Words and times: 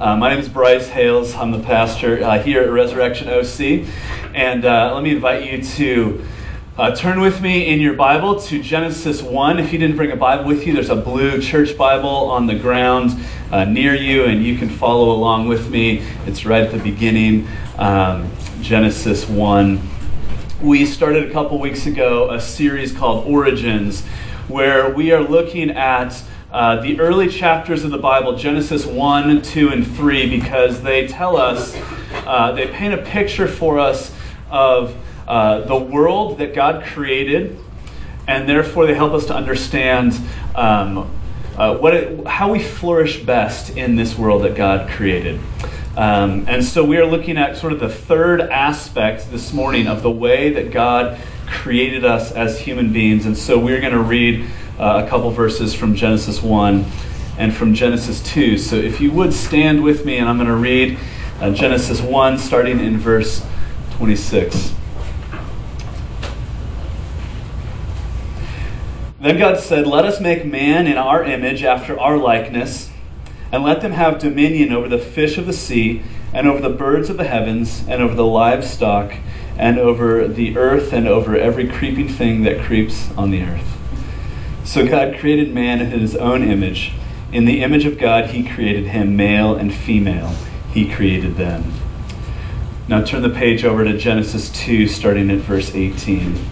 Uh, 0.00 0.16
my 0.16 0.30
name 0.30 0.38
is 0.38 0.48
Bryce 0.48 0.88
Hales. 0.88 1.34
I'm 1.34 1.50
the 1.50 1.58
pastor 1.58 2.24
uh, 2.24 2.42
here 2.42 2.62
at 2.62 2.70
Resurrection 2.70 3.28
OC. 3.28 3.86
And 4.34 4.64
uh, 4.64 4.94
let 4.94 5.04
me 5.04 5.10
invite 5.10 5.44
you 5.44 5.62
to 5.62 6.24
uh, 6.78 6.96
turn 6.96 7.20
with 7.20 7.42
me 7.42 7.66
in 7.66 7.82
your 7.82 7.92
Bible 7.92 8.40
to 8.40 8.62
Genesis 8.62 9.20
1. 9.20 9.58
If 9.58 9.74
you 9.74 9.78
didn't 9.78 9.96
bring 9.96 10.10
a 10.10 10.16
Bible 10.16 10.46
with 10.46 10.66
you, 10.66 10.72
there's 10.72 10.88
a 10.88 10.96
blue 10.96 11.38
church 11.42 11.76
Bible 11.76 12.08
on 12.08 12.46
the 12.46 12.54
ground 12.54 13.14
uh, 13.52 13.66
near 13.66 13.94
you, 13.94 14.24
and 14.24 14.42
you 14.42 14.56
can 14.56 14.70
follow 14.70 15.10
along 15.10 15.48
with 15.48 15.68
me. 15.68 15.98
It's 16.24 16.46
right 16.46 16.62
at 16.62 16.72
the 16.72 16.78
beginning, 16.78 17.46
um, 17.76 18.32
Genesis 18.62 19.28
1. 19.28 19.86
We 20.62 20.86
started 20.86 21.28
a 21.28 21.30
couple 21.30 21.58
weeks 21.58 21.84
ago 21.84 22.30
a 22.30 22.40
series 22.40 22.90
called 22.96 23.26
Origins, 23.26 24.02
where 24.48 24.88
we 24.88 25.12
are 25.12 25.20
looking 25.22 25.68
at 25.68 26.22
uh, 26.52 26.80
the 26.80 26.98
early 26.98 27.28
chapters 27.28 27.84
of 27.84 27.92
the 27.92 27.98
Bible, 27.98 28.34
Genesis 28.36 28.84
1, 28.84 29.42
2, 29.42 29.68
and 29.68 29.86
3, 29.86 30.28
because 30.28 30.82
they 30.82 31.06
tell 31.06 31.36
us, 31.36 31.76
uh, 32.26 32.50
they 32.52 32.66
paint 32.66 32.92
a 32.92 33.02
picture 33.02 33.46
for 33.46 33.78
us 33.78 34.12
of 34.50 34.96
uh, 35.28 35.60
the 35.60 35.76
world 35.76 36.38
that 36.38 36.52
God 36.52 36.84
created, 36.84 37.56
and 38.26 38.48
therefore 38.48 38.86
they 38.86 38.94
help 38.94 39.12
us 39.12 39.26
to 39.26 39.34
understand 39.34 40.20
um, 40.56 41.08
uh, 41.56 41.76
what 41.76 41.94
it, 41.94 42.26
how 42.26 42.50
we 42.50 42.58
flourish 42.58 43.22
best 43.22 43.76
in 43.76 43.94
this 43.94 44.18
world 44.18 44.42
that 44.42 44.56
God 44.56 44.90
created. 44.90 45.38
Um, 45.96 46.46
and 46.48 46.64
so 46.64 46.84
we 46.84 46.96
are 46.96 47.06
looking 47.06 47.36
at 47.36 47.58
sort 47.58 47.72
of 47.72 47.78
the 47.78 47.88
third 47.88 48.40
aspect 48.40 49.30
this 49.30 49.52
morning 49.52 49.86
of 49.86 50.02
the 50.02 50.10
way 50.10 50.52
that 50.54 50.72
God 50.72 51.20
created 51.46 52.04
us 52.04 52.32
as 52.32 52.58
human 52.58 52.92
beings. 52.92 53.26
And 53.26 53.36
so 53.36 53.58
we're 53.58 53.80
going 53.80 53.92
to 53.92 54.02
read 54.02 54.48
uh, 54.80 55.04
a 55.04 55.08
couple 55.08 55.30
verses 55.30 55.74
from 55.74 55.94
Genesis 55.94 56.42
1 56.42 56.86
and 57.36 57.54
from 57.54 57.74
Genesis 57.74 58.22
2. 58.22 58.56
So 58.56 58.76
if 58.76 58.98
you 58.98 59.12
would 59.12 59.34
stand 59.34 59.82
with 59.82 60.06
me, 60.06 60.16
and 60.16 60.26
I'm 60.26 60.38
going 60.38 60.48
to 60.48 60.56
read 60.56 60.98
uh, 61.38 61.50
Genesis 61.50 62.00
1, 62.00 62.38
starting 62.38 62.80
in 62.80 62.96
verse 62.96 63.44
26. 63.92 64.74
Then 69.20 69.38
God 69.38 69.60
said, 69.60 69.86
Let 69.86 70.06
us 70.06 70.18
make 70.18 70.46
man 70.46 70.86
in 70.86 70.96
our 70.96 71.22
image, 71.22 71.62
after 71.62 72.00
our 72.00 72.16
likeness, 72.16 72.90
and 73.52 73.62
let 73.62 73.82
them 73.82 73.92
have 73.92 74.18
dominion 74.18 74.72
over 74.72 74.88
the 74.88 74.98
fish 74.98 75.36
of 75.36 75.44
the 75.44 75.52
sea, 75.52 76.02
and 76.32 76.48
over 76.48 76.62
the 76.62 76.74
birds 76.74 77.10
of 77.10 77.18
the 77.18 77.24
heavens, 77.24 77.86
and 77.86 78.00
over 78.00 78.14
the 78.14 78.24
livestock, 78.24 79.12
and 79.58 79.78
over 79.78 80.26
the 80.26 80.56
earth, 80.56 80.94
and 80.94 81.06
over 81.06 81.36
every 81.36 81.68
creeping 81.68 82.08
thing 82.08 82.44
that 82.44 82.62
creeps 82.62 83.10
on 83.12 83.30
the 83.30 83.42
earth. 83.42 83.79
So 84.64 84.86
God 84.86 85.18
created 85.18 85.52
man 85.52 85.80
in 85.80 86.00
his 86.00 86.14
own 86.16 86.42
image. 86.42 86.92
In 87.32 87.44
the 87.44 87.62
image 87.62 87.84
of 87.84 87.98
God, 87.98 88.30
he 88.30 88.48
created 88.48 88.86
him, 88.86 89.16
male 89.16 89.54
and 89.54 89.72
female. 89.72 90.34
He 90.72 90.92
created 90.92 91.36
them. 91.36 91.72
Now 92.88 93.04
turn 93.04 93.22
the 93.22 93.30
page 93.30 93.64
over 93.64 93.84
to 93.84 93.96
Genesis 93.96 94.50
2, 94.50 94.88
starting 94.88 95.30
at 95.30 95.38
verse 95.38 95.74
18. 95.74 96.44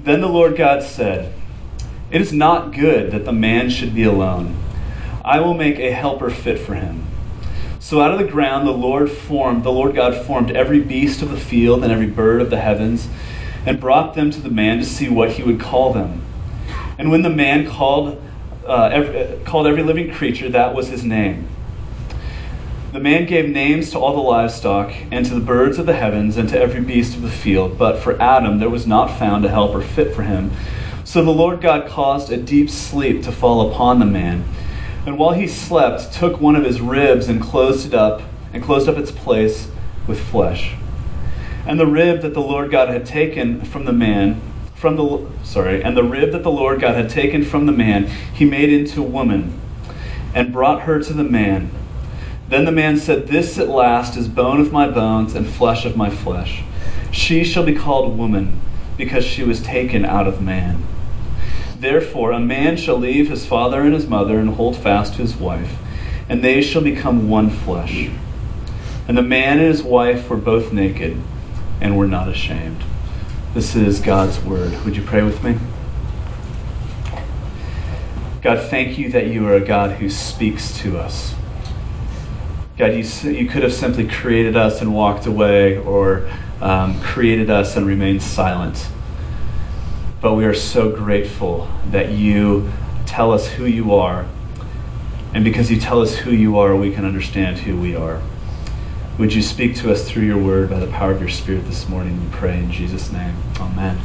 Then 0.00 0.20
the 0.20 0.28
Lord 0.28 0.56
God 0.56 0.82
said, 0.82 1.32
It 2.10 2.20
is 2.20 2.32
not 2.32 2.74
good 2.74 3.12
that 3.12 3.24
the 3.24 3.32
man 3.32 3.70
should 3.70 3.94
be 3.94 4.02
alone. 4.02 4.56
I 5.24 5.38
will 5.38 5.54
make 5.54 5.78
a 5.78 5.92
helper 5.92 6.30
fit 6.30 6.58
for 6.58 6.74
him. 6.74 7.06
So 7.78 8.00
out 8.00 8.12
of 8.12 8.18
the 8.18 8.30
ground 8.30 8.66
the 8.66 8.72
Lord 8.72 9.10
formed, 9.10 9.62
the 9.62 9.70
Lord 9.70 9.94
God 9.94 10.26
formed 10.26 10.50
every 10.50 10.80
beast 10.80 11.22
of 11.22 11.30
the 11.30 11.36
field 11.36 11.84
and 11.84 11.92
every 11.92 12.06
bird 12.06 12.40
of 12.40 12.50
the 12.50 12.60
heavens 12.60 13.08
and 13.64 13.80
brought 13.80 14.14
them 14.14 14.30
to 14.30 14.40
the 14.40 14.50
man 14.50 14.78
to 14.78 14.84
see 14.84 15.08
what 15.08 15.32
he 15.32 15.42
would 15.42 15.60
call 15.60 15.92
them. 15.92 16.22
And 16.98 17.10
when 17.10 17.22
the 17.22 17.30
man 17.30 17.66
called, 17.66 18.20
uh, 18.66 18.90
every, 18.92 19.44
called 19.44 19.66
every 19.66 19.82
living 19.82 20.12
creature, 20.12 20.48
that 20.50 20.74
was 20.74 20.88
his 20.88 21.04
name. 21.04 21.48
The 22.92 23.00
man 23.00 23.24
gave 23.24 23.48
names 23.48 23.90
to 23.92 23.98
all 23.98 24.12
the 24.12 24.20
livestock, 24.20 24.92
and 25.10 25.24
to 25.24 25.34
the 25.34 25.40
birds 25.40 25.78
of 25.78 25.86
the 25.86 25.94
heavens, 25.94 26.36
and 26.36 26.48
to 26.50 26.60
every 26.60 26.82
beast 26.82 27.16
of 27.16 27.22
the 27.22 27.30
field. 27.30 27.78
But 27.78 27.98
for 27.98 28.20
Adam 28.20 28.58
there 28.58 28.68
was 28.68 28.86
not 28.86 29.18
found 29.18 29.44
a 29.44 29.48
helper 29.48 29.80
fit 29.80 30.14
for 30.14 30.22
him. 30.22 30.50
So 31.04 31.24
the 31.24 31.30
Lord 31.30 31.60
God 31.60 31.88
caused 31.88 32.30
a 32.30 32.36
deep 32.36 32.68
sleep 32.68 33.22
to 33.22 33.32
fall 33.32 33.70
upon 33.70 33.98
the 33.98 34.04
man. 34.04 34.44
And 35.06 35.18
while 35.18 35.32
he 35.32 35.48
slept, 35.48 36.12
took 36.12 36.40
one 36.40 36.54
of 36.54 36.64
his 36.64 36.80
ribs 36.80 37.28
and 37.28 37.40
closed 37.40 37.86
it 37.86 37.94
up, 37.94 38.22
and 38.52 38.62
closed 38.62 38.88
up 38.88 38.98
its 38.98 39.10
place 39.10 39.68
with 40.06 40.20
flesh. 40.20 40.74
And 41.64 41.78
the 41.78 41.86
rib 41.86 42.22
that 42.22 42.34
the 42.34 42.40
Lord 42.40 42.70
God 42.70 42.88
had 42.88 43.06
taken 43.06 43.64
from 43.64 43.84
the 43.84 43.92
man, 43.92 44.40
from 44.74 44.96
the 44.96 45.26
sorry, 45.44 45.82
and 45.82 45.96
the 45.96 46.02
rib 46.02 46.32
that 46.32 46.42
the 46.42 46.50
Lord 46.50 46.80
God 46.80 46.96
had 46.96 47.08
taken 47.08 47.44
from 47.44 47.66
the 47.66 47.72
man, 47.72 48.06
he 48.34 48.44
made 48.44 48.72
into 48.72 49.00
woman, 49.00 49.60
and 50.34 50.52
brought 50.52 50.82
her 50.82 51.00
to 51.00 51.12
the 51.12 51.22
man. 51.22 51.70
Then 52.48 52.64
the 52.64 52.72
man 52.72 52.96
said, 52.96 53.28
This 53.28 53.58
at 53.58 53.68
last 53.68 54.16
is 54.16 54.26
bone 54.26 54.60
of 54.60 54.72
my 54.72 54.88
bones 54.88 55.34
and 55.34 55.46
flesh 55.46 55.84
of 55.84 55.96
my 55.96 56.10
flesh. 56.10 56.64
She 57.12 57.44
shall 57.44 57.64
be 57.64 57.74
called 57.74 58.18
woman, 58.18 58.60
because 58.96 59.24
she 59.24 59.44
was 59.44 59.62
taken 59.62 60.04
out 60.04 60.26
of 60.26 60.42
man. 60.42 60.82
Therefore, 61.78 62.32
a 62.32 62.40
man 62.40 62.76
shall 62.76 62.98
leave 62.98 63.30
his 63.30 63.46
father 63.46 63.82
and 63.82 63.94
his 63.94 64.08
mother 64.08 64.38
and 64.38 64.50
hold 64.50 64.76
fast 64.76 65.14
to 65.14 65.22
his 65.22 65.36
wife, 65.36 65.76
and 66.28 66.42
they 66.42 66.60
shall 66.60 66.82
become 66.82 67.28
one 67.28 67.50
flesh. 67.50 68.10
And 69.06 69.16
the 69.16 69.22
man 69.22 69.58
and 69.58 69.68
his 69.68 69.82
wife 69.82 70.28
were 70.28 70.36
both 70.36 70.72
naked 70.72 71.20
and 71.80 71.98
we're 71.98 72.06
not 72.06 72.28
ashamed. 72.28 72.82
This 73.54 73.74
is 73.74 74.00
God's 74.00 74.42
word. 74.42 74.84
Would 74.84 74.96
you 74.96 75.02
pray 75.02 75.22
with 75.22 75.42
me? 75.42 75.58
God, 78.40 78.68
thank 78.68 78.98
you 78.98 79.10
that 79.10 79.28
you 79.28 79.46
are 79.46 79.54
a 79.54 79.60
God 79.60 79.92
who 79.92 80.10
speaks 80.10 80.76
to 80.78 80.98
us. 80.98 81.34
God, 82.76 82.94
you, 82.94 83.30
you 83.30 83.46
could 83.48 83.62
have 83.62 83.72
simply 83.72 84.08
created 84.08 84.56
us 84.56 84.80
and 84.80 84.94
walked 84.94 85.26
away, 85.26 85.76
or 85.76 86.28
um, 86.60 87.00
created 87.00 87.50
us 87.50 87.76
and 87.76 87.86
remained 87.86 88.22
silent. 88.22 88.88
But 90.20 90.34
we 90.34 90.44
are 90.44 90.54
so 90.54 90.90
grateful 90.90 91.68
that 91.90 92.10
you 92.10 92.72
tell 93.06 93.32
us 93.32 93.46
who 93.46 93.66
you 93.66 93.94
are. 93.94 94.26
And 95.34 95.44
because 95.44 95.70
you 95.70 95.78
tell 95.78 96.00
us 96.00 96.16
who 96.16 96.30
you 96.30 96.58
are, 96.58 96.74
we 96.74 96.92
can 96.92 97.04
understand 97.04 97.58
who 97.58 97.78
we 97.78 97.94
are. 97.94 98.22
Would 99.18 99.34
you 99.34 99.42
speak 99.42 99.76
to 99.76 99.92
us 99.92 100.10
through 100.10 100.22
your 100.22 100.38
word 100.38 100.70
by 100.70 100.78
the 100.78 100.86
power 100.86 101.12
of 101.12 101.20
your 101.20 101.28
Spirit 101.28 101.66
this 101.66 101.86
morning? 101.86 102.18
We 102.18 102.30
pray 102.30 102.58
in 102.58 102.72
Jesus' 102.72 103.12
name. 103.12 103.36
Amen. 103.60 104.00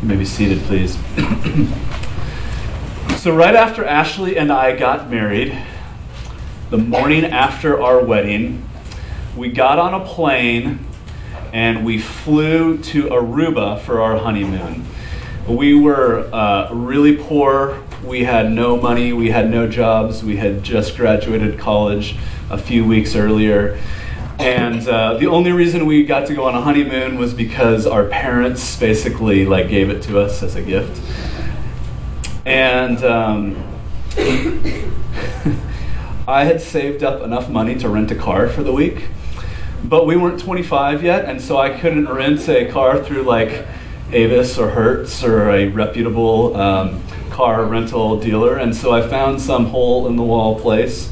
You 0.00 0.08
may 0.08 0.16
be 0.16 0.24
seated, 0.24 0.60
please. 0.60 0.94
so, 3.18 3.36
right 3.36 3.54
after 3.54 3.84
Ashley 3.84 4.38
and 4.38 4.50
I 4.50 4.74
got 4.74 5.10
married, 5.10 5.54
the 6.70 6.78
morning 6.78 7.26
after 7.26 7.78
our 7.78 8.02
wedding, 8.02 8.66
we 9.36 9.50
got 9.50 9.78
on 9.78 9.92
a 9.92 10.06
plane 10.06 10.78
and 11.52 11.84
we 11.84 11.98
flew 11.98 12.78
to 12.78 13.04
Aruba 13.04 13.82
for 13.82 14.00
our 14.00 14.16
honeymoon. 14.16 14.86
We 15.46 15.74
were 15.74 16.30
uh, 16.32 16.72
really 16.72 17.18
poor. 17.18 17.82
We 18.02 18.24
had 18.24 18.50
no 18.50 18.78
money. 18.78 19.12
We 19.12 19.28
had 19.28 19.50
no 19.50 19.68
jobs. 19.68 20.24
We 20.24 20.36
had 20.36 20.62
just 20.62 20.96
graduated 20.96 21.58
college 21.58 22.16
a 22.50 22.56
few 22.56 22.86
weeks 22.86 23.14
earlier. 23.14 23.78
And 24.38 24.86
uh, 24.86 25.14
the 25.14 25.26
only 25.26 25.50
reason 25.50 25.84
we 25.84 26.04
got 26.04 26.28
to 26.28 26.34
go 26.34 26.44
on 26.44 26.54
a 26.54 26.60
honeymoon 26.60 27.18
was 27.18 27.34
because 27.34 27.86
our 27.86 28.04
parents 28.04 28.78
basically 28.78 29.44
like 29.44 29.68
gave 29.68 29.90
it 29.90 30.02
to 30.04 30.20
us 30.20 30.44
as 30.44 30.54
a 30.54 30.62
gift. 30.62 31.02
And 32.46 33.02
um, 33.02 33.56
I 36.28 36.44
had 36.44 36.60
saved 36.60 37.02
up 37.02 37.22
enough 37.22 37.48
money 37.48 37.74
to 37.80 37.88
rent 37.88 38.12
a 38.12 38.14
car 38.14 38.48
for 38.48 38.62
the 38.62 38.72
week, 38.72 39.06
but 39.82 40.06
we 40.06 40.16
weren't 40.16 40.40
25 40.40 41.02
yet, 41.02 41.24
and 41.24 41.40
so 41.40 41.58
I 41.58 41.70
couldn't 41.70 42.08
rent 42.08 42.48
a 42.48 42.70
car 42.70 43.02
through 43.02 43.22
like 43.22 43.66
Avis 44.12 44.56
or 44.56 44.70
Hertz 44.70 45.24
or 45.24 45.50
a 45.50 45.68
reputable 45.68 46.56
um, 46.56 47.02
car 47.30 47.64
rental 47.64 48.18
dealer. 48.20 48.56
And 48.56 48.74
so 48.74 48.92
I 48.92 49.06
found 49.06 49.40
some 49.40 49.66
hole 49.66 50.06
in 50.06 50.16
the 50.16 50.22
wall 50.22 50.58
place 50.60 51.10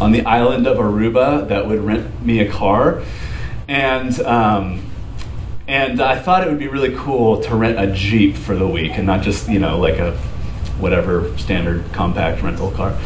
on 0.00 0.12
the 0.12 0.24
island 0.24 0.66
of 0.66 0.78
Aruba 0.78 1.48
that 1.48 1.66
would 1.66 1.80
rent 1.80 2.24
me 2.24 2.40
a 2.40 2.50
car. 2.50 3.02
And, 3.66 4.18
um, 4.20 4.82
and 5.66 6.00
I 6.00 6.18
thought 6.18 6.46
it 6.46 6.50
would 6.50 6.58
be 6.58 6.68
really 6.68 6.94
cool 6.96 7.42
to 7.42 7.54
rent 7.54 7.78
a 7.78 7.92
Jeep 7.92 8.36
for 8.36 8.54
the 8.54 8.66
week 8.66 8.92
and 8.92 9.06
not 9.06 9.22
just, 9.22 9.48
you 9.48 9.58
know, 9.58 9.78
like 9.78 9.98
a 9.98 10.16
whatever 10.78 11.36
standard 11.36 11.84
compact 11.92 12.42
rental 12.42 12.70
car. 12.70 12.98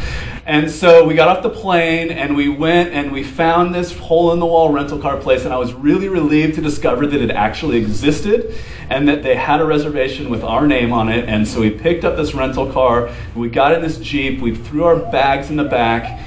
And 0.45 0.69
so 0.69 1.05
we 1.05 1.15
got 1.15 1.29
off 1.29 1.41
the 1.41 1.49
plane 1.49 2.11
and 2.11 2.35
we 2.35 2.49
went 2.49 2.93
and 2.93 3.13
we 3.13 3.23
found 3.23 3.73
this 3.73 3.97
hole 3.97 4.33
in 4.33 4.39
the 4.39 4.45
wall 4.45 4.71
rental 4.73 4.99
car 4.99 5.17
place. 5.17 5.45
And 5.45 5.53
I 5.53 5.57
was 5.57 5.73
really 5.73 6.09
relieved 6.09 6.55
to 6.55 6.61
discover 6.61 7.07
that 7.07 7.21
it 7.21 7.31
actually 7.31 7.77
existed 7.77 8.53
and 8.89 9.07
that 9.07 9.23
they 9.23 9.35
had 9.35 9.61
a 9.61 9.65
reservation 9.65 10.29
with 10.29 10.43
our 10.43 10.67
name 10.67 10.91
on 10.91 11.07
it. 11.07 11.29
And 11.29 11.47
so 11.47 11.61
we 11.61 11.69
picked 11.69 12.03
up 12.03 12.17
this 12.17 12.33
rental 12.33 12.71
car. 12.71 13.09
We 13.35 13.49
got 13.49 13.73
in 13.73 13.81
this 13.81 13.97
Jeep. 13.97 14.41
We 14.41 14.53
threw 14.53 14.83
our 14.83 14.97
bags 14.97 15.49
in 15.49 15.55
the 15.55 15.63
back 15.63 16.19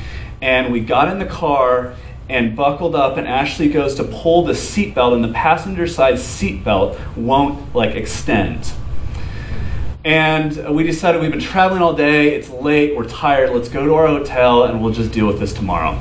and 0.46 0.72
we 0.72 0.78
got 0.78 1.08
in 1.08 1.18
the 1.18 1.26
car 1.26 1.92
and 2.28 2.54
buckled 2.54 2.94
up 2.94 3.16
and 3.16 3.26
ashley 3.26 3.68
goes 3.68 3.96
to 3.96 4.04
pull 4.04 4.44
the 4.44 4.52
seatbelt 4.52 5.12
and 5.12 5.24
the 5.24 5.32
passenger 5.32 5.88
side 5.88 6.14
seatbelt 6.14 6.96
won't 7.16 7.74
like 7.74 7.96
extend 7.96 8.72
And 10.04 10.72
we 10.72 10.84
decided 10.84 11.20
we've 11.20 11.32
been 11.32 11.40
traveling 11.40 11.82
all 11.82 11.92
day, 11.94 12.36
it's 12.36 12.48
late, 12.48 12.96
we're 12.96 13.08
tired, 13.08 13.50
let's 13.50 13.68
go 13.68 13.84
to 13.84 13.94
our 13.94 14.06
hotel 14.06 14.62
and 14.62 14.80
we'll 14.80 14.92
just 14.92 15.10
deal 15.10 15.26
with 15.26 15.40
this 15.40 15.52
tomorrow. 15.52 16.00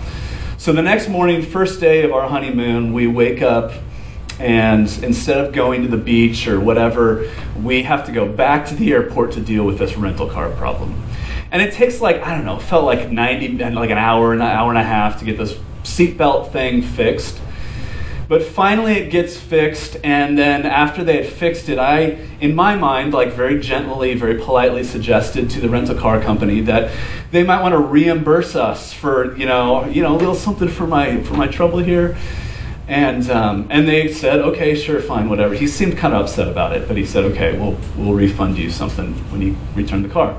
So 0.60 0.74
the 0.74 0.84
next 0.84 1.10
morning, 1.10 1.42
first 1.42 1.80
day 1.80 2.04
of 2.04 2.12
our 2.12 2.30
honeymoon, 2.30 2.94
we 2.94 3.08
wake 3.08 3.42
up 3.42 3.72
and 4.40 4.88
instead 5.02 5.44
of 5.44 5.54
going 5.54 5.82
to 5.82 5.88
the 5.88 5.98
beach 5.98 6.48
or 6.48 6.60
whatever, 6.60 7.32
we 7.64 7.82
have 7.82 8.06
to 8.06 8.12
go 8.12 8.32
back 8.32 8.68
to 8.68 8.76
the 8.76 8.94
airport 8.94 9.32
to 9.32 9.42
deal 9.42 9.66
with 9.66 9.80
this 9.80 9.98
rental 9.98 10.30
car 10.30 10.52
problem. 10.52 11.05
And 11.56 11.62
it 11.62 11.72
takes 11.72 12.02
like, 12.02 12.22
I 12.22 12.36
don't 12.36 12.44
know, 12.44 12.60
felt 12.60 12.84
like 12.84 13.10
90, 13.10 13.60
like 13.60 13.90
an 13.90 13.98
hour, 13.98 14.34
an 14.34 14.42
hour 14.42 14.70
and 14.70 14.78
a 14.78 14.84
half 14.84 15.20
to 15.20 15.26
get 15.26 15.38
this 15.38 15.54
seatbelt 15.84 16.52
thing 16.52 16.82
fixed. 16.82 17.40
But 18.28 18.44
finally 18.44 18.96
it 18.96 19.10
gets 19.10 19.38
fixed, 19.38 19.96
and 20.04 20.38
then 20.38 20.66
after 20.66 21.02
they 21.02 21.24
had 21.24 21.32
fixed 21.32 21.70
it, 21.70 21.80
I, 21.80 22.18
in 22.42 22.56
my 22.56 22.76
mind, 22.76 23.14
like 23.14 23.32
very 23.32 23.62
gently, 23.62 24.16
very 24.16 24.38
politely 24.38 24.84
suggested 24.84 25.50
to 25.52 25.62
the 25.62 25.70
rental 25.70 25.96
car 25.96 26.20
company 26.20 26.60
that 26.60 26.92
they 27.32 27.44
might 27.44 27.62
want 27.62 27.72
to 27.72 27.80
reimburse 27.80 28.58
us 28.58 28.92
for, 28.92 29.34
you 29.38 29.46
know, 29.46 29.86
you 29.86 30.02
know, 30.02 30.14
a 30.14 30.18
little 30.18 30.36
something 30.36 30.68
for 30.68 30.86
my 30.86 31.24
for 31.24 31.36
my 31.36 31.48
trouble 31.48 31.80
here. 31.80 32.18
And, 32.90 33.30
um, 33.30 33.68
and 33.70 33.88
they 33.88 34.12
said, 34.12 34.42
okay, 34.42 34.76
sure, 34.76 35.00
fine, 35.00 35.30
whatever. 35.30 35.54
He 35.54 35.68
seemed 35.68 35.98
kind 35.98 36.14
of 36.14 36.26
upset 36.26 36.50
about 36.50 36.76
it, 36.76 36.86
but 36.86 36.98
he 36.98 37.06
said, 37.06 37.24
okay, 37.24 37.58
we'll, 37.58 37.78
we'll 37.96 38.14
refund 38.14 38.58
you 38.58 38.70
something 38.70 39.14
when 39.32 39.42
you 39.42 39.56
return 39.74 40.04
the 40.04 40.10
car. 40.10 40.38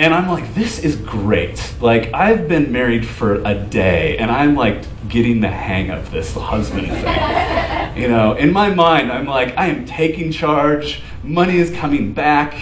And 0.00 0.14
I'm 0.14 0.28
like, 0.28 0.54
this 0.54 0.78
is 0.78 0.96
great. 0.96 1.74
Like, 1.78 2.14
I've 2.14 2.48
been 2.48 2.72
married 2.72 3.06
for 3.06 3.34
a 3.44 3.52
day, 3.54 4.16
and 4.16 4.30
I'm 4.30 4.54
like 4.54 4.82
getting 5.10 5.42
the 5.42 5.50
hang 5.50 5.90
of 5.90 6.10
this 6.10 6.34
husband 6.34 6.86
thing. 6.86 8.02
you 8.02 8.08
know, 8.08 8.32
in 8.32 8.50
my 8.50 8.74
mind, 8.74 9.12
I'm 9.12 9.26
like, 9.26 9.54
I 9.58 9.66
am 9.66 9.84
taking 9.84 10.32
charge, 10.32 11.02
money 11.22 11.58
is 11.58 11.70
coming 11.70 12.14
back. 12.14 12.54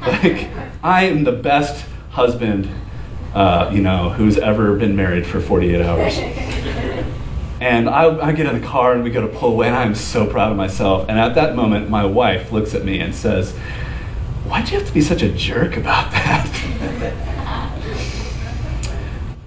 Like, 0.00 0.48
I 0.82 1.04
am 1.04 1.22
the 1.22 1.30
best 1.30 1.86
husband, 2.10 2.68
uh, 3.32 3.70
you 3.72 3.80
know, 3.80 4.08
who's 4.08 4.36
ever 4.36 4.74
been 4.74 4.96
married 4.96 5.28
for 5.28 5.40
48 5.40 5.80
hours. 5.82 6.18
And 7.60 7.88
I, 7.88 8.28
I, 8.28 8.32
get 8.32 8.46
in 8.46 8.60
the 8.60 8.66
car 8.66 8.94
and 8.94 9.04
we 9.04 9.10
go 9.10 9.20
to 9.20 9.28
pull 9.28 9.52
away, 9.52 9.68
and 9.68 9.76
I'm 9.76 9.94
so 9.94 10.26
proud 10.26 10.50
of 10.50 10.56
myself. 10.56 11.08
And 11.08 11.16
at 11.16 11.36
that 11.36 11.54
moment, 11.54 11.90
my 11.90 12.06
wife 12.06 12.50
looks 12.50 12.74
at 12.74 12.84
me 12.84 12.98
and 12.98 13.14
says, 13.14 13.54
Why'd 14.50 14.68
you 14.68 14.78
have 14.80 14.88
to 14.88 14.92
be 14.92 15.00
such 15.00 15.22
a 15.22 15.28
jerk 15.28 15.76
about 15.76 16.10
that? 16.10 16.44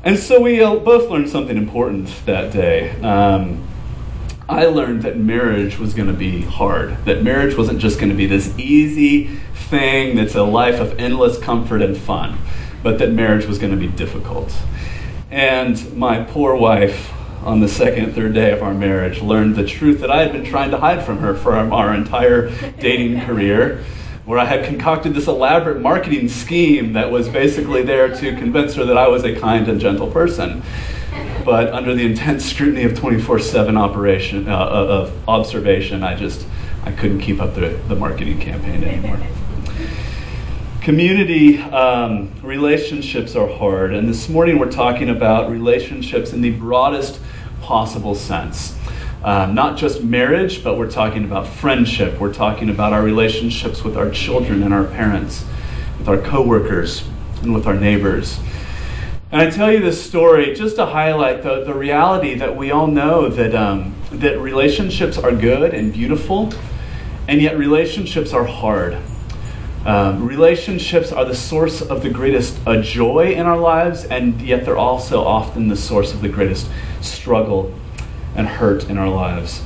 and 0.05 0.17
so 0.17 0.39
we 0.39 0.63
uh, 0.63 0.77
both 0.77 1.09
learned 1.09 1.27
something 1.27 1.57
important 1.57 2.07
that 2.25 2.53
day. 2.53 2.91
Um, 3.01 3.67
I 4.47 4.63
learned 4.63 5.01
that 5.01 5.17
marriage 5.17 5.77
was 5.77 5.93
going 5.93 6.07
to 6.07 6.13
be 6.13 6.43
hard, 6.43 7.03
that 7.03 7.21
marriage 7.21 7.57
wasn't 7.57 7.79
just 7.79 7.99
going 7.99 8.11
to 8.11 8.15
be 8.15 8.27
this 8.27 8.57
easy 8.57 9.27
thing 9.53 10.15
that's 10.15 10.35
a 10.35 10.43
life 10.43 10.79
of 10.79 10.97
endless 10.97 11.37
comfort 11.37 11.81
and 11.81 11.97
fun, 11.97 12.37
but 12.81 12.97
that 12.99 13.11
marriage 13.11 13.45
was 13.45 13.59
going 13.59 13.71
to 13.71 13.77
be 13.77 13.87
difficult. 13.87 14.53
And 15.29 15.97
my 15.97 16.23
poor 16.23 16.55
wife 16.55 17.11
on 17.43 17.59
the 17.59 17.67
second, 17.67 18.13
third 18.13 18.33
day 18.33 18.51
of 18.51 18.63
our 18.63 18.73
marriage, 18.73 19.21
learned 19.21 19.57
the 19.57 19.65
truth 19.65 19.99
that 19.99 20.09
I 20.09 20.21
had 20.21 20.31
been 20.31 20.45
trying 20.45 20.71
to 20.71 20.77
hide 20.77 21.03
from 21.03 21.17
her 21.17 21.35
for 21.35 21.57
our, 21.57 21.69
our 21.73 21.93
entire 21.93 22.49
dating 22.79 23.19
career, 23.25 23.83
where 24.25 24.39
I 24.39 24.45
had 24.45 24.65
concocted 24.65 25.13
this 25.13 25.27
elaborate 25.27 25.81
marketing 25.81 26.29
scheme 26.29 26.93
that 26.93 27.11
was 27.11 27.27
basically 27.27 27.81
there 27.81 28.07
to 28.15 28.35
convince 28.35 28.75
her 28.75 28.85
that 28.85 28.97
I 28.97 29.07
was 29.07 29.23
a 29.23 29.37
kind 29.37 29.67
and 29.67 29.79
gentle 29.79 30.09
person. 30.09 30.63
But 31.43 31.73
under 31.73 31.93
the 31.93 32.05
intense 32.05 32.45
scrutiny 32.45 32.83
of 32.83 32.97
24 32.97 33.39
7 33.39 33.75
operation, 33.75 34.47
uh, 34.47 34.57
of 34.57 35.29
observation, 35.29 36.03
I 36.03 36.15
just 36.15 36.45
I 36.85 36.91
couldn't 36.91 37.19
keep 37.21 37.41
up 37.41 37.55
the, 37.55 37.79
the 37.87 37.95
marketing 37.95 38.39
campaign 38.39 38.83
anymore. 38.83 39.19
Community 40.81 41.59
um, 41.59 42.29
relationships 42.41 43.35
are 43.35 43.47
hard, 43.47 43.93
and 43.93 44.07
this 44.07 44.27
morning 44.27 44.59
we're 44.59 44.71
talking 44.71 45.09
about 45.09 45.49
relationships 45.49 46.33
in 46.33 46.41
the 46.41 46.51
broadest 46.51 47.19
possible 47.61 48.15
sense. 48.15 48.77
Uh, 49.23 49.45
not 49.45 49.77
just 49.77 50.03
marriage, 50.03 50.65
but 50.65 50.77
we're 50.77 50.91
talking 50.91 51.23
about 51.23 51.47
friendship. 51.47 52.19
We're 52.19 52.33
talking 52.33 52.69
about 52.69 52.91
our 52.91 53.01
relationships 53.01 53.81
with 53.81 53.95
our 53.95 54.09
children 54.09 54.63
and 54.63 54.73
our 54.73 54.83
parents, 54.83 55.45
with 55.97 56.09
our 56.09 56.17
coworkers, 56.17 57.07
and 57.41 57.53
with 57.53 57.65
our 57.65 57.73
neighbors. 57.73 58.37
And 59.31 59.41
I 59.41 59.49
tell 59.49 59.71
you 59.71 59.79
this 59.79 60.03
story 60.03 60.53
just 60.53 60.75
to 60.75 60.85
highlight 60.85 61.41
the, 61.41 61.63
the 61.63 61.73
reality 61.73 62.35
that 62.35 62.57
we 62.57 62.71
all 62.71 62.87
know 62.87 63.29
that, 63.29 63.55
um, 63.55 63.95
that 64.11 64.39
relationships 64.39 65.17
are 65.17 65.31
good 65.31 65.73
and 65.73 65.93
beautiful, 65.93 66.51
and 67.29 67.41
yet 67.41 67.57
relationships 67.57 68.33
are 68.33 68.43
hard. 68.43 68.97
Um, 69.85 70.27
relationships 70.27 71.13
are 71.13 71.23
the 71.23 71.35
source 71.35 71.81
of 71.81 72.03
the 72.03 72.09
greatest 72.09 72.59
uh, 72.67 72.81
joy 72.81 73.33
in 73.33 73.45
our 73.45 73.57
lives, 73.57 74.03
and 74.03 74.41
yet 74.41 74.65
they're 74.65 74.77
also 74.77 75.23
often 75.23 75.69
the 75.69 75.77
source 75.77 76.13
of 76.13 76.21
the 76.21 76.29
greatest 76.29 76.69
struggle 76.99 77.73
and 78.35 78.47
hurt 78.47 78.89
in 78.89 78.97
our 78.97 79.09
lives. 79.09 79.63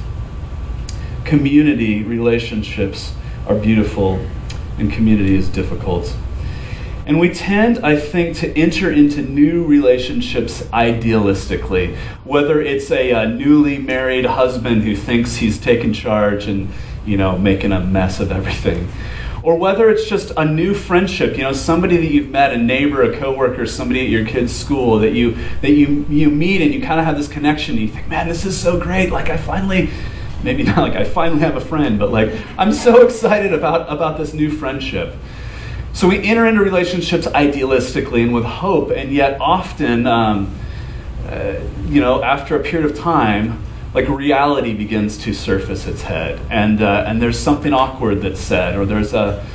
Community 1.24 2.04
relationships 2.04 3.14
are 3.48 3.56
beautiful, 3.56 4.20
and 4.78 4.92
community 4.92 5.36
is 5.36 5.50
difficult. 5.50 6.16
And 7.06 7.20
we 7.20 7.34
tend, 7.34 7.80
I 7.80 7.96
think, 7.96 8.36
to 8.38 8.58
enter 8.58 8.92
into 8.92 9.22
new 9.22 9.66
relationships 9.66 10.62
idealistically, 10.74 11.96
whether 12.26 12.62
it's 12.62 12.92
a, 12.92 13.12
a 13.12 13.28
newly 13.28 13.78
married 13.78 14.26
husband 14.26 14.84
who 14.84 14.96
thinks 14.96 15.38
he's 15.38 15.58
taken 15.58 15.94
charge 15.94 16.48
and, 16.48 16.70
you 17.06 17.16
know, 17.16 17.38
making 17.38 17.72
a 17.72 17.80
mess 17.80 18.20
of 18.20 18.32
everything 18.32 18.90
or 19.48 19.56
whether 19.56 19.90
it's 19.90 20.10
just 20.10 20.34
a 20.36 20.44
new 20.44 20.74
friendship, 20.74 21.38
you 21.38 21.44
know, 21.44 21.54
somebody 21.54 21.96
that 21.96 22.12
you've 22.12 22.30
met, 22.30 22.52
a 22.52 22.58
neighbor, 22.58 23.02
a 23.04 23.18
coworker, 23.18 23.66
somebody 23.66 24.02
at 24.02 24.10
your 24.10 24.26
kid's 24.26 24.54
school 24.54 25.00
that 25.00 25.14
you 25.14 25.38
that 25.62 25.72
you 25.72 26.06
you 26.10 26.30
meet 26.30 26.62
and 26.62 26.74
you 26.74 26.82
kind 26.82 27.00
of 27.00 27.06
have 27.06 27.16
this 27.16 27.30
connection. 27.30 27.76
And 27.76 27.84
you 27.84 27.88
think, 27.88 28.10
man, 28.10 28.28
this 28.28 28.44
is 28.44 28.60
so 28.60 28.78
great. 28.78 29.10
Like 29.10 29.30
I 29.30 29.38
finally, 29.38 29.90
maybe 30.44 30.64
not 30.64 30.80
like 30.80 30.98
I 30.98 31.06
finally 31.06 31.40
have 31.40 31.56
a 31.56 31.62
friend, 31.62 31.98
but 31.98 32.12
like 32.12 32.34
I'm 32.58 32.74
so 32.74 33.06
excited 33.06 33.54
about 33.54 33.90
about 33.90 34.18
this 34.18 34.34
new 34.34 34.52
friendship. 34.52 35.16
So 35.94 36.10
we 36.10 36.22
enter 36.28 36.46
into 36.46 36.62
relationships 36.62 37.26
idealistically 37.26 38.24
and 38.24 38.34
with 38.34 38.44
hope, 38.44 38.92
and 38.92 39.14
yet 39.14 39.40
often, 39.40 40.08
um, 40.08 40.54
uh, 41.26 41.54
you 41.86 42.02
know, 42.02 42.22
after 42.22 42.60
a 42.60 42.64
period 42.66 42.92
of 42.92 42.98
time, 42.98 43.64
like 43.94 44.08
reality 44.10 44.74
begins 44.74 45.18
to 45.20 45.34
surface 45.34 45.88
its 45.88 46.02
head, 46.02 46.40
and 46.50 46.82
uh, 46.82 47.06
and 47.08 47.22
there's 47.22 47.40
something 47.40 47.74
awkward 47.74 48.22
that's 48.22 48.40
said, 48.40 48.78
or 48.78 48.86
there's 48.86 49.14
a 49.14 49.46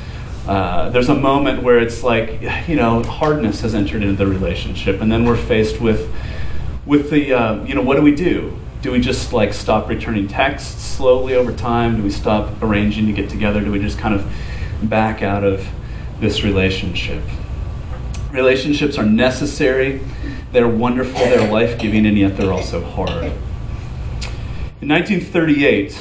uh, 0.47 0.89
there's 0.89 1.09
a 1.09 1.15
moment 1.15 1.63
where 1.63 1.79
it's 1.79 2.03
like 2.03 2.41
you 2.67 2.75
know 2.75 3.03
hardness 3.03 3.61
has 3.61 3.73
entered 3.73 4.01
into 4.03 4.15
the 4.15 4.27
relationship, 4.27 5.01
and 5.01 5.11
then 5.11 5.25
we're 5.25 5.37
faced 5.37 5.79
with 5.79 6.13
with 6.85 7.09
the 7.09 7.33
uh, 7.33 7.63
you 7.63 7.75
know 7.75 7.81
what 7.81 7.95
do 7.95 8.01
we 8.01 8.13
do? 8.13 8.57
Do 8.81 8.91
we 8.91 8.99
just 8.99 9.31
like 9.31 9.53
stop 9.53 9.87
returning 9.87 10.27
texts 10.27 10.83
slowly 10.83 11.35
over 11.35 11.53
time? 11.53 11.95
Do 11.95 12.03
we 12.03 12.09
stop 12.09 12.61
arranging 12.61 13.05
to 13.05 13.13
get 13.13 13.29
together? 13.29 13.61
Do 13.61 13.71
we 13.71 13.79
just 13.79 13.97
kind 13.97 14.13
of 14.13 14.29
back 14.83 15.21
out 15.21 15.43
of 15.45 15.65
this 16.19 16.43
relationship? 16.43 17.23
Relationships 18.31 18.97
are 18.97 19.05
necessary. 19.05 20.01
They're 20.51 20.67
wonderful. 20.67 21.19
They're 21.19 21.49
life 21.49 21.79
giving, 21.79 22.05
and 22.05 22.17
yet 22.17 22.35
they're 22.35 22.51
also 22.51 22.83
hard. 22.83 23.31
In 24.83 24.89
1938, 24.89 25.97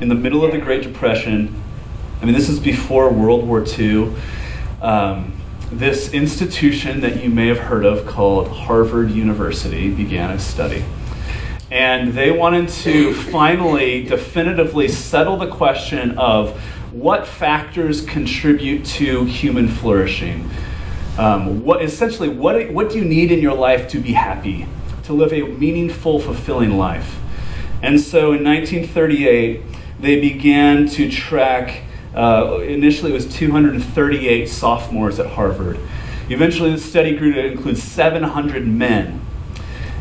in 0.00 0.08
the 0.08 0.14
middle 0.14 0.44
of 0.44 0.52
the 0.52 0.58
Great 0.58 0.84
Depression, 0.84 1.52
I 2.20 2.24
mean, 2.24 2.34
this 2.34 2.48
is 2.48 2.60
before 2.60 3.10
World 3.10 3.48
War 3.48 3.66
II, 3.66 4.14
um, 4.80 5.32
this 5.72 6.14
institution 6.14 7.00
that 7.00 7.20
you 7.20 7.30
may 7.30 7.48
have 7.48 7.58
heard 7.58 7.84
of 7.84 8.06
called 8.06 8.46
Harvard 8.46 9.10
University 9.10 9.90
began 9.92 10.30
a 10.30 10.38
study. 10.38 10.84
And 11.68 12.12
they 12.12 12.30
wanted 12.30 12.68
to 12.68 13.12
finally 13.12 14.04
definitively 14.04 14.86
settle 14.86 15.36
the 15.36 15.48
question 15.48 16.16
of 16.18 16.56
what 16.92 17.26
factors 17.26 18.02
contribute 18.02 18.84
to 18.84 19.24
human 19.24 19.66
flourishing. 19.66 20.48
Um, 21.18 21.64
what 21.64 21.82
essentially 21.82 22.28
what, 22.28 22.70
what 22.70 22.88
do 22.88 22.98
you 22.98 23.04
need 23.04 23.32
in 23.32 23.40
your 23.40 23.54
life 23.54 23.88
to 23.88 23.98
be 23.98 24.12
happy, 24.12 24.68
to 25.06 25.12
live 25.12 25.32
a 25.32 25.42
meaningful, 25.42 26.20
fulfilling 26.20 26.78
life? 26.78 27.18
And 27.82 28.00
so 28.00 28.32
in 28.32 28.44
1938, 28.44 29.60
they 30.00 30.20
began 30.20 30.88
to 30.90 31.10
track, 31.10 31.82
uh, 32.14 32.60
initially 32.62 33.10
it 33.10 33.14
was 33.14 33.32
238 33.34 34.48
sophomores 34.48 35.18
at 35.18 35.26
Harvard. 35.26 35.78
Eventually, 36.28 36.70
the 36.70 36.78
study 36.78 37.16
grew 37.16 37.32
to 37.32 37.44
include 37.44 37.76
700 37.76 38.66
men. 38.66 39.20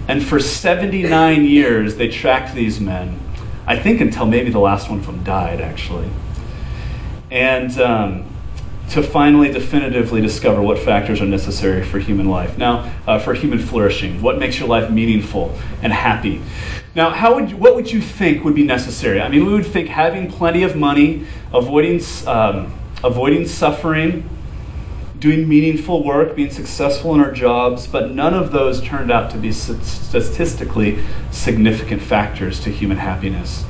And 0.07 0.23
for 0.23 0.39
79 0.39 1.45
years, 1.45 1.95
they 1.95 2.07
tracked 2.07 2.53
these 2.53 2.79
men. 2.79 3.19
I 3.65 3.77
think 3.77 4.01
until 4.01 4.25
maybe 4.25 4.51
the 4.51 4.59
last 4.59 4.89
one 4.89 4.99
of 4.99 5.05
them 5.05 5.23
died, 5.23 5.61
actually. 5.61 6.09
And 7.29 7.79
um, 7.79 8.25
to 8.89 9.01
finally 9.01 9.51
definitively 9.51 10.21
discover 10.21 10.61
what 10.61 10.77
factors 10.77 11.21
are 11.21 11.25
necessary 11.25 11.83
for 11.83 11.97
human 11.97 12.29
life. 12.29 12.57
Now, 12.57 12.91
uh, 13.07 13.19
for 13.19 13.33
human 13.33 13.59
flourishing, 13.59 14.21
what 14.21 14.37
makes 14.37 14.59
your 14.59 14.67
life 14.67 14.89
meaningful 14.91 15.57
and 15.81 15.93
happy. 15.93 16.41
Now, 16.93 17.11
how 17.11 17.35
would 17.35 17.51
you, 17.51 17.57
what 17.57 17.75
would 17.75 17.89
you 17.89 18.01
think 18.01 18.43
would 18.43 18.55
be 18.55 18.63
necessary? 18.63 19.21
I 19.21 19.29
mean, 19.29 19.45
we 19.45 19.53
would 19.53 19.65
think 19.65 19.87
having 19.87 20.29
plenty 20.29 20.63
of 20.63 20.75
money, 20.75 21.25
avoiding, 21.53 22.01
um, 22.27 22.73
avoiding 23.01 23.47
suffering, 23.47 24.29
doing 25.17 25.47
meaningful 25.47 26.03
work, 26.03 26.35
being 26.35 26.51
successful 26.51 27.13
in 27.15 27.21
our 27.21 27.31
jobs, 27.31 27.87
but 27.87 28.11
none 28.11 28.33
of 28.33 28.51
those 28.51 28.81
turned 28.81 29.09
out 29.09 29.31
to 29.31 29.37
be 29.37 29.53
statistically 29.53 31.01
significant 31.31 32.01
factors 32.01 32.59
to 32.59 32.69
human 32.69 32.97
happiness. 32.97 33.63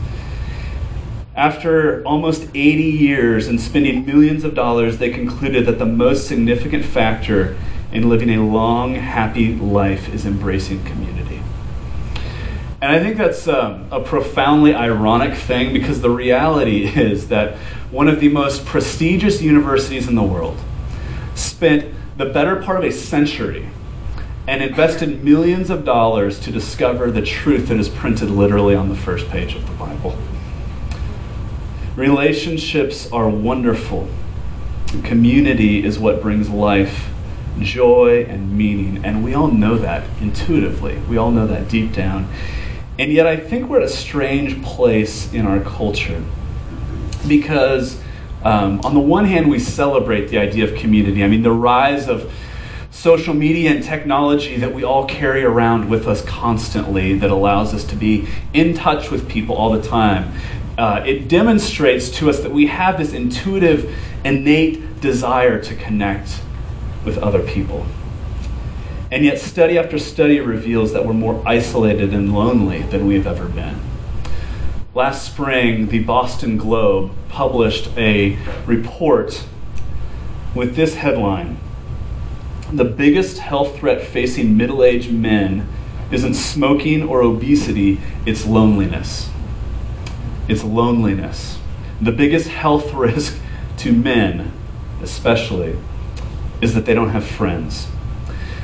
After 1.36 2.04
almost 2.04 2.48
80 2.56 2.84
years 2.84 3.48
and 3.48 3.62
spending 3.62 4.06
millions 4.06 4.44
of 4.44 4.56
dollars, 4.56 4.98
they 4.98 5.12
concluded 5.12 5.66
that 5.68 5.78
the 5.78 5.86
most 5.86 6.28
significant 6.28 6.86
factor 6.86 7.58
in 7.92 8.10
living 8.10 8.30
a 8.32 8.44
long, 8.44 8.96
happy 8.96 9.54
life 9.56 10.12
is 10.14 10.26
embracing 10.26 10.84
community. 10.86 11.21
And 12.82 12.92
I 12.92 13.00
think 13.00 13.18
that's 13.18 13.48
um, 13.48 13.88
a 13.92 14.00
profoundly 14.00 14.74
ironic 14.74 15.38
thing 15.38 15.72
because 15.72 16.02
the 16.02 16.10
reality 16.10 16.86
is 17.00 17.28
that 17.28 17.56
one 17.92 18.08
of 18.08 18.20
the 18.20 18.30
most 18.30 18.66
prestigious 18.66 19.42
universities 19.42 20.08
in 20.08 20.16
the 20.16 20.24
world 20.24 20.58
spent 21.36 21.94
the 22.18 22.26
better 22.26 22.62
part 22.62 22.80
of 22.80 22.84
a 22.84 22.92
century 22.92 23.70
and 24.48 24.64
invested 24.64 25.24
millions 25.24 25.70
of 25.70 25.86
dollars 25.86 26.40
to 26.40 26.52
discover 26.52 27.12
the 27.12 27.22
truth 27.22 27.68
that 27.68 27.78
is 27.78 27.88
printed 27.88 28.30
literally 28.30 28.74
on 28.74 28.90
the 28.90 28.96
first 28.96 29.28
page 29.28 29.56
of 29.56 29.66
the 29.68 29.74
Bible. 29.76 30.18
Relationships 31.96 33.12
are 33.12 33.30
wonderful. 33.30 34.08
Community 35.04 35.86
is 35.86 36.00
what 36.00 36.22
brings 36.22 36.50
life 36.50 37.10
joy 37.60 38.26
and 38.28 38.58
meaning. 38.58 39.06
And 39.06 39.24
we 39.24 39.36
all 39.36 39.50
know 39.50 39.78
that 39.78 40.08
intuitively. 40.20 40.98
We 41.10 41.18
all 41.18 41.32
know 41.32 41.46
that 41.48 41.70
deep 41.70 41.94
down. 41.94 42.28
And 43.02 43.12
yet, 43.12 43.26
I 43.26 43.36
think 43.36 43.68
we're 43.68 43.78
at 43.78 43.84
a 43.84 43.90
strange 43.90 44.62
place 44.62 45.34
in 45.34 45.48
our 45.48 45.60
culture 45.60 46.24
because, 47.28 48.00
um, 48.44 48.80
on 48.82 48.94
the 48.94 49.00
one 49.00 49.26
hand, 49.26 49.50
we 49.50 49.58
celebrate 49.58 50.28
the 50.28 50.38
idea 50.38 50.66
of 50.66 50.76
community. 50.76 51.24
I 51.24 51.28
mean, 51.28 51.42
the 51.42 51.52
rise 51.52 52.08
of 52.08 52.32
social 52.92 53.34
media 53.34 53.72
and 53.72 53.84
technology 53.84 54.58
that 54.58 54.76
we 54.76 54.84
all 54.84 55.08
carry 55.08 55.44
around 55.44 55.90
with 55.90 56.08
us 56.08 56.24
constantly 56.26 57.18
that 57.18 57.32
allows 57.32 57.74
us 57.74 57.86
to 57.86 57.96
be 57.96 58.28
in 58.54 58.76
touch 58.76 59.10
with 59.10 59.28
people 59.28 59.56
all 59.56 59.72
the 59.72 59.82
time. 59.82 60.32
Uh, 60.78 61.04
it 61.04 61.28
demonstrates 61.28 62.12
to 62.12 62.30
us 62.30 62.42
that 62.42 62.52
we 62.52 62.68
have 62.68 63.00
this 63.00 63.14
intuitive, 63.14 63.98
innate 64.24 65.02
desire 65.02 65.60
to 65.60 65.74
connect 65.74 66.40
with 67.04 67.18
other 67.18 67.42
people. 67.42 67.84
And 69.12 69.26
yet, 69.26 69.40
study 69.40 69.78
after 69.78 70.00
study 70.00 70.40
reveals 70.40 70.94
that 70.94 71.06
we're 71.06 71.12
more 71.14 71.44
isolated 71.46 72.14
and 72.14 72.34
lonely 72.34 72.84
than 72.84 73.06
we've 73.06 73.28
ever 73.28 73.46
been. 73.46 73.78
Last 74.96 75.26
spring, 75.30 75.88
the 75.88 76.00
Boston 76.00 76.56
Globe 76.56 77.12
published 77.28 77.90
a 77.98 78.38
report 78.66 79.46
with 80.56 80.76
this 80.76 80.96
headline 80.96 81.58
The 82.72 82.86
biggest 82.86 83.40
health 83.40 83.80
threat 83.80 84.02
facing 84.02 84.56
middle 84.56 84.82
aged 84.82 85.12
men 85.12 85.68
isn't 86.10 86.36
smoking 86.36 87.04
or 87.04 87.22
obesity, 87.22 88.00
it's 88.26 88.46
loneliness. 88.46 89.30
It's 90.48 90.64
loneliness. 90.64 91.60
The 92.00 92.14
biggest 92.14 92.48
health 92.48 92.94
risk 92.94 93.38
to 93.78 93.92
men, 93.92 94.54
especially, 95.02 95.78
is 96.62 96.74
that 96.76 96.86
they 96.86 96.94
don't 96.94 97.10
have 97.10 97.26
friends. 97.26 97.88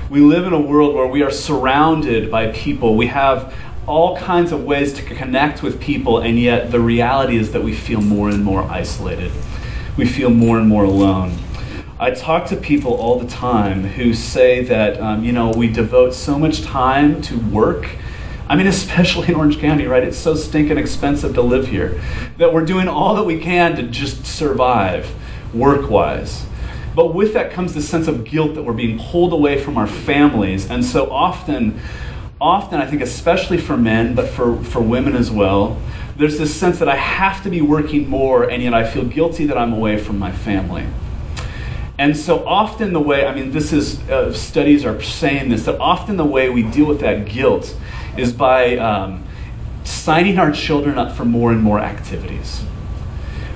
We 0.09 0.21
live 0.21 0.47
in 0.47 0.53
a 0.53 0.59
world 0.59 0.95
where 0.95 1.05
we 1.05 1.21
are 1.21 1.31
surrounded 1.31 2.31
by 2.31 2.53
people. 2.53 2.95
We 2.95 3.07
have 3.07 3.53
all 3.85 4.15
kinds 4.15 4.53
of 4.53 4.63
ways 4.63 4.93
to 4.93 5.01
connect 5.01 5.61
with 5.61 5.81
people, 5.81 6.19
and 6.19 6.39
yet 6.39 6.71
the 6.71 6.79
reality 6.79 7.35
is 7.35 7.51
that 7.51 7.61
we 7.61 7.73
feel 7.73 7.99
more 7.99 8.29
and 8.29 8.41
more 8.41 8.61
isolated. 8.63 9.33
We 9.97 10.05
feel 10.05 10.29
more 10.29 10.59
and 10.59 10.69
more 10.69 10.85
alone. 10.85 11.37
I 11.99 12.11
talk 12.11 12.47
to 12.47 12.55
people 12.55 12.93
all 12.93 13.19
the 13.19 13.27
time 13.27 13.83
who 13.83 14.13
say 14.13 14.63
that, 14.63 14.97
um, 15.01 15.25
you 15.25 15.33
know, 15.33 15.51
we 15.51 15.67
devote 15.67 16.13
so 16.13 16.39
much 16.39 16.61
time 16.61 17.21
to 17.23 17.37
work. 17.37 17.89
I 18.47 18.55
mean, 18.55 18.67
especially 18.77 19.27
in 19.27 19.35
Orange 19.35 19.59
County, 19.59 19.87
right? 19.87 20.03
It's 20.03 20.17
so 20.17 20.35
stinking 20.35 20.77
expensive 20.77 21.33
to 21.33 21.41
live 21.41 21.67
here 21.67 21.99
that 22.37 22.53
we're 22.53 22.65
doing 22.65 22.87
all 22.87 23.15
that 23.15 23.25
we 23.25 23.39
can 23.39 23.75
to 23.75 23.83
just 23.83 24.25
survive 24.25 25.13
work 25.53 25.89
wise. 25.89 26.45
But 26.97 27.13
with 27.13 27.33
that 27.35 27.51
comes 27.51 27.75
this 27.75 27.87
sense 27.87 28.07
of 28.07 28.25
guilt 28.25 28.55
that 28.55 28.63
we're 28.63 28.73
being 28.73 28.97
pulled 28.97 29.31
away 29.31 29.61
from 29.61 29.77
our 29.77 29.85
families. 29.85 30.67
And 30.67 30.83
so 30.83 31.11
often, 31.11 31.79
often, 32.41 32.81
I 32.81 32.87
think, 32.87 33.03
especially 33.03 33.59
for 33.59 33.77
men, 33.77 34.15
but 34.15 34.27
for, 34.27 34.57
for 34.63 34.81
women 34.81 35.15
as 35.15 35.29
well, 35.29 35.79
there's 36.15 36.39
this 36.39 36.55
sense 36.55 36.79
that 36.79 36.89
I 36.89 36.95
have 36.95 37.43
to 37.43 37.51
be 37.51 37.61
working 37.61 38.09
more, 38.09 38.49
and 38.49 38.63
yet 38.63 38.73
I 38.73 38.83
feel 38.83 39.05
guilty 39.05 39.45
that 39.45 39.59
I'm 39.59 39.73
away 39.73 39.99
from 39.99 40.17
my 40.17 40.31
family. 40.31 40.87
And 41.99 42.17
so 42.17 42.43
often, 42.47 42.93
the 42.93 42.99
way, 42.99 43.27
I 43.27 43.35
mean, 43.35 43.51
this 43.51 43.71
is, 43.71 43.99
uh, 44.09 44.33
studies 44.33 44.83
are 44.83 44.99
saying 44.99 45.49
this, 45.49 45.65
that 45.65 45.79
often 45.79 46.17
the 46.17 46.25
way 46.25 46.49
we 46.49 46.63
deal 46.63 46.87
with 46.87 47.01
that 47.01 47.27
guilt 47.27 47.77
is 48.17 48.33
by 48.33 48.75
um, 48.77 49.23
signing 49.83 50.39
our 50.39 50.51
children 50.51 50.97
up 50.97 51.15
for 51.15 51.25
more 51.25 51.51
and 51.51 51.61
more 51.61 51.77
activities. 51.77 52.63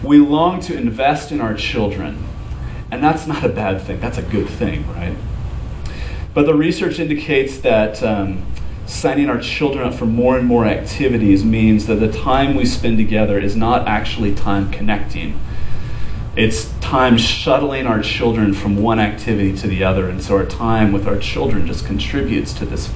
We 0.03 0.19
long 0.19 0.59
to 0.61 0.77
invest 0.77 1.31
in 1.31 1.41
our 1.41 1.55
children 1.55 2.27
and 2.91 3.03
that's 3.03 3.25
not 3.25 3.43
a 3.43 3.49
bad 3.49 3.81
thing, 3.81 3.99
that's 3.99 4.17
a 4.17 4.23
good 4.23 4.49
thing, 4.49 4.87
right? 4.89 5.15
But 6.33 6.45
the 6.45 6.53
research 6.53 6.99
indicates 6.99 7.59
that 7.59 8.03
um, 8.03 8.45
signing 8.85 9.29
our 9.29 9.39
children 9.39 9.87
up 9.87 9.93
for 9.93 10.05
more 10.05 10.37
and 10.37 10.45
more 10.45 10.65
activities 10.65 11.43
means 11.43 11.87
that 11.87 11.95
the 11.95 12.11
time 12.11 12.55
we 12.55 12.65
spend 12.65 12.97
together 12.97 13.39
is 13.39 13.55
not 13.55 13.87
actually 13.87 14.35
time 14.35 14.71
connecting. 14.71 15.39
It's 16.35 16.71
time 16.79 17.17
shuttling 17.17 17.87
our 17.87 18.01
children 18.01 18.53
from 18.53 18.77
one 18.77 18.99
activity 18.99 19.55
to 19.57 19.67
the 19.67 19.83
other. 19.83 20.09
And 20.09 20.21
so 20.21 20.37
our 20.37 20.45
time 20.45 20.91
with 20.91 21.07
our 21.07 21.17
children 21.17 21.67
just 21.67 21.85
contributes 21.85 22.53
to 22.53 22.65
this 22.65 22.91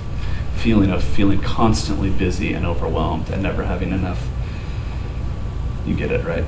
feeling 0.56 0.90
of 0.90 1.04
feeling 1.04 1.42
constantly 1.42 2.10
busy 2.10 2.54
and 2.54 2.66
overwhelmed 2.66 3.30
and 3.30 3.44
never 3.44 3.66
having 3.66 3.92
enough. 3.92 4.25
You 5.86 5.96
get 5.96 6.12
it, 6.12 6.25
right? 6.25 6.46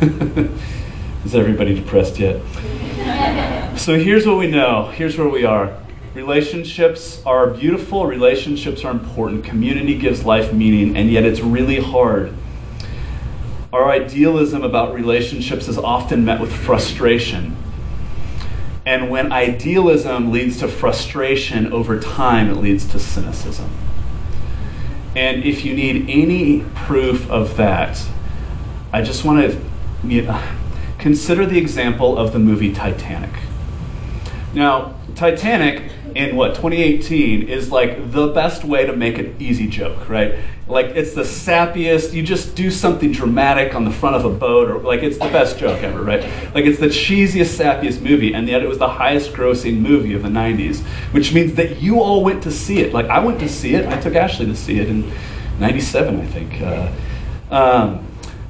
Is 1.24 1.34
everybody 1.34 1.74
depressed 1.74 2.18
yet? 2.18 2.40
so 3.76 3.98
here's 3.98 4.26
what 4.26 4.38
we 4.38 4.46
know. 4.46 4.86
Here's 4.94 5.18
where 5.18 5.28
we 5.28 5.44
are. 5.44 5.76
Relationships 6.14 7.22
are 7.26 7.48
beautiful, 7.48 8.06
relationships 8.06 8.84
are 8.84 8.90
important, 8.92 9.44
community 9.44 9.98
gives 9.98 10.24
life 10.24 10.52
meaning, 10.52 10.96
and 10.96 11.10
yet 11.10 11.24
it's 11.24 11.40
really 11.40 11.80
hard. 11.80 12.32
Our 13.72 13.90
idealism 13.90 14.62
about 14.62 14.94
relationships 14.94 15.68
is 15.68 15.76
often 15.76 16.24
met 16.24 16.40
with 16.40 16.52
frustration. 16.52 17.56
And 18.86 19.10
when 19.10 19.32
idealism 19.32 20.32
leads 20.32 20.58
to 20.60 20.68
frustration 20.68 21.72
over 21.72 22.00
time, 22.00 22.48
it 22.48 22.56
leads 22.56 22.86
to 22.92 22.98
cynicism. 22.98 23.70
And 25.14 25.44
if 25.44 25.64
you 25.64 25.74
need 25.74 26.08
any 26.08 26.60
proof 26.74 27.28
of 27.30 27.56
that, 27.58 28.02
I 28.92 29.02
just 29.02 29.24
want 29.24 29.42
to 29.42 29.60
you 30.04 30.22
know, 30.22 30.42
consider 30.98 31.46
the 31.46 31.58
example 31.58 32.18
of 32.18 32.32
the 32.32 32.38
movie 32.38 32.72
Titanic. 32.72 33.30
Now, 34.54 34.94
Titanic 35.14 35.92
in 36.14 36.36
what 36.36 36.54
2018 36.54 37.48
is 37.48 37.70
like 37.70 38.12
the 38.12 38.28
best 38.28 38.64
way 38.64 38.86
to 38.86 38.96
make 38.96 39.18
an 39.18 39.36
easy 39.38 39.68
joke, 39.68 40.08
right? 40.08 40.36
Like 40.66 40.86
it's 40.86 41.14
the 41.14 41.22
sappiest. 41.22 42.12
You 42.12 42.22
just 42.22 42.54
do 42.54 42.70
something 42.70 43.12
dramatic 43.12 43.74
on 43.74 43.84
the 43.84 43.90
front 43.90 44.16
of 44.16 44.24
a 44.24 44.30
boat, 44.30 44.70
or 44.70 44.78
like 44.80 45.02
it's 45.02 45.18
the 45.18 45.26
best 45.26 45.58
joke 45.58 45.82
ever, 45.82 46.02
right? 46.02 46.22
Like 46.54 46.66
it's 46.66 46.78
the 46.78 46.86
cheesiest, 46.88 47.58
sappiest 47.58 48.00
movie, 48.00 48.34
and 48.34 48.48
yet 48.48 48.62
it 48.62 48.68
was 48.68 48.78
the 48.78 48.88
highest-grossing 48.88 49.78
movie 49.78 50.14
of 50.14 50.22
the 50.22 50.28
'90s, 50.28 50.80
which 51.12 51.32
means 51.32 51.54
that 51.54 51.80
you 51.80 52.00
all 52.00 52.22
went 52.22 52.42
to 52.42 52.50
see 52.50 52.80
it. 52.80 52.92
Like 52.92 53.06
I 53.06 53.18
went 53.20 53.40
to 53.40 53.48
see 53.48 53.74
it. 53.74 53.86
I 53.86 54.00
took 54.00 54.14
Ashley 54.14 54.46
to 54.46 54.56
see 54.56 54.78
it 54.78 54.88
in 54.88 55.10
'97, 55.58 56.20
I 56.20 56.26
think. 56.26 56.60
Uh, 56.60 56.92
um, 57.50 58.07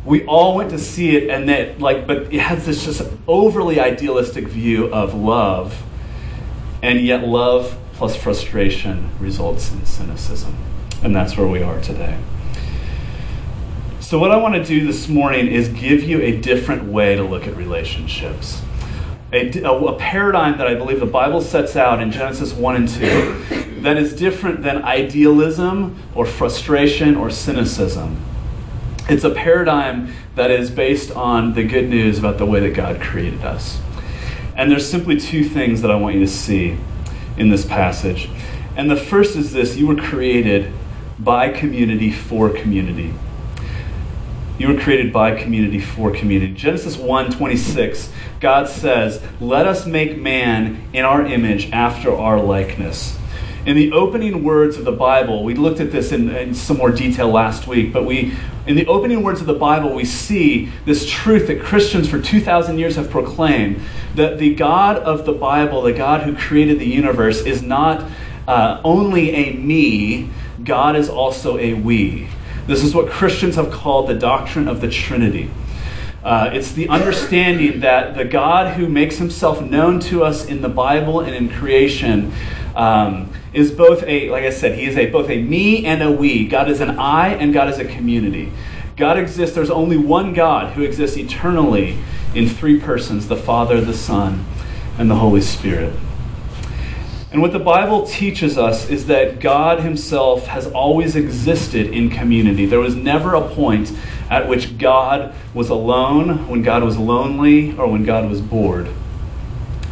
we 0.08 0.24
all 0.24 0.56
went 0.56 0.70
to 0.70 0.78
see 0.78 1.16
it 1.16 1.28
and 1.28 1.48
that 1.48 1.80
like 1.80 2.06
but 2.06 2.32
it 2.32 2.40
has 2.40 2.64
this 2.64 2.84
just 2.84 3.02
overly 3.26 3.78
idealistic 3.78 4.48
view 4.48 4.86
of 4.86 5.14
love 5.14 5.82
and 6.82 7.00
yet 7.00 7.26
love 7.26 7.78
plus 7.92 8.16
frustration 8.16 9.10
results 9.20 9.72
in 9.72 9.84
cynicism. 9.84 10.56
And 11.02 11.14
that's 11.14 11.36
where 11.36 11.46
we 11.46 11.62
are 11.62 11.80
today. 11.80 12.18
So 14.00 14.18
what 14.18 14.30
i 14.30 14.36
want 14.36 14.54
to 14.54 14.64
do 14.64 14.86
this 14.86 15.08
morning 15.08 15.48
is 15.48 15.68
give 15.68 16.02
you 16.02 16.22
a 16.22 16.40
different 16.40 16.84
way 16.84 17.14
to 17.14 17.22
look 17.22 17.46
at 17.46 17.54
relationships. 17.56 18.62
A, 19.30 19.50
a, 19.62 19.94
paradigm 19.96 20.56
that 20.56 20.66
i 20.66 20.74
believe 20.74 21.00
the 21.00 21.06
bible 21.06 21.42
sets 21.42 21.76
out 21.76 22.00
in 22.00 22.10
genesis 22.10 22.54
1 22.54 22.76
and 22.76 22.88
2 22.88 23.80
that 23.82 23.98
is 23.98 24.16
different 24.16 24.62
than 24.62 24.82
idealism 24.84 26.02
or 26.14 26.24
frustration 26.24 27.14
or 27.14 27.28
cynicism 27.28 28.16
it's 29.08 29.24
a 29.24 29.30
paradigm 29.30 30.12
that 30.34 30.50
is 30.50 30.70
based 30.70 31.10
on 31.10 31.54
the 31.54 31.64
good 31.64 31.88
news 31.88 32.18
about 32.18 32.38
the 32.38 32.46
way 32.46 32.60
that 32.60 32.74
God 32.74 33.00
created 33.00 33.42
us. 33.42 33.80
And 34.54 34.70
there's 34.70 34.88
simply 34.88 35.18
two 35.18 35.44
things 35.44 35.82
that 35.82 35.90
I 35.90 35.96
want 35.96 36.14
you 36.14 36.20
to 36.20 36.28
see 36.28 36.76
in 37.36 37.48
this 37.48 37.64
passage. 37.64 38.28
And 38.76 38.90
the 38.90 38.96
first 38.96 39.36
is 39.36 39.52
this 39.52 39.76
you 39.76 39.86
were 39.86 39.96
created 39.96 40.72
by 41.18 41.48
community 41.48 42.12
for 42.12 42.50
community. 42.50 43.14
You 44.58 44.68
were 44.68 44.80
created 44.80 45.12
by 45.12 45.40
community 45.40 45.80
for 45.80 46.10
community. 46.10 46.52
Genesis 46.52 46.96
1 46.96 47.30
26, 47.30 48.10
God 48.40 48.68
says, 48.68 49.22
Let 49.40 49.66
us 49.66 49.86
make 49.86 50.18
man 50.18 50.88
in 50.92 51.04
our 51.04 51.24
image 51.24 51.70
after 51.70 52.14
our 52.14 52.40
likeness. 52.40 53.17
In 53.68 53.76
the 53.76 53.92
opening 53.92 54.44
words 54.44 54.78
of 54.78 54.86
the 54.86 54.92
Bible, 54.92 55.44
we 55.44 55.52
looked 55.52 55.78
at 55.78 55.92
this 55.92 56.10
in, 56.10 56.34
in, 56.34 56.54
some 56.54 56.78
more 56.78 56.90
detail 56.90 57.28
last 57.28 57.66
week, 57.66 57.92
but 57.92 58.06
we, 58.06 58.34
in 58.66 58.76
the 58.76 58.86
opening 58.86 59.22
words 59.22 59.42
of 59.42 59.46
the 59.46 59.52
Bible, 59.52 59.92
we 59.92 60.06
see 60.06 60.70
this 60.86 61.06
truth 61.06 61.48
that 61.48 61.60
Christians 61.60 62.08
for 62.08 62.18
2,000 62.18 62.78
years 62.78 62.96
have 62.96 63.10
proclaimed 63.10 63.82
that 64.14 64.38
the 64.38 64.54
God 64.54 64.96
of 64.96 65.26
the 65.26 65.34
Bible, 65.34 65.82
the 65.82 65.92
God 65.92 66.22
who 66.22 66.34
created 66.34 66.78
the 66.78 66.86
universe, 66.86 67.42
is 67.42 67.60
not 67.60 68.10
uh, 68.46 68.80
only 68.84 69.34
a 69.34 69.52
me, 69.52 70.30
God 70.64 70.96
is 70.96 71.10
also 71.10 71.58
a 71.58 71.74
we. 71.74 72.26
This 72.66 72.82
is 72.82 72.94
what 72.94 73.10
Christians 73.10 73.56
have 73.56 73.70
called 73.70 74.08
the 74.08 74.14
doctrine 74.14 74.66
of 74.66 74.80
the 74.80 74.88
Trinity. 74.88 75.50
Uh, 76.24 76.48
it's 76.54 76.72
the 76.72 76.88
understanding 76.88 77.80
that 77.80 78.16
the 78.16 78.24
God 78.24 78.76
who 78.76 78.88
makes 78.88 79.18
himself 79.18 79.60
known 79.60 80.00
to 80.00 80.24
us 80.24 80.46
in 80.46 80.62
the 80.62 80.70
Bible 80.70 81.20
and 81.20 81.34
in 81.34 81.50
creation 81.50 82.32
um, 82.74 83.30
is 83.52 83.72
both 83.72 84.02
a, 84.04 84.30
like 84.30 84.44
I 84.44 84.50
said, 84.50 84.78
he 84.78 84.84
is 84.84 84.96
a 84.96 85.06
both 85.06 85.30
a 85.30 85.42
me 85.42 85.84
and 85.86 86.02
a 86.02 86.10
we. 86.10 86.46
God 86.46 86.70
is 86.70 86.80
an 86.80 86.98
I 86.98 87.28
and 87.28 87.52
God 87.52 87.68
is 87.68 87.78
a 87.78 87.84
community. 87.84 88.52
God 88.96 89.18
exists, 89.18 89.54
there's 89.54 89.70
only 89.70 89.96
one 89.96 90.34
God 90.34 90.72
who 90.72 90.82
exists 90.82 91.16
eternally 91.16 91.98
in 92.34 92.48
three 92.48 92.80
persons 92.80 93.28
the 93.28 93.36
Father, 93.36 93.80
the 93.80 93.94
Son, 93.94 94.44
and 94.98 95.08
the 95.08 95.14
Holy 95.14 95.40
Spirit. 95.40 95.94
And 97.30 97.42
what 97.42 97.52
the 97.52 97.58
Bible 97.58 98.06
teaches 98.06 98.56
us 98.56 98.88
is 98.88 99.06
that 99.06 99.38
God 99.38 99.80
Himself 99.80 100.46
has 100.46 100.66
always 100.66 101.14
existed 101.14 101.86
in 101.88 102.08
community. 102.08 102.64
There 102.64 102.80
was 102.80 102.96
never 102.96 103.34
a 103.34 103.48
point 103.48 103.92
at 104.30 104.48
which 104.48 104.78
God 104.78 105.34
was 105.54 105.68
alone, 105.68 106.48
when 106.48 106.62
God 106.62 106.82
was 106.82 106.96
lonely, 106.96 107.76
or 107.76 107.86
when 107.86 108.04
God 108.04 108.28
was 108.28 108.40
bored. 108.40 108.88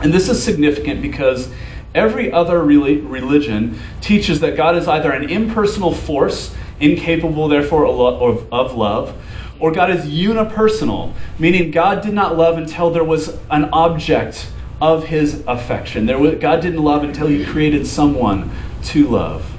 And 0.03 0.13
this 0.13 0.29
is 0.29 0.43
significant 0.43 1.03
because 1.03 1.51
every 1.97 2.31
other 2.31 2.63
religion 2.63 3.79
teaches 4.01 4.41
that 4.41 4.57
God 4.57 4.77
is 4.77 4.87
either 4.87 5.11
an 5.11 5.29
impersonal 5.29 5.93
force, 5.93 6.55
incapable, 6.79 7.49
therefore, 7.49 7.87
of 7.87 8.75
love, 8.75 9.17
or 9.59 9.73
God 9.73 9.91
is 9.91 10.05
unipersonal, 10.05 11.15
meaning 11.39 11.71
God 11.71 12.03
did 12.03 12.13
not 12.13 12.37
love 12.37 12.59
until 12.59 12.91
there 12.91 13.03
was 13.03 13.39
an 13.51 13.71
object 13.73 14.51
of 14.81 15.07
his 15.07 15.43
affection. 15.47 16.05
There 16.05 16.19
was, 16.19 16.35
God 16.35 16.61
didn't 16.61 16.83
love 16.83 17.03
until 17.03 17.27
he 17.27 17.45
created 17.45 17.87
someone 17.87 18.51
to 18.85 19.09
love. 19.09 19.51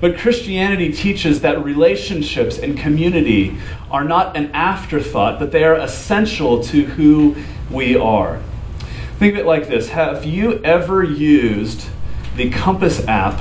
But 0.00 0.18
Christianity 0.18 0.92
teaches 0.92 1.42
that 1.42 1.62
relationships 1.62 2.58
and 2.58 2.76
community 2.76 3.58
are 3.90 4.02
not 4.02 4.36
an 4.36 4.50
afterthought, 4.52 5.38
but 5.38 5.52
they 5.52 5.62
are 5.62 5.76
essential 5.76 6.62
to 6.64 6.84
who 6.84 7.36
we 7.70 7.96
are. 7.96 8.40
Think 9.20 9.34
of 9.34 9.40
it 9.40 9.46
like 9.46 9.68
this 9.68 9.90
Have 9.90 10.24
you 10.24 10.64
ever 10.64 11.04
used 11.04 11.86
the 12.36 12.48
Compass 12.48 13.06
app 13.06 13.38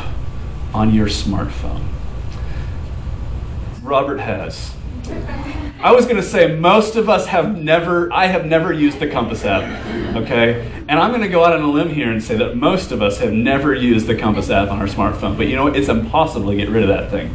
on 0.74 0.94
your 0.94 1.08
smartphone? 1.08 1.86
Robert 3.82 4.18
has. 4.18 4.76
I 5.82 5.94
was 5.94 6.04
going 6.04 6.18
to 6.18 6.22
say 6.22 6.54
most 6.54 6.98
of 6.98 7.08
us 7.08 7.28
have 7.28 7.58
never, 7.58 8.12
I 8.12 8.26
have 8.26 8.46
never 8.46 8.74
used 8.74 9.00
the 9.00 9.08
Compass 9.08 9.46
app, 9.46 9.64
okay? 10.18 10.70
And 10.90 11.00
I'm 11.00 11.12
going 11.12 11.22
to 11.22 11.30
go 11.30 11.46
out 11.46 11.54
on 11.54 11.62
a 11.62 11.72
limb 11.72 11.88
here 11.88 12.12
and 12.12 12.22
say 12.22 12.36
that 12.36 12.58
most 12.58 12.92
of 12.92 13.02
us 13.02 13.20
have 13.20 13.32
never 13.32 13.74
used 13.74 14.06
the 14.06 14.18
Compass 14.18 14.50
app 14.50 14.72
on 14.72 14.80
our 14.80 14.88
smartphone. 14.88 15.38
But 15.38 15.48
you 15.48 15.56
know 15.56 15.64
what? 15.64 15.78
It's 15.78 15.88
impossible 15.88 16.50
to 16.52 16.58
get 16.58 16.68
rid 16.68 16.84
of 16.84 16.90
that 16.90 17.10
thing. 17.10 17.34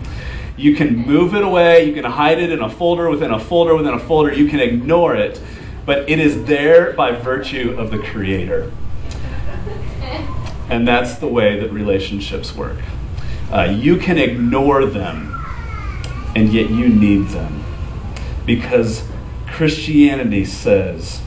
You 0.58 0.76
can 0.76 0.94
move 0.94 1.34
it 1.34 1.44
away, 1.44 1.84
you 1.84 1.94
can 1.94 2.04
hide 2.04 2.38
it 2.38 2.52
in 2.52 2.60
a 2.60 2.68
folder 2.68 3.08
within 3.08 3.30
a 3.30 3.40
folder 3.40 3.74
within 3.74 3.94
a 3.94 3.98
folder, 3.98 4.34
you 4.34 4.50
can 4.50 4.60
ignore 4.60 5.16
it, 5.16 5.40
but 5.86 6.08
it 6.08 6.18
is 6.18 6.44
there 6.44 6.92
by 6.92 7.12
virtue 7.12 7.74
of 7.78 7.90
the 7.90 7.98
Creator. 7.98 8.72
And 10.70 10.88
that's 10.88 11.16
the 11.16 11.28
way 11.28 11.60
that 11.60 11.72
relationships 11.72 12.54
work. 12.54 12.78
Uh, 13.52 13.64
you 13.64 13.96
can 13.98 14.18
ignore 14.18 14.86
them, 14.86 15.44
and 16.34 16.52
yet 16.52 16.70
you 16.70 16.88
need 16.88 17.28
them 17.28 17.62
because 18.46 19.06
Christianity 19.46 20.44
says 20.44 21.22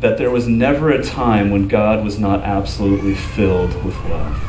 that 0.00 0.18
there 0.18 0.30
was 0.30 0.48
never 0.48 0.90
a 0.90 1.02
time 1.02 1.50
when 1.50 1.68
God 1.68 2.04
was 2.04 2.18
not 2.18 2.42
absolutely 2.42 3.14
filled 3.14 3.84
with 3.84 3.96
love. 4.06 4.42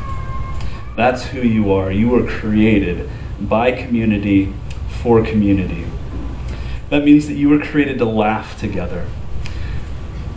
That's 0.96 1.26
who 1.26 1.42
you 1.42 1.72
are. 1.72 1.92
You 1.92 2.10
were 2.10 2.26
created 2.26 3.10
by 3.40 3.72
community 3.72 4.54
for 5.02 5.24
community. 5.24 5.86
That 6.94 7.06
means 7.06 7.26
that 7.26 7.34
you 7.34 7.50
were 7.50 7.58
created 7.58 7.98
to 7.98 8.06
laugh 8.06 8.60
together. 8.60 9.08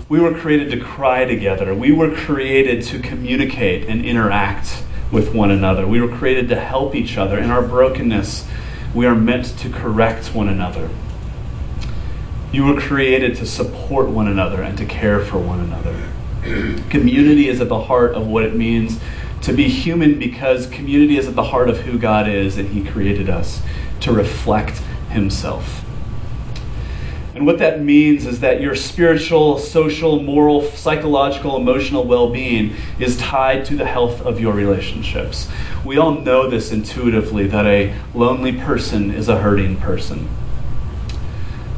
We 0.09 0.21
were 0.21 0.33
created 0.33 0.71
to 0.71 0.81
cry 0.81 1.27
together. 1.27 1.75
We 1.75 1.93
were 1.93 2.11
created 2.11 2.83
to 2.85 2.99
communicate 2.99 3.87
and 3.87 4.03
interact 4.07 4.83
with 5.13 5.35
one 5.35 5.51
another. 5.51 5.87
We 5.87 6.01
were 6.01 6.17
created 6.17 6.49
to 6.49 6.59
help 6.59 6.95
each 6.95 7.19
other. 7.19 7.39
In 7.39 7.51
our 7.51 7.61
brokenness, 7.61 8.49
we 8.95 9.05
are 9.05 9.15
meant 9.15 9.59
to 9.59 9.69
correct 9.69 10.35
one 10.35 10.49
another. 10.49 10.89
You 12.53 12.65
were 12.65 12.81
created 12.81 13.37
to 13.37 13.45
support 13.45 14.09
one 14.09 14.27
another 14.27 14.63
and 14.63 14.79
to 14.79 14.87
care 14.87 15.21
for 15.21 15.37
one 15.37 15.61
another. 15.61 16.09
community 16.89 17.51
is 17.51 17.61
at 17.61 17.69
the 17.69 17.83
heart 17.83 18.15
of 18.15 18.27
what 18.27 18.45
it 18.45 18.57
means 18.57 18.99
to 19.43 19.53
be 19.53 19.69
human 19.69 20.19
because 20.19 20.69
community 20.69 21.19
is 21.19 21.29
at 21.29 21.35
the 21.35 21.45
heart 21.45 21.69
of 21.69 21.81
who 21.81 21.99
God 21.99 22.27
is 22.27 22.57
and 22.57 22.71
He 22.71 22.83
created 22.83 23.29
us 23.29 23.61
to 24.01 24.11
reflect 24.11 24.79
Himself. 25.11 25.86
And 27.37 27.45
what 27.45 27.59
that 27.59 27.83
means 27.83 28.25
is 28.25 28.41
that 28.41 28.63
your 28.63 28.75
spiritual, 28.75 29.59
social, 29.59 30.23
moral, 30.23 30.63
psychological, 30.71 31.59
emotional 31.59 32.05
well 32.05 32.31
being 32.31 32.75
is 32.99 33.19
tied 33.19 33.67
to 33.67 33.77
the 33.77 33.85
health 33.85 34.23
of 34.23 34.41
your 34.41 34.55
relationships. 34.55 35.47
We 35.85 35.99
all 35.99 36.13
know 36.13 36.49
this 36.49 36.73
intuitively 36.73 37.47
that 37.49 37.67
a 37.67 37.95
lonely 38.15 38.55
person 38.55 39.11
is 39.11 39.29
a 39.29 39.39
hurting 39.39 39.77
person. 39.77 40.31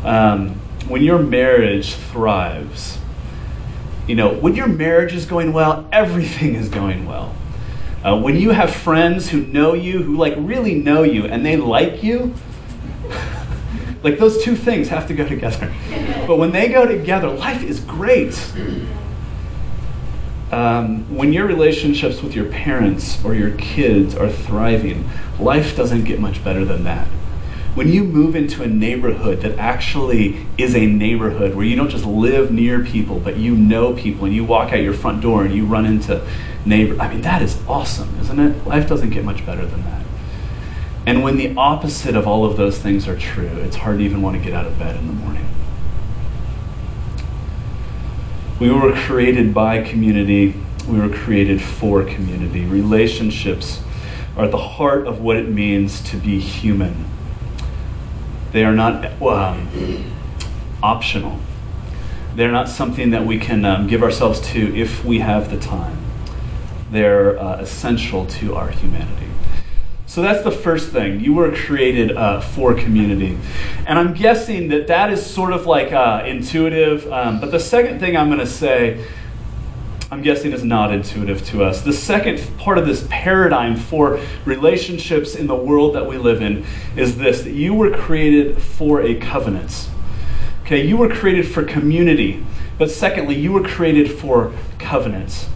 Um, 0.05 0.51
when 0.87 1.03
your 1.03 1.19
marriage 1.19 1.95
thrives, 1.95 2.99
you 4.07 4.15
know, 4.15 4.33
when 4.33 4.55
your 4.55 4.69
marriage 4.69 5.13
is 5.13 5.27
going 5.27 5.53
well, 5.53 5.89
everything 5.91 6.55
is 6.55 6.69
going 6.69 7.05
well. 7.05 7.35
Uh, 8.05 8.17
when 8.17 8.37
you 8.37 8.51
have 8.51 8.73
friends 8.73 9.31
who 9.31 9.45
know 9.47 9.75
you, 9.75 10.05
who 10.05 10.17
like 10.17 10.35
really 10.37 10.77
know 10.77 11.03
you, 11.03 11.25
and 11.25 11.45
they 11.45 11.57
like 11.57 12.05
you, 12.05 12.33
like 14.11 14.19
those 14.19 14.43
two 14.43 14.57
things 14.57 14.89
have 14.89 15.07
to 15.09 15.15
go 15.15 15.27
together. 15.27 15.73
But 16.27 16.37
when 16.37 16.53
they 16.53 16.69
go 16.69 16.87
together, 16.87 17.31
life 17.31 17.63
is 17.63 17.81
great. 17.81 18.35
Um, 20.53 21.17
when 21.17 21.33
your 21.33 21.47
relationships 21.47 22.23
with 22.23 22.35
your 22.35 22.45
parents 22.47 23.25
or 23.25 23.35
your 23.35 23.53
kids 23.53 24.15
are 24.15 24.29
thriving, 24.29 25.09
life 25.41 25.75
doesn't 25.75 26.05
get 26.05 26.21
much 26.21 26.45
better 26.45 26.67
than 26.67 26.85
that 26.85 27.09
when 27.79 27.93
you 27.93 28.03
move 28.03 28.35
into 28.35 28.65
a 28.65 28.67
neighborhood 28.67 29.41
that 29.43 29.57
actually 29.57 30.45
is 30.59 30.75
a 30.75 30.85
neighborhood 30.85 31.55
where 31.55 31.65
you 31.65 31.77
don't 31.77 31.91
just 31.91 32.05
live 32.05 32.51
near 32.51 32.85
people, 32.85 33.21
but 33.21 33.37
you 33.37 33.55
know 33.55 33.93
people 33.95 34.25
and 34.25 34.35
you 34.35 34.45
walk 34.45 34.73
out 34.73 34.81
your 34.81 34.93
front 34.93 35.21
door 35.21 35.45
and 35.45 35.55
you 35.55 35.65
run 35.65 35.87
into 35.87 36.21
neighbors, 36.67 36.99
I 36.99 37.09
mean, 37.09 37.23
that 37.23 37.41
is 37.41 37.57
awesome, 37.69 38.19
isn't 38.21 38.41
it? 38.41 38.67
Life 38.67 38.89
doesn't 38.89 39.11
get 39.11 39.25
much 39.25 39.47
better 39.47 39.65
than 39.65 39.85
that. 39.85 40.05
And 41.09 41.23
when 41.23 41.39
the 41.39 41.55
opposite 41.57 42.15
of 42.15 42.29
all 42.29 42.45
of 42.45 42.59
those 42.59 42.79
things 42.79 43.09
are 43.09 43.17
true, 43.17 43.47
it's 43.47 43.77
hard 43.77 43.97
to 43.97 44.05
even 44.05 44.21
want 44.21 44.37
to 44.37 44.45
get 44.45 44.53
out 44.53 44.67
of 44.67 44.79
bed 44.79 44.95
in 44.95 45.07
the 45.07 45.15
morning. 45.15 45.49
We 48.61 48.71
were 48.71 48.93
created 48.93 49.55
by 49.55 49.83
community, 49.83 50.55
we 50.87 51.01
were 51.01 51.09
created 51.09 51.63
for 51.63 52.05
community. 52.05 52.67
Relationships 52.67 53.81
are 54.37 54.45
at 54.45 54.51
the 54.51 54.59
heart 54.59 55.07
of 55.07 55.23
what 55.23 55.39
it 55.39 55.49
means 55.49 56.03
to 56.11 56.19
be 56.19 56.41
human. 56.41 57.07
They 58.53 58.67
are 58.67 58.75
not 58.75 59.07
um, 59.23 60.13
optional. 60.83 61.39
They're 62.35 62.53
not 62.53 62.69
something 62.69 63.13
that 63.13 63.25
we 63.25 63.39
can 63.39 63.65
um, 63.65 63.87
give 63.87 64.03
ourselves 64.03 64.41
to 64.51 64.77
if 64.77 65.07
we 65.07 65.21
have 65.21 65.51
the 65.51 65.59
time. 65.59 65.97
They're 66.91 67.39
uh, 67.39 67.63
essential 67.63 68.27
to 68.27 68.57
our 68.57 68.69
humanity. 68.69 69.28
So 70.09 70.23
that's 70.23 70.43
the 70.43 70.51
first 70.51 70.91
thing. 70.91 71.21
You 71.21 71.35
were 71.35 71.55
created 71.55 72.17
uh, 72.17 72.41
for 72.41 72.73
community. 72.73 73.37
And 73.87 73.99
I'm 73.99 74.15
guessing 74.15 74.69
that 74.69 74.87
that 74.87 75.13
is 75.13 75.25
sort 75.25 75.53
of 75.53 75.67
like 75.67 75.93
uh, 75.93 76.25
intuitive. 76.27 77.07
Um, 77.13 77.41
but 77.41 77.51
the 77.51 77.61
second 77.61 78.01
thing 78.01 78.17
I'm 78.17 78.29
going 78.29 78.41
to 78.41 78.47
say 78.47 79.07
I'm 80.11 80.23
guessing 80.23 80.53
is 80.53 80.65
not 80.65 80.95
intuitive 80.95 81.45
to 81.49 81.63
us. 81.63 81.83
The 81.83 81.93
second 81.93 82.41
part 82.57 82.79
of 82.79 82.87
this 82.87 83.07
paradigm 83.11 83.77
for 83.77 84.19
relationships 84.47 85.35
in 85.35 85.47
the 85.47 85.55
world 85.55 85.95
that 85.95 86.07
we 86.07 86.17
live 86.17 86.41
in 86.41 86.65
is 86.97 87.19
this 87.19 87.43
that 87.43 87.53
you 87.53 87.75
were 87.75 87.91
created 87.91 88.63
for 88.63 89.03
a 89.03 89.15
covenant. 89.17 89.91
Okay, 90.63 90.87
you 90.87 90.97
were 90.97 91.11
created 91.11 91.47
for 91.47 91.63
community, 91.63 92.43
but 92.79 92.91
secondly, 92.91 93.35
you 93.35 93.53
were 93.53 93.63
created 93.63 94.11
for 94.11 94.55
covenants. 94.79 95.51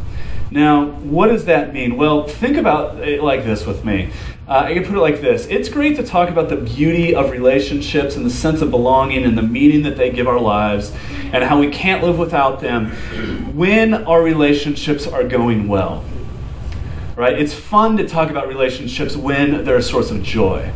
Now, 0.52 0.90
what 0.90 1.28
does 1.28 1.46
that 1.46 1.72
mean? 1.72 1.96
Well, 1.96 2.28
think 2.28 2.58
about 2.58 2.98
it 2.98 3.22
like 3.22 3.44
this 3.44 3.64
with 3.64 3.86
me. 3.86 4.10
Uh, 4.52 4.64
I 4.66 4.74
can 4.74 4.84
put 4.84 4.96
it 4.96 5.00
like 5.00 5.22
this 5.22 5.46
It's 5.46 5.70
great 5.70 5.96
to 5.96 6.02
talk 6.02 6.28
about 6.28 6.50
the 6.50 6.58
beauty 6.58 7.14
of 7.14 7.30
relationships 7.30 8.16
and 8.16 8.26
the 8.26 8.30
sense 8.30 8.60
of 8.60 8.70
belonging 8.70 9.24
and 9.24 9.38
the 9.38 9.42
meaning 9.42 9.80
that 9.84 9.96
they 9.96 10.10
give 10.10 10.28
our 10.28 10.38
lives 10.38 10.92
and 11.32 11.42
how 11.42 11.58
we 11.58 11.70
can't 11.70 12.04
live 12.04 12.18
without 12.18 12.60
them 12.60 12.90
when 13.56 13.94
our 13.94 14.22
relationships 14.22 15.06
are 15.06 15.24
going 15.24 15.68
well. 15.68 16.04
Right? 17.16 17.40
It's 17.40 17.54
fun 17.54 17.96
to 17.96 18.06
talk 18.06 18.28
about 18.28 18.46
relationships 18.46 19.16
when 19.16 19.64
they're 19.64 19.78
a 19.78 19.82
source 19.82 20.10
of 20.10 20.22
joy. 20.22 20.70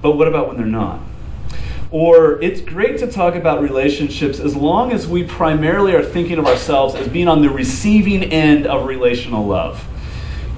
But 0.00 0.12
what 0.12 0.26
about 0.26 0.48
when 0.48 0.56
they're 0.56 0.64
not? 0.64 1.00
Or 1.90 2.40
it's 2.40 2.62
great 2.62 2.96
to 3.00 3.12
talk 3.12 3.34
about 3.34 3.60
relationships 3.60 4.40
as 4.40 4.56
long 4.56 4.90
as 4.90 5.06
we 5.06 5.22
primarily 5.22 5.94
are 5.94 6.02
thinking 6.02 6.38
of 6.38 6.46
ourselves 6.46 6.94
as 6.94 7.08
being 7.08 7.28
on 7.28 7.42
the 7.42 7.50
receiving 7.50 8.22
end 8.22 8.66
of 8.66 8.86
relational 8.86 9.46
love. 9.46 9.86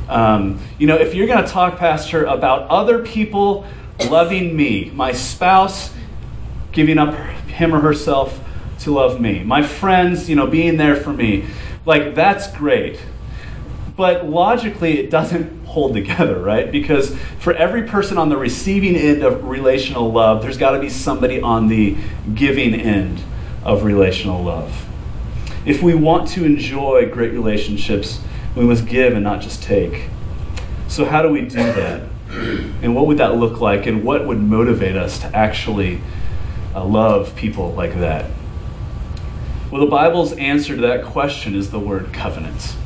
Um, 0.09 0.61
you 0.79 0.87
know, 0.87 0.97
if 0.97 1.15
you're 1.15 1.27
going 1.27 1.45
to 1.45 1.51
talk, 1.51 1.79
Pastor, 1.79 2.25
about 2.25 2.69
other 2.69 3.03
people 3.05 3.67
loving 4.09 4.57
me, 4.57 4.91
my 4.95 5.13
spouse 5.13 5.93
giving 6.73 6.99
up 6.99 7.15
him 7.49 7.75
or 7.75 7.81
herself 7.81 8.41
to 8.81 8.93
love 8.93 9.21
me, 9.21 9.43
my 9.43 9.63
friends, 9.63 10.29
you 10.29 10.37
know, 10.37 10.47
being 10.47 10.77
there 10.77 10.97
for 10.97 11.13
me, 11.13 11.47
like 11.85 12.15
that's 12.15 12.51
great. 12.57 13.01
But 13.97 14.29
logically, 14.29 14.99
it 14.99 15.11
doesn't 15.11 15.65
hold 15.65 15.95
together, 15.95 16.39
right? 16.39 16.71
Because 16.71 17.17
for 17.39 17.55
every 17.55 17.85
person 17.85 18.19
on 18.19 18.29
the 18.29 18.37
receiving 18.37 18.95
end 18.95 19.23
of 19.23 19.45
relational 19.45 20.13
love, 20.13 20.43
there's 20.43 20.59
got 20.59 20.73
to 20.73 20.81
be 20.81 20.91
somebody 20.91 21.41
on 21.41 21.69
the 21.69 21.97
giving 22.35 22.75
end 22.75 23.23
of 23.65 23.85
relational 23.85 24.43
love. 24.43 24.87
If 25.65 25.83
we 25.83 25.95
want 25.95 26.29
to 26.31 26.45
enjoy 26.45 27.11
great 27.11 27.33
relationships, 27.33 28.21
we 28.57 28.65
must 28.65 28.87
give 28.87 29.13
and 29.13 29.23
not 29.23 29.41
just 29.41 29.63
take. 29.63 30.09
So, 30.89 31.05
how 31.05 31.23
do 31.23 31.29
we 31.31 31.43
do 31.43 31.57
that? 31.57 32.09
And 32.83 32.95
what 32.95 33.07
would 33.07 33.19
that 33.19 33.37
look 33.37 33.61
like? 33.61 33.87
And 33.87 34.03
what 34.03 34.27
would 34.27 34.39
motivate 34.39 34.97
us 34.97 35.21
to 35.21 35.37
actually 35.37 36.01
uh, 36.75 36.85
love 36.85 37.37
people 37.37 37.73
like 37.75 37.95
that? 37.95 38.31
Well, 39.71 39.81
the 39.81 39.91
Bible's 39.91 40.33
answer 40.33 40.75
to 40.75 40.83
that 40.83 41.05
question 41.05 41.55
is 41.55 41.71
the 41.71 41.79
word 41.79 42.13
covenant. 42.13 42.77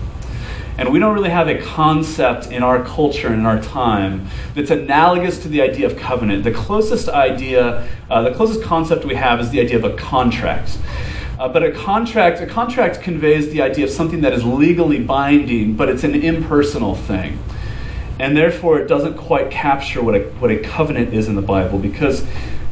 And 0.78 0.90
we 0.92 0.98
don't 0.98 1.14
really 1.14 1.30
have 1.30 1.46
a 1.46 1.60
concept 1.60 2.46
in 2.50 2.62
our 2.62 2.82
culture 2.82 3.26
and 3.26 3.40
in 3.40 3.46
our 3.46 3.60
time 3.60 4.28
that's 4.54 4.70
analogous 4.70 5.38
to 5.42 5.48
the 5.48 5.60
idea 5.60 5.86
of 5.86 5.98
covenant. 5.98 6.42
The 6.42 6.52
closest 6.52 7.08
idea, 7.08 7.86
uh, 8.08 8.22
the 8.22 8.32
closest 8.32 8.62
concept 8.62 9.04
we 9.04 9.14
have 9.14 9.40
is 9.40 9.50
the 9.50 9.60
idea 9.60 9.76
of 9.76 9.84
a 9.84 9.94
contract. 9.94 10.78
Uh, 11.40 11.48
but 11.48 11.62
a 11.62 11.72
contract, 11.72 12.38
a 12.42 12.46
contract 12.46 13.00
conveys 13.00 13.48
the 13.48 13.62
idea 13.62 13.82
of 13.82 13.90
something 13.90 14.20
that 14.20 14.34
is 14.34 14.44
legally 14.44 14.98
binding, 14.98 15.74
but 15.74 15.88
it's 15.88 16.04
an 16.04 16.14
impersonal 16.14 16.94
thing. 16.94 17.42
And 18.18 18.36
therefore, 18.36 18.78
it 18.78 18.88
doesn't 18.88 19.16
quite 19.16 19.50
capture 19.50 20.02
what 20.02 20.14
a, 20.14 20.20
what 20.38 20.50
a 20.50 20.58
covenant 20.58 21.14
is 21.14 21.28
in 21.28 21.36
the 21.36 21.42
Bible, 21.42 21.78
because 21.78 22.26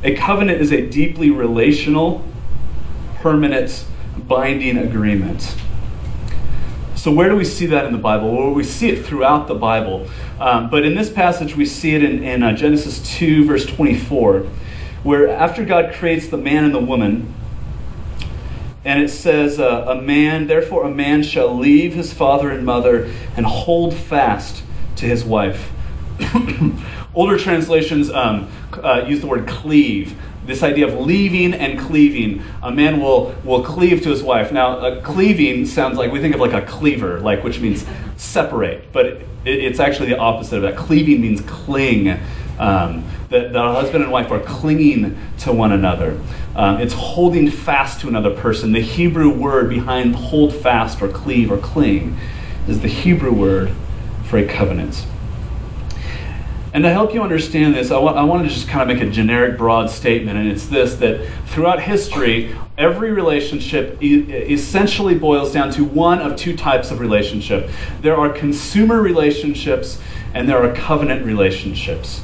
a 0.04 0.14
covenant 0.14 0.60
is 0.60 0.70
a 0.70 0.86
deeply 0.86 1.30
relational, 1.30 2.22
permanent, 3.14 3.86
binding 4.18 4.76
agreement. 4.76 5.56
So, 6.94 7.10
where 7.10 7.30
do 7.30 7.36
we 7.36 7.46
see 7.46 7.64
that 7.64 7.86
in 7.86 7.92
the 7.92 7.98
Bible? 7.98 8.36
Well, 8.36 8.52
we 8.52 8.64
see 8.64 8.90
it 8.90 9.06
throughout 9.06 9.48
the 9.48 9.54
Bible. 9.54 10.10
Um, 10.38 10.68
but 10.68 10.84
in 10.84 10.94
this 10.94 11.08
passage, 11.08 11.56
we 11.56 11.64
see 11.64 11.94
it 11.94 12.04
in, 12.04 12.22
in 12.22 12.42
uh, 12.42 12.52
Genesis 12.52 13.16
2, 13.16 13.46
verse 13.46 13.64
24, 13.64 14.40
where 15.04 15.30
after 15.30 15.64
God 15.64 15.94
creates 15.94 16.28
the 16.28 16.36
man 16.36 16.66
and 16.66 16.74
the 16.74 16.80
woman, 16.80 17.32
and 18.84 19.02
it 19.02 19.10
says, 19.10 19.58
uh, 19.58 19.86
A 19.88 20.00
man, 20.00 20.46
therefore, 20.46 20.84
a 20.84 20.90
man 20.90 21.22
shall 21.22 21.56
leave 21.56 21.94
his 21.94 22.12
father 22.12 22.50
and 22.50 22.64
mother 22.64 23.12
and 23.36 23.46
hold 23.46 23.94
fast 23.94 24.62
to 24.96 25.06
his 25.06 25.24
wife. 25.24 25.70
Older 27.14 27.38
translations 27.38 28.10
um, 28.10 28.50
uh, 28.72 29.04
use 29.06 29.20
the 29.20 29.26
word 29.26 29.46
cleave 29.46 30.16
this 30.48 30.62
idea 30.62 30.88
of 30.88 31.06
leaving 31.06 31.52
and 31.52 31.78
cleaving. 31.78 32.42
A 32.62 32.72
man 32.72 33.00
will, 33.00 33.34
will 33.44 33.62
cleave 33.62 34.02
to 34.02 34.08
his 34.08 34.22
wife. 34.22 34.50
Now, 34.50 34.78
uh, 34.78 35.02
cleaving 35.02 35.66
sounds 35.66 35.98
like 35.98 36.10
we 36.10 36.20
think 36.20 36.34
of 36.34 36.40
like 36.40 36.54
a 36.54 36.62
cleaver, 36.62 37.20
like 37.20 37.44
which 37.44 37.60
means 37.60 37.84
separate, 38.16 38.90
but 38.90 39.06
it, 39.06 39.26
it's 39.44 39.78
actually 39.78 40.08
the 40.08 40.18
opposite 40.18 40.56
of 40.56 40.62
that. 40.62 40.76
Cleaving 40.76 41.20
means 41.20 41.42
cling. 41.42 42.18
Um, 42.58 43.04
that 43.28 43.52
the 43.52 43.60
husband 43.60 44.02
and 44.02 44.12
wife 44.12 44.30
are 44.30 44.40
clinging 44.40 45.16
to 45.40 45.52
one 45.52 45.70
another. 45.70 46.18
Um, 46.58 46.80
it's 46.80 46.92
holding 46.92 47.48
fast 47.52 48.00
to 48.00 48.08
another 48.08 48.34
person. 48.34 48.72
The 48.72 48.80
Hebrew 48.80 49.30
word 49.30 49.68
behind 49.68 50.16
hold 50.16 50.52
fast 50.52 51.00
or 51.00 51.06
cleave 51.06 51.52
or 51.52 51.56
cling 51.56 52.18
is 52.66 52.80
the 52.80 52.88
Hebrew 52.88 53.32
word 53.32 53.70
for 54.24 54.38
a 54.38 54.44
covenant. 54.44 55.06
And 56.74 56.82
to 56.82 56.90
help 56.90 57.14
you 57.14 57.22
understand 57.22 57.76
this, 57.76 57.92
I, 57.92 57.98
I 57.98 58.24
want 58.24 58.42
to 58.42 58.52
just 58.52 58.66
kind 58.66 58.82
of 58.82 58.94
make 58.94 59.06
a 59.06 59.08
generic, 59.08 59.56
broad 59.56 59.88
statement, 59.88 60.36
and 60.36 60.48
it's 60.48 60.66
this 60.66 60.96
that 60.96 61.24
throughout 61.46 61.80
history, 61.80 62.56
every 62.76 63.12
relationship 63.12 64.02
e- 64.02 64.24
essentially 64.32 65.14
boils 65.14 65.52
down 65.52 65.70
to 65.70 65.84
one 65.84 66.18
of 66.18 66.34
two 66.34 66.56
types 66.56 66.90
of 66.90 66.98
relationship 66.98 67.70
there 68.00 68.16
are 68.16 68.30
consumer 68.30 69.00
relationships, 69.00 70.00
and 70.34 70.48
there 70.48 70.58
are 70.58 70.74
covenant 70.74 71.24
relationships. 71.24 72.20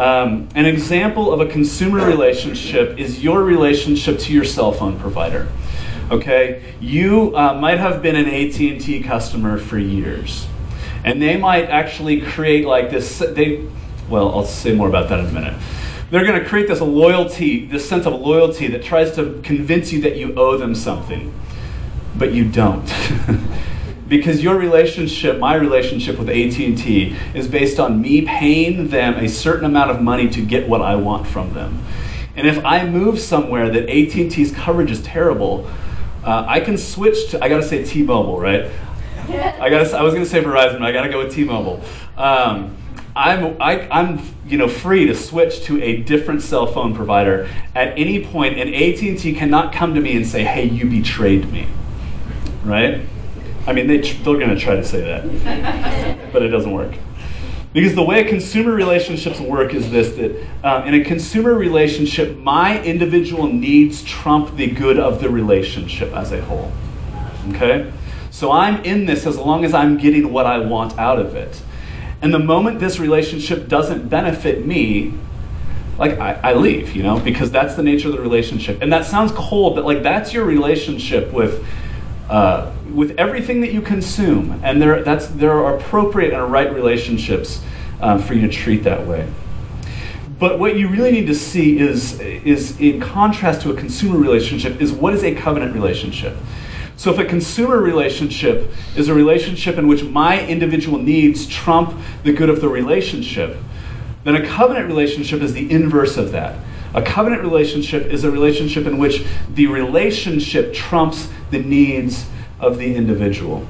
Um, 0.00 0.48
an 0.54 0.64
example 0.64 1.32
of 1.32 1.40
a 1.40 1.46
consumer 1.46 2.04
relationship 2.06 2.98
is 2.98 3.22
your 3.22 3.42
relationship 3.42 4.18
to 4.20 4.32
your 4.32 4.44
cell 4.44 4.72
phone 4.72 4.98
provider. 4.98 5.46
Okay, 6.10 6.62
you 6.80 7.36
uh, 7.36 7.54
might 7.54 7.78
have 7.78 8.00
been 8.02 8.16
an 8.16 8.26
AT&T 8.26 9.02
customer 9.02 9.58
for 9.58 9.78
years 9.78 10.46
and 11.04 11.20
they 11.20 11.36
might 11.36 11.70
actually 11.70 12.20
create 12.20 12.66
like 12.66 12.90
this 12.90 13.18
they 13.18 13.66
well 14.08 14.30
i'll 14.34 14.44
say 14.44 14.74
more 14.74 14.88
about 14.88 15.08
that 15.08 15.20
in 15.20 15.26
a 15.26 15.32
minute 15.32 15.54
they're 16.10 16.24
going 16.24 16.38
to 16.40 16.46
create 16.48 16.68
this 16.68 16.80
loyalty 16.80 17.66
this 17.66 17.88
sense 17.88 18.06
of 18.06 18.12
loyalty 18.14 18.66
that 18.66 18.82
tries 18.82 19.14
to 19.14 19.40
convince 19.42 19.92
you 19.92 20.00
that 20.00 20.16
you 20.16 20.34
owe 20.34 20.56
them 20.56 20.74
something 20.74 21.32
but 22.16 22.32
you 22.32 22.48
don't 22.50 22.86
because 24.10 24.42
your 24.42 24.56
relationship 24.56 25.38
my 25.38 25.54
relationship 25.54 26.18
with 26.18 26.28
AT&T 26.28 27.16
is 27.34 27.48
based 27.48 27.80
on 27.80 28.02
me 28.02 28.22
paying 28.22 28.88
them 28.88 29.14
a 29.14 29.28
certain 29.28 29.64
amount 29.64 29.90
of 29.90 30.02
money 30.02 30.28
to 30.28 30.44
get 30.44 30.68
what 30.68 30.82
I 30.82 30.96
want 30.96 31.26
from 31.26 31.54
them 31.54 31.82
and 32.36 32.46
if 32.46 32.62
I 32.64 32.86
move 32.86 33.18
somewhere 33.18 33.70
that 33.70 33.88
AT&T's 33.88 34.52
coverage 34.52 34.90
is 34.90 35.02
terrible 35.02 35.70
uh, 36.24 36.44
I 36.46 36.60
can 36.60 36.76
switch 36.76 37.30
to 37.30 37.42
I 37.42 37.48
got 37.48 37.58
to 37.58 37.62
say 37.62 37.82
T-Mobile 37.82 38.38
right 38.38 38.70
I 39.30 39.70
got. 39.70 39.92
I 39.92 40.02
was 40.02 40.12
going 40.12 40.24
to 40.24 40.30
say 40.30 40.42
Verizon, 40.42 40.80
but 40.80 40.82
I 40.82 40.92
got 40.92 41.02
to 41.02 41.08
go 41.08 41.22
with 41.22 41.32
T-Mobile. 41.32 41.82
Um, 42.16 42.76
I'm 43.14 43.60
I, 43.60 43.86
am 43.90 44.20
you 44.46 44.58
know 44.58 44.68
free 44.68 45.06
to 45.06 45.14
switch 45.14 45.62
to 45.64 45.82
a 45.82 45.98
different 46.02 46.42
cell 46.42 46.66
phone 46.66 46.94
provider 46.94 47.48
at 47.74 47.98
any 47.98 48.24
point, 48.24 48.58
and 48.58 48.74
AT&T 48.74 49.34
cannot 49.34 49.72
come 49.72 49.94
to 49.94 50.00
me 50.00 50.16
and 50.16 50.26
say, 50.26 50.44
"Hey, 50.44 50.64
you 50.64 50.86
betrayed 50.86 51.50
me," 51.52 51.66
right? 52.64 53.02
I 53.66 53.72
mean, 53.72 53.86
they 53.86 53.98
they're 53.98 54.38
going 54.38 54.50
to 54.50 54.58
try 54.58 54.76
to 54.76 54.84
say 54.84 55.02
that, 55.02 56.32
but 56.32 56.42
it 56.42 56.48
doesn't 56.48 56.72
work. 56.72 56.92
Because 57.72 57.94
the 57.94 58.02
way 58.02 58.24
consumer 58.24 58.72
relationships 58.72 59.38
work 59.38 59.74
is 59.74 59.90
this 59.92 60.16
that 60.16 60.46
um, 60.64 60.88
in 60.88 60.94
a 60.94 61.04
consumer 61.04 61.54
relationship, 61.54 62.36
my 62.36 62.82
individual 62.82 63.46
needs 63.46 64.02
trump 64.02 64.56
the 64.56 64.66
good 64.66 64.98
of 64.98 65.20
the 65.20 65.30
relationship 65.30 66.12
as 66.12 66.32
a 66.32 66.42
whole. 66.42 66.72
Okay? 67.50 67.92
So 68.30 68.50
I'm 68.50 68.82
in 68.84 69.06
this 69.06 69.24
as 69.24 69.38
long 69.38 69.64
as 69.64 69.72
I'm 69.72 69.98
getting 69.98 70.32
what 70.32 70.46
I 70.46 70.58
want 70.58 70.98
out 70.98 71.20
of 71.20 71.36
it. 71.36 71.62
And 72.22 72.34
the 72.34 72.40
moment 72.40 72.80
this 72.80 72.98
relationship 72.98 73.68
doesn't 73.68 74.08
benefit 74.08 74.66
me, 74.66 75.14
like 75.96 76.18
I, 76.18 76.40
I, 76.42 76.54
leave, 76.54 76.96
you 76.96 77.02
know, 77.02 77.20
because 77.20 77.50
that's 77.50 77.76
the 77.76 77.82
nature 77.82 78.08
of 78.08 78.14
the 78.14 78.20
relationship. 78.20 78.82
And 78.82 78.92
that 78.92 79.06
sounds 79.06 79.32
cold, 79.32 79.76
but 79.76 79.84
like 79.84 80.02
that's 80.02 80.32
your 80.32 80.44
relationship 80.44 81.32
with 81.32 81.64
uh, 82.28 82.72
with 82.94 83.18
everything 83.18 83.60
that 83.60 83.72
you 83.72 83.80
consume. 83.80 84.60
And 84.62 84.80
there 84.80 85.02
that's 85.02 85.26
there 85.28 85.52
are 85.52 85.76
appropriate 85.76 86.32
and 86.32 86.50
right 86.50 86.72
relationships 86.72 87.62
um, 88.00 88.20
for 88.20 88.34
you 88.34 88.46
to 88.46 88.52
treat 88.52 88.84
that 88.84 89.06
way. 89.06 89.28
But 90.38 90.58
what 90.58 90.78
you 90.78 90.88
really 90.88 91.12
need 91.12 91.26
to 91.26 91.34
see 91.34 91.78
is 91.78 92.18
is 92.20 92.80
in 92.80 93.00
contrast 93.00 93.62
to 93.62 93.72
a 93.72 93.76
consumer 93.76 94.18
relationship 94.18 94.80
is 94.80 94.92
what 94.92 95.14
is 95.14 95.22
a 95.22 95.34
covenant 95.34 95.74
relationship. 95.74 96.36
So, 96.96 97.10
if 97.10 97.18
a 97.18 97.24
consumer 97.24 97.78
relationship 97.78 98.70
is 98.94 99.08
a 99.08 99.14
relationship 99.14 99.78
in 99.78 99.88
which 99.88 100.04
my 100.04 100.46
individual 100.46 100.98
needs 100.98 101.46
trump 101.46 101.98
the 102.24 102.32
good 102.32 102.50
of 102.50 102.60
the 102.60 102.68
relationship, 102.68 103.56
then 104.24 104.34
a 104.34 104.46
covenant 104.46 104.86
relationship 104.86 105.40
is 105.40 105.54
the 105.54 105.70
inverse 105.70 106.16
of 106.18 106.32
that. 106.32 106.58
A 106.92 107.00
covenant 107.00 107.42
relationship 107.42 108.06
is 108.06 108.24
a 108.24 108.30
relationship 108.30 108.86
in 108.86 108.98
which 108.98 109.24
the 109.54 109.66
relationship 109.66 110.74
trumps 110.74 111.30
the 111.50 111.60
needs 111.60 112.26
of 112.60 112.78
the 112.78 112.94
individual. 112.94 113.66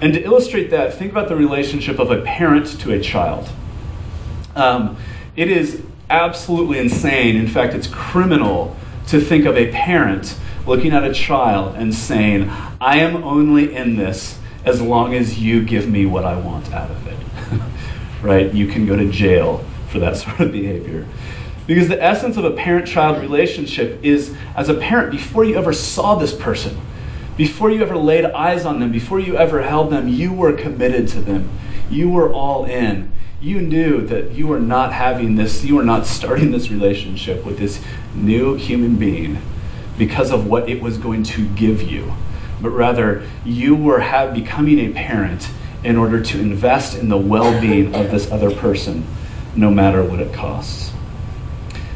And 0.00 0.12
to 0.12 0.22
illustrate 0.22 0.70
that, 0.70 0.94
think 0.94 1.10
about 1.10 1.28
the 1.28 1.36
relationship 1.36 1.98
of 1.98 2.10
a 2.10 2.20
parent 2.22 2.80
to 2.80 2.92
a 2.92 3.00
child. 3.00 3.48
Um, 4.54 4.96
it 5.36 5.50
is 5.50 5.82
absolutely 6.10 6.78
insane. 6.78 7.36
In 7.36 7.48
fact, 7.48 7.74
it's 7.74 7.88
criminal 7.88 8.76
to 9.08 9.20
think 9.20 9.44
of 9.44 9.56
a 9.56 9.70
parent 9.72 10.38
looking 10.66 10.92
at 10.92 11.04
a 11.04 11.12
child 11.12 11.74
and 11.76 11.94
saying, 11.94 12.50
I 12.80 12.98
am 12.98 13.24
only 13.24 13.74
in 13.74 13.96
this 13.96 14.38
as 14.64 14.80
long 14.82 15.14
as 15.14 15.38
you 15.38 15.64
give 15.64 15.88
me 15.88 16.06
what 16.06 16.24
I 16.24 16.38
want 16.38 16.72
out 16.72 16.90
of 16.90 17.06
it. 17.06 17.62
right? 18.22 18.52
You 18.52 18.66
can 18.66 18.86
go 18.86 18.96
to 18.96 19.10
jail 19.10 19.64
for 19.88 19.98
that 20.00 20.16
sort 20.18 20.40
of 20.40 20.52
behavior. 20.52 21.06
Because 21.66 21.88
the 21.88 22.02
essence 22.02 22.36
of 22.36 22.44
a 22.44 22.52
parent 22.52 22.86
child 22.86 23.20
relationship 23.20 24.02
is 24.02 24.34
as 24.56 24.68
a 24.68 24.74
parent, 24.74 25.10
before 25.10 25.44
you 25.44 25.56
ever 25.56 25.72
saw 25.72 26.14
this 26.14 26.34
person, 26.34 26.78
before 27.38 27.70
you 27.70 27.80
ever 27.82 27.96
laid 27.96 28.24
eyes 28.24 28.66
on 28.66 28.80
them, 28.80 28.90
before 28.90 29.20
you 29.20 29.36
ever 29.36 29.62
held 29.62 29.90
them, 29.92 30.08
you 30.08 30.32
were 30.32 30.52
committed 30.52 31.06
to 31.06 31.20
them. 31.20 31.48
You 31.88 32.10
were 32.10 32.30
all 32.32 32.64
in. 32.64 33.12
You 33.40 33.60
knew 33.60 34.04
that 34.08 34.32
you 34.32 34.48
were 34.48 34.58
not 34.58 34.92
having 34.92 35.36
this, 35.36 35.64
you 35.64 35.76
were 35.76 35.84
not 35.84 36.04
starting 36.06 36.50
this 36.50 36.68
relationship 36.68 37.46
with 37.46 37.58
this 37.58 37.80
new 38.12 38.56
human 38.56 38.96
being 38.96 39.38
because 39.96 40.32
of 40.32 40.48
what 40.48 40.68
it 40.68 40.82
was 40.82 40.98
going 40.98 41.22
to 41.22 41.48
give 41.50 41.80
you, 41.80 42.12
but 42.60 42.70
rather 42.70 43.22
you 43.44 43.76
were 43.76 44.00
have, 44.00 44.34
becoming 44.34 44.80
a 44.80 44.92
parent 44.92 45.48
in 45.84 45.96
order 45.96 46.20
to 46.20 46.40
invest 46.40 46.98
in 46.98 47.08
the 47.08 47.16
well 47.16 47.60
being 47.60 47.94
of 47.94 48.10
this 48.10 48.30
other 48.32 48.50
person, 48.50 49.06
no 49.54 49.70
matter 49.70 50.02
what 50.02 50.18
it 50.18 50.32
costs. 50.34 50.92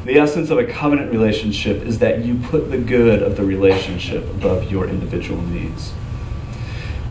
The 0.05 0.19
essence 0.19 0.51
of 0.51 0.59
a 0.59 0.65
covenant 0.65 1.13
relationship 1.13 1.83
is 1.83 2.01
that 2.01 2.25
you 2.25 2.35
put 2.35 2.73
the 2.73 2.79
good 2.79 3.23
of 3.23 3.37
the 3.37 3.45
relationship 3.45 4.29
above 4.31 4.69
your 4.69 4.89
individual 4.89 5.41
needs. 5.43 5.93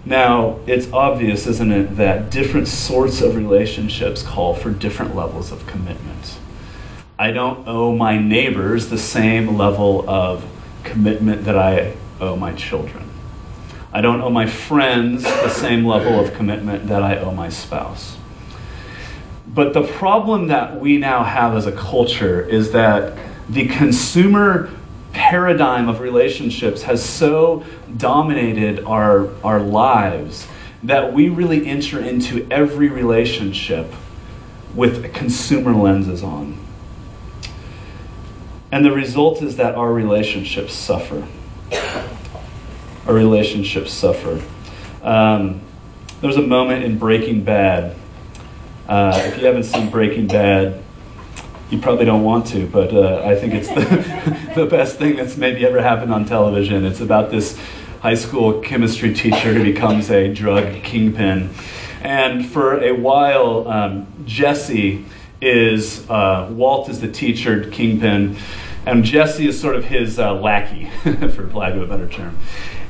Now, 0.06 0.60
it's 0.68 0.92
obvious, 0.92 1.48
isn't 1.48 1.72
it, 1.72 1.96
that 1.96 2.30
different 2.30 2.68
sorts 2.68 3.22
of 3.22 3.38
relationships 3.38 4.24
call 4.24 4.56
for 4.56 4.72
different 4.72 5.16
levels 5.16 5.54
of 5.54 5.66
commitment. 5.68 6.38
I 7.18 7.32
don't 7.32 7.66
owe 7.66 7.96
my 7.96 8.18
neighbors 8.18 8.90
the 8.90 8.98
same 8.98 9.58
level 9.58 10.10
of 10.10 10.44
commitment 10.84 11.46
that 11.46 11.58
I 11.58 11.94
owe 12.20 12.36
my 12.36 12.52
children. 12.54 13.10
I 13.94 14.02
don't 14.02 14.22
owe 14.22 14.30
my 14.30 14.48
friends 14.48 15.24
the 15.24 15.50
same 15.50 15.86
level 15.86 16.20
of 16.20 16.34
commitment 16.34 16.88
that 16.88 17.04
I 17.04 17.18
owe 17.18 17.32
my 17.32 17.48
spouse. 17.48 18.18
But 19.54 19.74
the 19.74 19.84
problem 19.84 20.48
that 20.48 20.80
we 20.80 20.98
now 20.98 21.24
have 21.24 21.56
as 21.56 21.66
a 21.66 21.72
culture 21.72 22.42
is 22.42 22.72
that 22.72 23.18
the 23.50 23.68
consumer 23.68 24.70
paradigm 25.12 25.90
of 25.90 26.00
relationships 26.00 26.84
has 26.84 27.04
so 27.04 27.66
dominated 27.98 28.84
our, 28.86 29.30
our 29.44 29.60
lives 29.60 30.48
that 30.84 31.14
we 31.14 31.28
really 31.28 31.68
enter 31.68 32.00
into 32.00 32.48
every 32.50 32.88
relationship 32.88 33.94
with 34.74 35.14
consumer 35.14 35.74
lenses 35.74 36.24
on. 36.24 36.58
And 38.72 38.86
the 38.86 38.92
result 38.94 39.42
is 39.42 39.58
that 39.58 39.76
our 39.76 39.92
relationships 39.92 40.74
suffer. 40.74 41.28
Our 43.06 43.14
relationships 43.14 43.92
suffer. 43.92 44.42
Um, 45.04 45.62
there's 46.22 46.38
a 46.38 46.42
moment 46.42 46.86
in 46.86 46.98
Breaking 46.98 47.44
Bad. 47.44 47.98
Uh, 48.92 49.18
if 49.24 49.38
you 49.38 49.46
haven't 49.46 49.64
seen 49.64 49.90
Breaking 49.90 50.28
Bad, 50.28 50.84
you 51.70 51.80
probably 51.80 52.04
don't 52.04 52.24
want 52.24 52.48
to, 52.48 52.68
but 52.68 52.94
uh, 52.94 53.24
I 53.26 53.36
think 53.36 53.54
it's 53.54 53.70
the, 53.70 54.52
the 54.56 54.66
best 54.66 54.98
thing 54.98 55.16
that's 55.16 55.38
maybe 55.38 55.66
ever 55.66 55.82
happened 55.82 56.14
on 56.14 56.26
television. 56.26 56.84
It's 56.84 57.00
about 57.00 57.32
this 57.32 57.58
high 58.02 58.16
school 58.16 58.60
chemistry 58.60 59.14
teacher 59.14 59.54
who 59.54 59.64
becomes 59.64 60.12
a 60.12 60.34
drug 60.34 60.84
kingpin. 60.84 61.52
And 62.02 62.46
for 62.46 62.84
a 62.84 62.92
while, 62.92 63.66
um, 63.70 64.08
Jesse 64.26 65.06
is 65.40 66.06
uh, 66.10 66.50
Walt 66.52 66.90
is 66.90 67.00
the 67.00 67.10
teacher 67.10 67.70
kingpin, 67.70 68.36
and 68.86 69.06
Jesse 69.06 69.48
is 69.48 69.58
sort 69.58 69.78
of 69.78 69.86
his 69.86 70.20
uh, 70.20 70.34
lackey, 70.34 70.90
for 71.30 71.48
lack 71.54 71.76
of 71.76 71.82
a 71.82 71.88
better 71.88 72.10
term. 72.10 72.38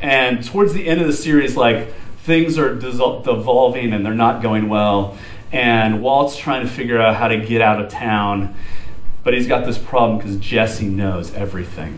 And 0.02 0.44
towards 0.44 0.74
the 0.74 0.88
end 0.88 1.00
of 1.00 1.06
the 1.06 1.14
series, 1.14 1.56
like 1.56 1.94
things 2.24 2.58
are 2.58 2.74
devolving 2.74 3.94
and 3.94 4.06
they're 4.06 4.14
not 4.14 4.42
going 4.42 4.68
well, 4.68 5.18
and 5.52 6.02
Walt's 6.02 6.38
trying 6.38 6.66
to 6.66 6.72
figure 6.72 7.00
out 7.00 7.16
how 7.16 7.28
to 7.28 7.38
get 7.38 7.62
out 7.62 7.82
of 7.82 7.92
town, 7.92 8.56
but 9.24 9.34
he's 9.34 9.48
got 9.48 9.66
this 9.66 9.78
problem 9.78 10.18
because 10.18 10.38
Jesse 10.38 10.88
knows 10.88 11.34
everything. 11.34 11.98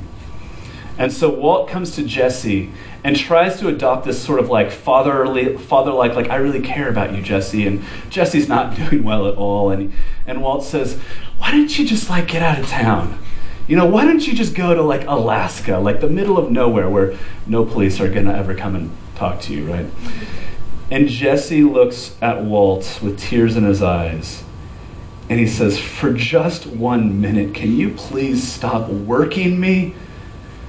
And 0.97 1.11
so 1.11 1.29
Walt 1.29 1.67
comes 1.67 1.95
to 1.95 2.03
Jesse 2.03 2.71
and 3.03 3.17
tries 3.17 3.59
to 3.59 3.67
adopt 3.67 4.05
this 4.05 4.21
sort 4.21 4.39
of 4.39 4.49
like 4.49 4.71
fatherly, 4.71 5.57
father-like, 5.57 6.13
like 6.13 6.29
I 6.29 6.35
really 6.35 6.61
care 6.61 6.87
about 6.87 7.13
you, 7.15 7.21
Jesse. 7.21 7.65
And 7.65 7.83
Jesse's 8.09 8.47
not 8.47 8.75
doing 8.89 9.03
well 9.03 9.27
at 9.27 9.35
all. 9.35 9.71
And 9.71 9.93
and 10.27 10.41
Walt 10.41 10.63
says, 10.63 10.99
"Why 11.37 11.51
didn't 11.51 11.77
you 11.77 11.85
just 11.85 12.09
like 12.09 12.27
get 12.27 12.43
out 12.43 12.59
of 12.59 12.67
town? 12.67 13.19
You 13.67 13.77
know, 13.77 13.85
why 13.85 14.05
don't 14.05 14.25
you 14.25 14.33
just 14.33 14.55
go 14.55 14.73
to 14.73 14.81
like 14.81 15.07
Alaska, 15.07 15.77
like 15.77 16.01
the 16.01 16.09
middle 16.09 16.37
of 16.37 16.51
nowhere, 16.51 16.89
where 16.89 17.17
no 17.47 17.65
police 17.65 17.99
are 17.99 18.09
gonna 18.09 18.33
ever 18.33 18.53
come 18.53 18.75
and 18.75 18.91
talk 19.15 19.41
to 19.41 19.53
you, 19.53 19.71
right?" 19.71 19.87
And 20.93 21.07
Jesse 21.07 21.63
looks 21.63 22.15
at 22.21 22.43
Walt 22.43 22.99
with 23.01 23.17
tears 23.17 23.55
in 23.55 23.63
his 23.63 23.81
eyes. 23.81 24.43
And 25.27 25.39
he 25.39 25.47
says, 25.47 25.79
For 25.79 26.13
just 26.13 26.67
one 26.67 27.19
minute, 27.19 27.55
can 27.55 27.75
you 27.75 27.95
please 27.95 28.47
stop 28.47 28.89
working 28.89 29.59
me? 29.59 29.95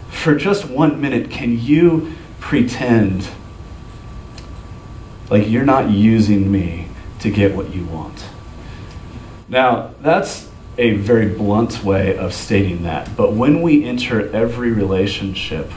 For 0.09 0.35
just 0.35 0.65
one 0.65 0.99
minute, 0.99 1.31
can 1.31 1.61
you 1.61 2.15
pretend 2.41 3.29
like 5.29 5.47
you're 5.47 5.67
not 5.67 5.91
using 5.91 6.51
me 6.51 6.89
to 7.21 7.31
get 7.31 7.55
what 7.55 7.75
you 7.75 7.85
want? 7.85 8.25
Now, 9.47 9.91
that's 10.01 10.49
a 10.79 10.93
very 10.95 11.29
blunt 11.29 11.85
way 11.85 12.17
of 12.17 12.33
stating 12.33 12.85
that. 12.85 13.15
But 13.15 13.35
when 13.35 13.61
we 13.61 13.85
enter 13.85 14.35
every 14.35 14.73
relationship 14.73 15.71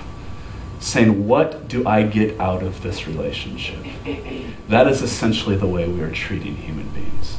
saying, 0.79 1.27
What 1.27 1.67
do 1.67 1.87
I 1.87 2.03
get 2.03 2.39
out 2.39 2.63
of 2.63 2.81
this 2.81 3.07
relationship? 3.07 3.79
That 4.67 4.87
is 4.87 5.01
essentially 5.01 5.55
the 5.55 5.67
way 5.67 5.87
we 5.87 6.01
are 6.01 6.11
treating 6.11 6.55
human 6.55 6.89
beings. 6.89 7.37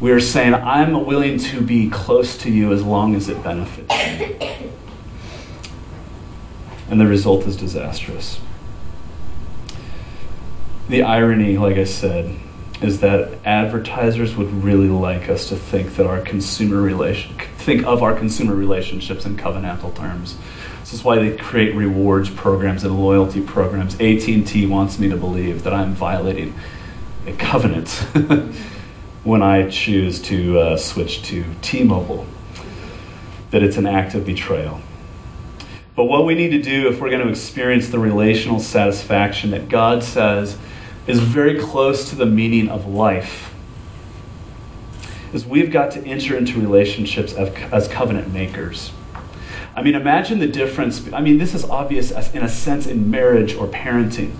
We 0.00 0.10
are 0.12 0.20
saying, 0.20 0.54
I'm 0.54 1.06
willing 1.06 1.38
to 1.38 1.60
be 1.60 1.88
close 1.88 2.36
to 2.38 2.50
you 2.50 2.72
as 2.72 2.82
long 2.82 3.14
as 3.14 3.28
it 3.28 3.42
benefits 3.42 3.90
me. 3.90 4.70
And 6.88 7.00
the 7.00 7.06
result 7.06 7.46
is 7.46 7.56
disastrous. 7.56 8.40
The 10.88 11.02
irony, 11.02 11.58
like 11.58 11.76
I 11.76 11.84
said, 11.84 12.38
is 12.80 13.00
that 13.00 13.38
advertisers 13.44 14.36
would 14.36 14.52
really 14.62 14.88
like 14.88 15.28
us 15.28 15.48
to 15.48 15.56
think 15.56 15.96
that 15.96 16.06
our 16.06 16.20
consumer 16.20 16.80
relation 16.80 17.36
think 17.56 17.84
of 17.86 18.02
our 18.02 18.14
consumer 18.14 18.54
relationships 18.54 19.24
in 19.24 19.36
covenantal 19.36 19.96
terms 19.96 20.36
this 20.86 20.92
is 20.92 21.02
why 21.02 21.18
they 21.18 21.36
create 21.36 21.74
rewards 21.74 22.30
programs 22.30 22.84
and 22.84 22.96
loyalty 22.96 23.40
programs. 23.40 23.94
AT&T 23.94 24.66
wants 24.66 25.00
me 25.00 25.08
to 25.08 25.16
believe 25.16 25.64
that 25.64 25.74
I'm 25.74 25.94
violating 25.94 26.54
a 27.26 27.32
covenant 27.32 27.88
when 29.24 29.42
I 29.42 29.68
choose 29.68 30.22
to 30.22 30.60
uh, 30.60 30.76
switch 30.76 31.24
to 31.24 31.44
T-Mobile. 31.60 32.24
That 33.50 33.64
it's 33.64 33.76
an 33.76 33.86
act 33.88 34.14
of 34.14 34.24
betrayal. 34.24 34.80
But 35.96 36.04
what 36.04 36.24
we 36.24 36.36
need 36.36 36.50
to 36.50 36.62
do 36.62 36.88
if 36.88 37.00
we're 37.00 37.10
going 37.10 37.22
to 37.22 37.30
experience 37.30 37.88
the 37.88 37.98
relational 37.98 38.60
satisfaction 38.60 39.50
that 39.50 39.68
God 39.68 40.04
says 40.04 40.56
is 41.08 41.18
very 41.18 41.58
close 41.58 42.10
to 42.10 42.14
the 42.14 42.26
meaning 42.26 42.68
of 42.68 42.86
life 42.86 43.52
is 45.32 45.44
we've 45.44 45.72
got 45.72 45.90
to 45.90 46.06
enter 46.06 46.36
into 46.36 46.60
relationships 46.60 47.32
as 47.32 47.88
covenant 47.88 48.32
makers. 48.32 48.92
I 49.76 49.82
mean, 49.82 49.94
imagine 49.94 50.38
the 50.38 50.48
difference. 50.48 51.12
I 51.12 51.20
mean, 51.20 51.36
this 51.36 51.54
is 51.54 51.62
obvious 51.62 52.10
in 52.30 52.42
a 52.42 52.48
sense 52.48 52.86
in 52.86 53.10
marriage 53.10 53.54
or 53.54 53.66
parenting. 53.66 54.34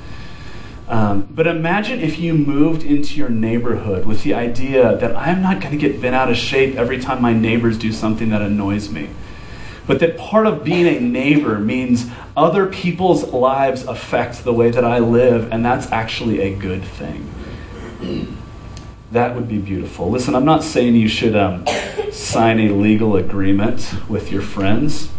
Um, 0.89 1.29
but 1.31 1.47
imagine 1.47 2.01
if 2.01 2.19
you 2.19 2.33
moved 2.33 2.83
into 2.83 3.17
your 3.17 3.29
neighborhood 3.29 4.07
with 4.07 4.23
the 4.23 4.33
idea 4.33 4.97
that 4.97 5.15
I'm 5.15 5.43
not 5.43 5.61
going 5.61 5.73
to 5.73 5.77
get 5.79 6.01
bent 6.01 6.15
out 6.15 6.31
of 6.31 6.39
shape 6.39 6.77
every 6.77 6.99
time 6.99 7.21
my 7.21 7.35
neighbors 7.35 7.77
do 7.77 7.93
something 7.93 8.31
that 8.31 8.41
annoys 8.41 8.89
me. 8.89 9.11
But 9.87 10.01
that 10.01 10.17
part 10.17 10.47
of 10.47 10.65
being 10.65 10.87
a 10.87 11.01
neighbor 11.01 11.59
means 11.59 12.07
other 12.35 12.67
people's 12.67 13.25
lives 13.25 13.85
affect 13.85 14.43
the 14.43 14.55
way 14.55 14.71
that 14.71 14.85
I 14.85 15.01
live, 15.01 15.53
and 15.53 15.65
that's 15.65 15.91
actually 15.93 16.41
a 16.41 16.55
good 16.55 16.83
thing. 16.83 17.31
That 19.13 19.35
would 19.35 19.49
be 19.49 19.59
beautiful. 19.59 20.11
Listen, 20.11 20.35
I'm 20.35 20.45
not 20.45 20.65
saying 20.65 20.95
you 20.95 21.09
should 21.09 21.37
um, 21.37 21.67
sign 22.11 22.59
a 22.61 22.73
legal 22.73 23.17
agreement 23.17 23.95
with 24.09 24.33
your 24.33 24.43
friends 24.43 25.11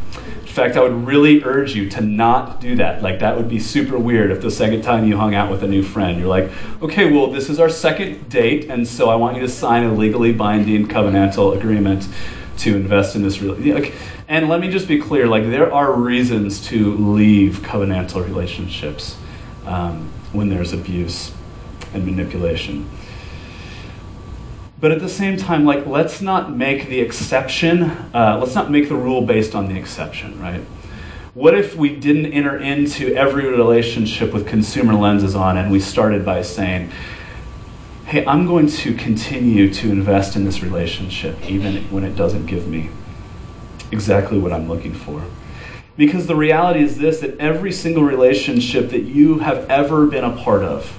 fact, 0.57 0.75
I 0.75 0.81
would 0.81 1.05
really 1.05 1.43
urge 1.43 1.75
you 1.75 1.89
to 1.91 2.01
not 2.01 2.59
do 2.59 2.75
that. 2.75 3.01
Like, 3.01 3.19
that 3.19 3.37
would 3.37 3.47
be 3.47 3.59
super 3.59 3.97
weird 3.97 4.31
if 4.31 4.41
the 4.41 4.51
second 4.51 4.81
time 4.81 5.05
you 5.05 5.15
hung 5.15 5.35
out 5.35 5.51
with 5.51 5.63
a 5.63 5.67
new 5.67 5.83
friend, 5.83 6.19
you're 6.19 6.27
like, 6.27 6.51
okay, 6.81 7.11
well, 7.11 7.27
this 7.31 7.49
is 7.49 7.59
our 7.59 7.69
second 7.69 8.27
date, 8.29 8.69
and 8.69 8.87
so 8.87 9.09
I 9.09 9.15
want 9.15 9.35
you 9.35 9.41
to 9.41 9.49
sign 9.49 9.83
a 9.83 9.93
legally 9.93 10.33
binding 10.33 10.87
covenantal 10.87 11.55
agreement 11.55 12.07
to 12.57 12.75
invest 12.75 13.15
in 13.15 13.23
this. 13.23 13.41
Re- 13.41 13.93
and 14.27 14.49
let 14.49 14.59
me 14.59 14.69
just 14.69 14.87
be 14.87 14.99
clear 14.99 15.27
like, 15.27 15.43
there 15.43 15.71
are 15.71 15.93
reasons 15.93 16.65
to 16.67 16.95
leave 16.95 17.59
covenantal 17.59 18.25
relationships 18.25 19.15
um, 19.65 20.11
when 20.33 20.49
there's 20.49 20.73
abuse 20.73 21.31
and 21.93 22.05
manipulation. 22.05 22.89
But 24.79 24.91
at 24.91 24.99
the 24.99 25.09
same 25.09 25.37
time, 25.37 25.65
like, 25.65 25.87
let's 25.87 26.21
not 26.21 26.55
make 26.55 26.87
the 26.87 26.99
exception, 26.99 27.83
uh, 28.13 28.37
let's 28.39 28.53
not 28.53 28.69
make 28.69 28.89
the 28.89 28.95
rule 28.95 29.23
based 29.23 29.55
on 29.55 29.67
the 29.67 29.75
exception, 29.75 30.39
right? 30.39 30.61
What 31.33 31.57
if 31.57 31.75
we 31.75 31.95
didn't 31.95 32.27
enter 32.27 32.57
into 32.57 33.15
every 33.15 33.47
relationship 33.47 34.33
with 34.33 34.47
consumer 34.47 34.93
lenses 34.93 35.35
on 35.35 35.57
and 35.57 35.71
we 35.71 35.79
started 35.79 36.25
by 36.25 36.41
saying, 36.41 36.91
hey, 38.05 38.25
I'm 38.25 38.45
going 38.47 38.67
to 38.67 38.93
continue 38.93 39.73
to 39.73 39.91
invest 39.91 40.35
in 40.35 40.45
this 40.45 40.61
relationship 40.61 41.37
even 41.49 41.83
when 41.91 42.03
it 42.03 42.15
doesn't 42.15 42.45
give 42.45 42.67
me 42.67 42.89
exactly 43.91 44.37
what 44.37 44.53
I'm 44.53 44.67
looking 44.67 44.93
for? 44.93 45.23
Because 45.95 46.27
the 46.27 46.35
reality 46.35 46.81
is 46.83 46.97
this 46.97 47.19
that 47.21 47.37
every 47.39 47.71
single 47.71 48.03
relationship 48.03 48.91
that 48.91 49.01
you 49.01 49.39
have 49.39 49.69
ever 49.69 50.05
been 50.05 50.23
a 50.23 50.35
part 50.35 50.63
of, 50.63 50.95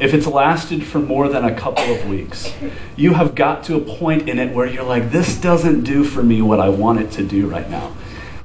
if 0.00 0.14
it's 0.14 0.26
lasted 0.26 0.84
for 0.84 0.98
more 0.98 1.28
than 1.28 1.44
a 1.44 1.54
couple 1.54 1.84
of 1.84 2.08
weeks, 2.08 2.52
you 2.96 3.14
have 3.14 3.34
got 3.34 3.62
to 3.64 3.76
a 3.76 3.80
point 3.80 4.28
in 4.28 4.38
it 4.38 4.54
where 4.54 4.66
you're 4.66 4.82
like, 4.82 5.10
this 5.10 5.38
doesn't 5.38 5.84
do 5.84 6.04
for 6.04 6.22
me 6.22 6.40
what 6.40 6.58
I 6.58 6.70
want 6.70 7.00
it 7.00 7.10
to 7.12 7.22
do 7.22 7.46
right 7.46 7.68
now. 7.68 7.92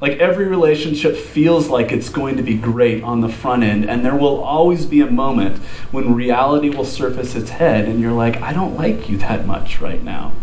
Like 0.02 0.18
every 0.20 0.46
relationship 0.48 1.16
feels 1.16 1.70
like 1.70 1.94
it's 1.94 2.10
going 2.10 2.36
to 2.36 2.44
be 2.44 2.56
great 2.56 3.02
on 3.04 3.22
the 3.22 3.30
front 3.30 3.64
end, 3.64 3.90
and 3.90 4.04
there 4.04 4.16
will 4.16 4.44
always 4.44 4.86
be 4.86 5.00
a 5.00 5.10
moment 5.10 5.58
when 5.92 6.14
reality 6.14 6.70
will 6.70 6.86
surface 6.86 7.34
its 7.34 7.52
head, 7.52 7.88
and 7.88 8.02
you're 8.02 8.12
like, 8.12 8.42
I 8.42 8.52
don't 8.52 8.76
like 8.76 9.10
you 9.10 9.18
that 9.20 9.48
much 9.48 9.80
right 9.80 10.04
now. 10.04 10.34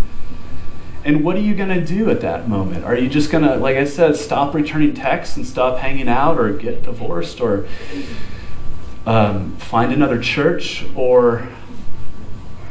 And 1.05 1.22
what 1.22 1.37
are 1.37 1.40
you 1.40 1.55
going 1.55 1.68
to 1.68 1.85
do 1.85 2.09
at 2.11 2.22
that 2.22 2.48
moment? 2.48 2.85
Are 2.85 2.96
you 2.96 3.11
just 3.11 3.31
going 3.31 3.44
to, 3.44 3.57
like 3.57 3.77
I 3.77 3.85
said, 3.85 4.16
stop 4.16 4.55
returning 4.55 4.94
texts 4.94 5.37
and 5.37 5.46
stop 5.46 5.79
hanging 5.79 6.09
out, 6.09 6.38
or 6.38 6.53
get 6.55 6.83
divorced, 6.83 7.40
or 7.40 7.66
um, 9.07 9.57
find 9.57 9.93
another 9.93 10.21
church? 10.21 10.85
Or 10.95 11.49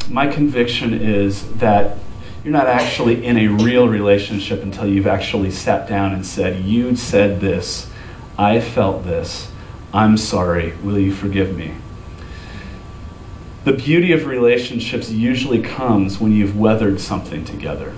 my 0.10 0.28
conviction 0.28 0.94
is 0.94 1.52
that 1.54 1.98
you're 2.44 2.54
not 2.54 2.68
actually 2.68 3.24
in 3.24 3.38
a 3.38 3.48
real 3.48 3.88
relationship 3.88 4.64
until 4.64 4.88
you've 4.88 5.08
actually 5.08 5.52
sat 5.52 5.88
down 5.88 6.14
and 6.14 6.26
said, 6.26 6.64
You 6.64 6.96
said 6.96 7.40
this, 7.40 7.90
I 8.38 8.60
felt 8.60 9.04
this, 9.04 9.52
I'm 9.94 10.18
sorry, 10.18 10.74
will 10.78 10.98
you 10.98 11.14
forgive 11.14 11.56
me? 11.56 11.76
The 13.64 13.74
beauty 13.74 14.12
of 14.12 14.26
relationships 14.26 15.12
usually 15.12 15.62
comes 15.62 16.20
when 16.20 16.32
you've 16.32 16.58
weathered 16.58 17.00
something 17.00 17.46
together. 17.46 17.94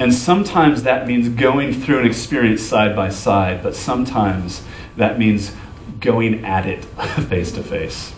And 0.00 0.12
sometimes 0.12 0.82
that 0.82 1.06
means 1.06 1.28
going 1.28 1.72
through 1.72 2.00
an 2.00 2.06
experience 2.06 2.62
side 2.62 2.96
by 2.96 3.10
side, 3.10 3.62
but 3.62 3.76
sometimes 3.76 4.64
that 4.96 5.18
means 5.18 5.54
going 6.00 6.44
at 6.44 6.66
it 6.66 6.84
face 6.84 7.52
to 7.52 7.62
face 7.62 8.14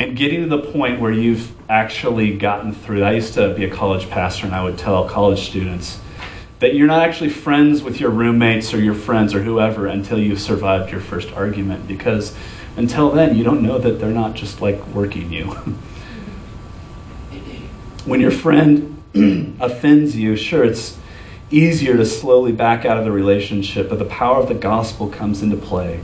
and 0.00 0.16
getting 0.16 0.40
to 0.40 0.48
the 0.48 0.72
point 0.72 0.98
where 0.98 1.12
you've 1.12 1.52
actually 1.68 2.36
gotten 2.38 2.72
through. 2.72 3.04
I 3.04 3.12
used 3.12 3.34
to 3.34 3.52
be 3.52 3.66
a 3.66 3.70
college 3.70 4.08
pastor, 4.08 4.46
and 4.46 4.54
I 4.54 4.64
would 4.64 4.78
tell 4.78 5.06
college 5.06 5.46
students 5.46 6.00
that 6.58 6.74
you're 6.74 6.86
not 6.86 7.02
actually 7.02 7.28
friends 7.28 7.82
with 7.82 8.00
your 8.00 8.08
roommates 8.08 8.72
or 8.72 8.80
your 8.80 8.94
friends 8.94 9.34
or 9.34 9.42
whoever 9.42 9.86
until 9.86 10.18
you've 10.18 10.40
survived 10.40 10.90
your 10.90 11.02
first 11.02 11.30
argument, 11.32 11.86
because 11.86 12.34
until 12.78 13.10
then, 13.10 13.36
you 13.36 13.44
don't 13.44 13.62
know 13.62 13.76
that 13.76 14.00
they're 14.00 14.08
not 14.10 14.34
just 14.34 14.62
like 14.62 14.86
working 14.86 15.30
you. 15.30 15.44
when 18.06 18.20
your 18.20 18.30
friend 18.30 19.02
offends 19.60 20.16
you, 20.16 20.34
sure, 20.34 20.64
it's 20.64 20.96
easier 21.50 21.98
to 21.98 22.06
slowly 22.06 22.52
back 22.52 22.86
out 22.86 22.96
of 22.96 23.04
the 23.04 23.12
relationship, 23.12 23.90
but 23.90 23.98
the 23.98 24.06
power 24.06 24.38
of 24.38 24.48
the 24.48 24.54
gospel 24.54 25.08
comes 25.10 25.42
into 25.42 25.58
play 25.58 26.00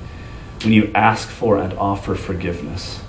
when 0.67 0.73
you 0.73 0.91
ask 0.97 1.29
for 1.29 1.59
and 1.59 1.73
offer 1.75 2.17
forgiveness. 2.17 3.01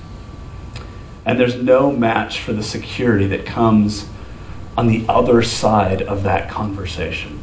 And 1.25 1.39
there's 1.39 1.55
no 1.55 1.91
match 1.91 2.39
for 2.39 2.53
the 2.53 2.61
security 2.61 3.25
that 3.25 3.47
comes 3.47 4.07
on 4.77 4.85
the 4.85 5.03
other 5.09 5.41
side 5.41 6.03
of 6.03 6.21
that 6.21 6.51
conversation. 6.51 7.41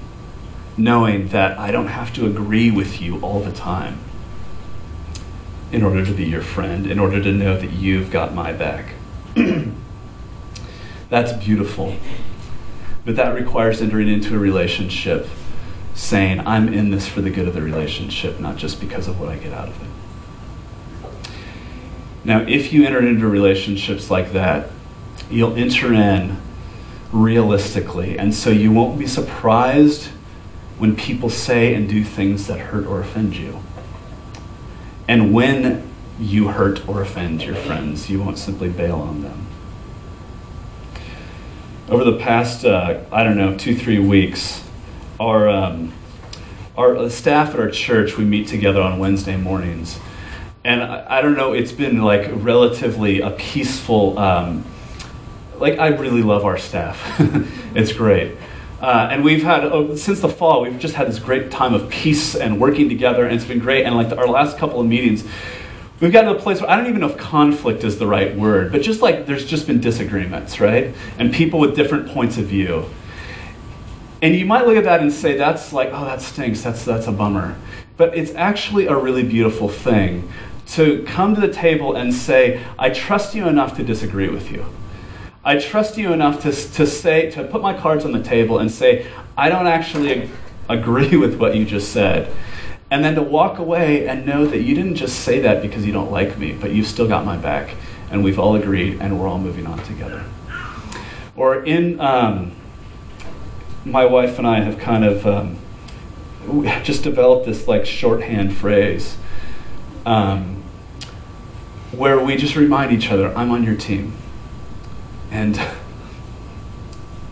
Knowing 0.77 1.27
that 1.29 1.59
I 1.59 1.73
don't 1.73 1.89
have 1.89 2.15
to 2.15 2.27
agree 2.27 2.71
with 2.71 3.03
you 3.03 3.19
all 3.23 3.41
the 3.41 3.51
time 3.51 3.99
in 5.73 5.83
order 5.83 6.07
to 6.07 6.13
be 6.13 6.27
your 6.27 6.43
friend, 6.43 6.87
in 6.87 7.01
order 7.01 7.21
to 7.21 7.33
know 7.33 7.59
that 7.59 7.73
you've 7.73 8.13
got 8.13 8.33
my 8.33 8.53
back. 8.53 8.95
That's 11.11 11.33
beautiful. 11.45 11.97
But 13.05 13.17
that 13.17 13.35
requires 13.35 13.83
entering 13.83 14.07
into 14.07 14.37
a 14.37 14.39
relationship 14.39 15.27
saying, 15.97 16.47
I'm 16.47 16.73
in 16.73 16.93
this 16.93 17.09
for 17.09 17.21
the 17.21 17.31
good 17.31 17.49
of 17.49 17.55
the 17.55 17.63
relationship, 17.63 18.39
not 18.39 18.55
just 18.59 18.79
because 18.79 19.09
of 19.09 19.19
what 19.19 19.29
I 19.29 19.39
get 19.39 19.53
out 19.53 19.67
of 19.67 19.83
it. 19.83 19.94
Now, 22.25 22.41
if 22.41 22.73
you 22.73 22.87
enter 22.87 23.07
into 23.07 23.29
relationships 23.29 24.11
like 24.11 24.33
that, 24.33 24.71
you'll 25.31 25.57
enter 25.57 25.93
in 25.93 26.39
realistically. 27.13 28.19
And 28.19 28.35
so 28.35 28.51
you 28.51 28.73
won't 28.73 28.99
be 28.99 29.07
surprised 29.07 30.09
when 30.79 30.97
people 30.97 31.29
say 31.29 31.75
and 31.75 31.89
do 31.89 32.03
things 32.03 32.47
that 32.47 32.59
hurt 32.59 32.87
or 32.87 33.01
offend 33.01 33.37
you. 33.37 33.61
And 35.07 35.35
when 35.35 35.91
you 36.19 36.49
hurt 36.49 36.89
or 36.89 37.03
offend 37.03 37.43
your 37.43 37.55
friends, 37.55 38.09
you 38.09 38.23
won't 38.23 38.39
simply 38.39 38.71
bail 38.71 38.97
on 38.97 39.23
them. 39.23 39.47
Over 41.91 42.05
the 42.05 42.19
past, 42.19 42.65
uh, 42.65 43.01
I 43.13 43.23
don't 43.23 43.37
know, 43.37 43.57
two, 43.57 43.77
three 43.77 43.99
weeks, 43.99 44.65
our, 45.21 45.49
um, 45.49 45.93
our 46.77 47.11
staff 47.11 47.53
at 47.53 47.61
our 47.61 47.71
church, 47.71 48.17
we 48.17 48.25
meet 48.25 48.49
together 48.49 48.81
on 48.81 48.99
Wednesday 48.99 49.37
mornings 49.37 49.99
and 50.65 50.83
I, 50.83 51.19
I, 51.19 51.23
don't 51.23 51.37
know, 51.37 51.53
it's 51.53 51.73
been 51.73 52.03
like 52.03 52.31
relatively 52.33 53.21
a 53.21 53.31
peaceful. 53.31 54.19
Um, 54.19 54.65
like 55.57 55.79
I 55.79 55.89
really 55.89 56.23
love 56.23 56.45
our 56.45 56.59
staff. 56.59 57.01
it's 57.75 57.93
great. 57.93 58.37
Uh, 58.81 59.09
and 59.11 59.25
we've 59.25 59.43
had 59.43 59.65
uh, 59.65 59.97
since 59.97 60.21
the 60.21 60.29
fall 60.29 60.61
we've 60.61 60.79
just 60.79 60.95
had 60.95 61.09
this 61.09 61.19
great 61.19 61.51
time 61.51 61.73
of 61.73 61.89
peace 61.89 62.35
and 62.35 62.61
working 62.61 62.87
together 62.87 63.25
and 63.25 63.35
it's 63.35 63.47
been 63.47 63.59
great 63.59 63.85
and 63.87 63.95
like 63.97 64.11
the, 64.11 64.19
our 64.19 64.27
last 64.27 64.59
couple 64.59 64.79
of 64.79 64.87
meetings 64.87 65.25
we've 66.01 66.13
gotten 66.13 66.31
to 66.31 66.39
a 66.39 66.43
place 66.43 66.61
where 66.61 66.69
i 66.69 66.77
don't 66.77 66.87
even 66.89 67.01
know 67.01 67.09
if 67.09 67.17
conflict 67.17 67.83
is 67.83 67.99
the 67.99 68.07
right 68.07 68.37
word 68.37 68.71
but 68.71 68.83
just 68.83 69.01
like 69.01 69.25
there's 69.25 69.47
just 69.47 69.67
been 69.67 69.81
disagreements 69.81 70.61
right 70.61 70.95
and 71.19 71.33
people 71.33 71.59
with 71.59 71.75
different 71.75 72.07
points 72.09 72.37
of 72.37 72.45
view 72.45 72.85
and 74.21 74.35
you 74.35 74.45
might 74.45 74.67
look 74.67 74.77
at 74.77 74.85
that 74.85 75.01
and 75.01 75.11
say 75.11 75.35
that's 75.35 75.73
like 75.73 75.89
oh 75.93 76.05
that 76.05 76.21
stinks 76.21 76.61
that's 76.61 76.85
that's 76.85 77.07
a 77.07 77.13
bummer 77.13 77.57
but 77.97 78.15
it's 78.15 78.35
actually 78.35 78.87
a 78.87 78.95
really 78.95 79.23
beautiful 79.23 79.69
thing 79.69 80.31
to 80.69 81.03
come 81.05 81.35
to 81.35 81.41
the 81.41 81.53
table 81.53 81.95
and 81.95 82.13
say, 82.13 82.65
I 82.79 82.91
trust 82.91 83.35
you 83.35 83.47
enough 83.47 83.77
to 83.77 83.85
disagree 83.85 84.29
with 84.29 84.51
you. 84.51 84.65
I 85.45 85.59
trust 85.59 85.99
you 85.99 86.13
enough 86.13 86.43
to, 86.43 86.53
to 86.53 86.87
say, 86.87 87.31
to 87.33 87.45
put 87.45 87.61
my 87.61 87.75
cards 87.75 88.05
on 88.05 88.13
the 88.13 88.23
table 88.23 88.59
and 88.59 88.71
say, 88.71 89.07
I 89.37 89.49
don't 89.51 89.67
actually 89.67 90.31
agree 90.69 91.17
with 91.17 91.39
what 91.39 91.55
you 91.55 91.65
just 91.65 91.93
said. 91.93 92.35
And 92.91 93.05
then 93.05 93.15
to 93.17 93.23
walk 93.23 93.59
away 93.59 94.07
and 94.09 94.25
know 94.25 94.47
that 94.47 94.63
you 94.63 94.75
didn't 94.75 94.97
just 94.97 95.21
say 95.21 95.41
that 95.41 95.61
because 95.61 95.85
you 95.85 95.93
don't 95.93 96.11
like 96.11 96.39
me, 96.39 96.53
but 96.53 96.73
you've 96.73 96.87
still 96.87 97.09
got 97.09 97.25
my 97.25 97.37
back. 97.37 97.75
And 98.11 98.23
we've 98.23 98.39
all 98.39 98.55
agreed 98.55 99.01
and 99.01 99.21
we're 99.21 99.29
all 99.29 99.39
moving 99.39 99.67
on 99.67 99.83
together. 99.83 100.25
Or 101.37 101.65
in, 101.65 102.01
um, 102.01 102.53
my 103.85 104.07
wife 104.07 104.39
and 104.39 104.47
I 104.47 104.61
have 104.61 104.79
kind 104.79 105.05
of 105.05 105.27
um, 105.27 105.59
just 106.83 107.03
developed 107.03 107.47
this 107.47 107.69
like 107.69 107.85
shorthand 107.85 108.57
phrase 108.57 109.17
um, 110.07 110.63
where 111.93 112.19
we 112.19 112.37
just 112.37 112.57
remind 112.57 112.93
each 112.93 113.11
other, 113.11 113.35
I'm 113.37 113.51
on 113.51 113.63
your 113.63 113.77
team. 113.77 114.15
And 115.31 115.55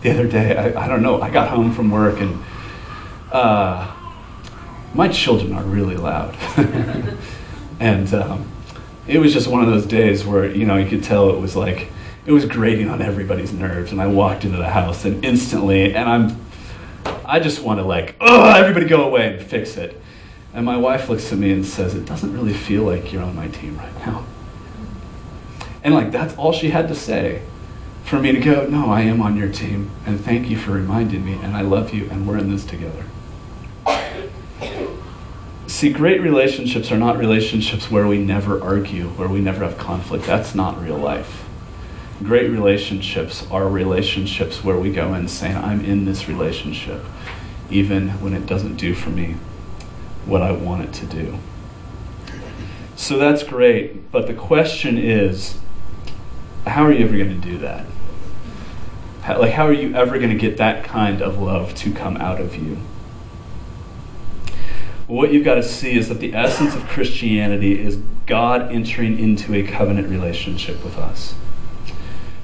the 0.01 0.11
other 0.11 0.27
day, 0.27 0.55
I, 0.55 0.85
I 0.85 0.87
don't 0.87 1.01
know, 1.01 1.21
I 1.21 1.29
got 1.29 1.49
home 1.49 1.73
from 1.73 1.91
work 1.91 2.19
and 2.19 2.43
uh, 3.31 3.93
my 4.93 5.07
children 5.07 5.53
are 5.53 5.63
really 5.63 5.97
loud. 5.97 6.35
and 7.79 8.13
um, 8.13 8.49
it 9.07 9.19
was 9.19 9.33
just 9.33 9.47
one 9.47 9.63
of 9.63 9.69
those 9.69 9.85
days 9.85 10.25
where, 10.25 10.45
you 10.45 10.65
know, 10.65 10.77
you 10.77 10.87
could 10.87 11.03
tell 11.03 11.29
it 11.29 11.39
was 11.39 11.55
like, 11.55 11.89
it 12.25 12.31
was 12.31 12.45
grating 12.45 12.89
on 12.89 13.01
everybody's 13.01 13.51
nerves. 13.51 13.91
And 13.91 14.01
I 14.01 14.07
walked 14.07 14.45
into 14.45 14.57
the 14.57 14.69
house 14.69 15.03
and 15.03 15.23
instantly, 15.25 15.93
and 15.93 16.09
I'm, 16.09 16.45
I 17.25 17.39
just 17.39 17.61
want 17.61 17.79
to 17.79 17.83
like, 17.83 18.15
oh, 18.21 18.49
everybody 18.51 18.85
go 18.85 19.03
away 19.03 19.35
and 19.35 19.45
fix 19.45 19.77
it. 19.77 19.99
And 20.53 20.65
my 20.65 20.77
wife 20.77 21.09
looks 21.09 21.31
at 21.31 21.39
me 21.39 21.51
and 21.51 21.65
says, 21.65 21.95
It 21.95 22.05
doesn't 22.05 22.31
really 22.31 22.53
feel 22.53 22.83
like 22.83 23.11
you're 23.11 23.23
on 23.23 23.35
my 23.35 23.47
team 23.47 23.77
right 23.77 23.95
now. 24.05 24.23
And 25.83 25.93
like, 25.93 26.11
that's 26.11 26.35
all 26.35 26.53
she 26.53 26.69
had 26.69 26.87
to 26.89 26.95
say 26.95 27.41
for 28.03 28.19
me 28.19 28.31
to 28.31 28.39
go, 28.39 28.67
No, 28.67 28.91
I 28.91 29.01
am 29.01 29.21
on 29.21 29.35
your 29.35 29.51
team. 29.51 29.89
And 30.05 30.23
thank 30.23 30.49
you 30.49 30.57
for 30.57 30.71
reminding 30.71 31.25
me. 31.25 31.33
And 31.33 31.55
I 31.55 31.61
love 31.61 31.93
you. 31.93 32.07
And 32.09 32.27
we're 32.27 32.37
in 32.37 32.51
this 32.51 32.65
together. 32.65 33.05
See, 35.65 35.91
great 35.91 36.21
relationships 36.21 36.91
are 36.91 36.97
not 36.97 37.17
relationships 37.17 37.89
where 37.89 38.05
we 38.07 38.19
never 38.19 38.61
argue, 38.61 39.07
where 39.09 39.27
we 39.27 39.41
never 39.41 39.63
have 39.63 39.79
conflict. 39.79 40.25
That's 40.25 40.53
not 40.53 40.79
real 40.79 40.97
life. 40.97 41.45
Great 42.21 42.51
relationships 42.51 43.49
are 43.49 43.67
relationships 43.67 44.63
where 44.63 44.77
we 44.77 44.91
go 44.91 45.15
in 45.15 45.27
saying, 45.27 45.57
I'm 45.57 45.83
in 45.83 46.05
this 46.05 46.27
relationship, 46.29 47.03
even 47.71 48.09
when 48.21 48.33
it 48.33 48.45
doesn't 48.45 48.75
do 48.75 48.93
for 48.93 49.09
me 49.09 49.35
what 50.25 50.41
I 50.41 50.51
want 50.51 50.83
it 50.83 50.93
to 50.93 51.05
do. 51.05 51.39
So 52.95 53.17
that's 53.17 53.43
great, 53.43 54.11
but 54.11 54.27
the 54.27 54.33
question 54.33 54.97
is 54.97 55.57
how 56.65 56.85
are 56.85 56.91
you 56.91 57.05
ever 57.05 57.17
going 57.17 57.41
to 57.41 57.47
do 57.47 57.57
that? 57.59 57.85
How, 59.21 59.39
like, 59.39 59.51
how 59.51 59.67
are 59.67 59.73
you 59.73 59.95
ever 59.95 60.17
going 60.17 60.31
to 60.31 60.37
get 60.37 60.57
that 60.57 60.83
kind 60.83 61.21
of 61.21 61.39
love 61.39 61.75
to 61.75 61.91
come 61.91 62.17
out 62.17 62.39
of 62.39 62.55
you? 62.55 62.77
what 65.07 65.31
you've 65.31 65.45
got 65.45 65.55
to 65.55 65.63
see 65.63 65.97
is 65.97 66.09
that 66.09 66.19
the 66.19 66.33
essence 66.33 66.75
of 66.75 66.87
Christianity 66.87 67.79
is 67.79 67.97
God 68.25 68.71
entering 68.71 69.19
into 69.19 69.53
a 69.53 69.63
covenant 69.63 70.09
relationship 70.09 70.83
with 70.83 70.97
us. 70.97 71.35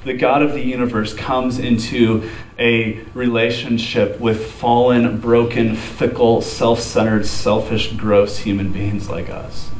The 0.04 0.14
God 0.14 0.42
of 0.42 0.52
the 0.52 0.62
universe 0.62 1.12
comes 1.12 1.58
into 1.58 2.30
a 2.58 3.00
relationship 3.12 4.18
with 4.18 4.50
fallen, 4.50 5.18
broken, 5.18 5.76
fickle, 5.76 6.40
self 6.40 6.80
centered, 6.80 7.26
selfish, 7.26 7.92
gross 7.92 8.38
human 8.38 8.72
beings 8.72 9.10
like 9.10 9.28
us. 9.28 9.70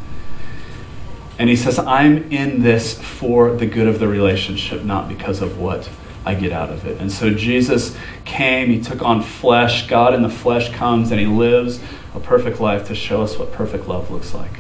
And 1.39 1.49
he 1.49 1.57
says, 1.57 1.79
I'm 1.79 2.31
in 2.31 2.61
this 2.61 3.01
for 3.01 3.57
the 3.57 3.65
good 3.65 3.87
of 3.87 3.99
the 3.99 4.09
relationship, 4.09 4.85
not 4.85 5.09
because 5.09 5.41
of 5.41 5.59
what 5.59 5.89
I 6.27 6.35
get 6.35 6.53
out 6.53 6.69
of 6.69 6.87
it. 6.87 7.01
And 7.01 7.11
so 7.11 7.33
Jesus 7.33 7.97
came, 8.27 8.69
he 8.69 8.79
took 8.79 9.01
on 9.01 9.23
flesh. 9.23 9.87
God 9.89 10.13
in 10.13 10.21
the 10.21 10.29
flesh 10.29 10.71
comes 10.71 11.11
and 11.11 11.19
he 11.19 11.27
lives 11.27 11.81
a 12.15 12.21
perfect 12.21 12.61
life 12.61 12.87
to 12.89 12.95
show 12.95 13.23
us 13.23 13.39
what 13.39 13.53
perfect 13.53 13.89
love 13.89 14.11
looks 14.11 14.35
like. 14.35 14.53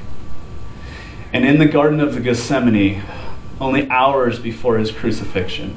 And 1.34 1.44
in 1.44 1.58
the 1.58 1.66
Garden 1.66 2.00
of 2.00 2.14
the 2.14 2.20
Gethsemane, 2.20 3.02
only 3.60 3.88
hours 3.90 4.38
before 4.38 4.78
his 4.78 4.90
crucifixion, 4.90 5.76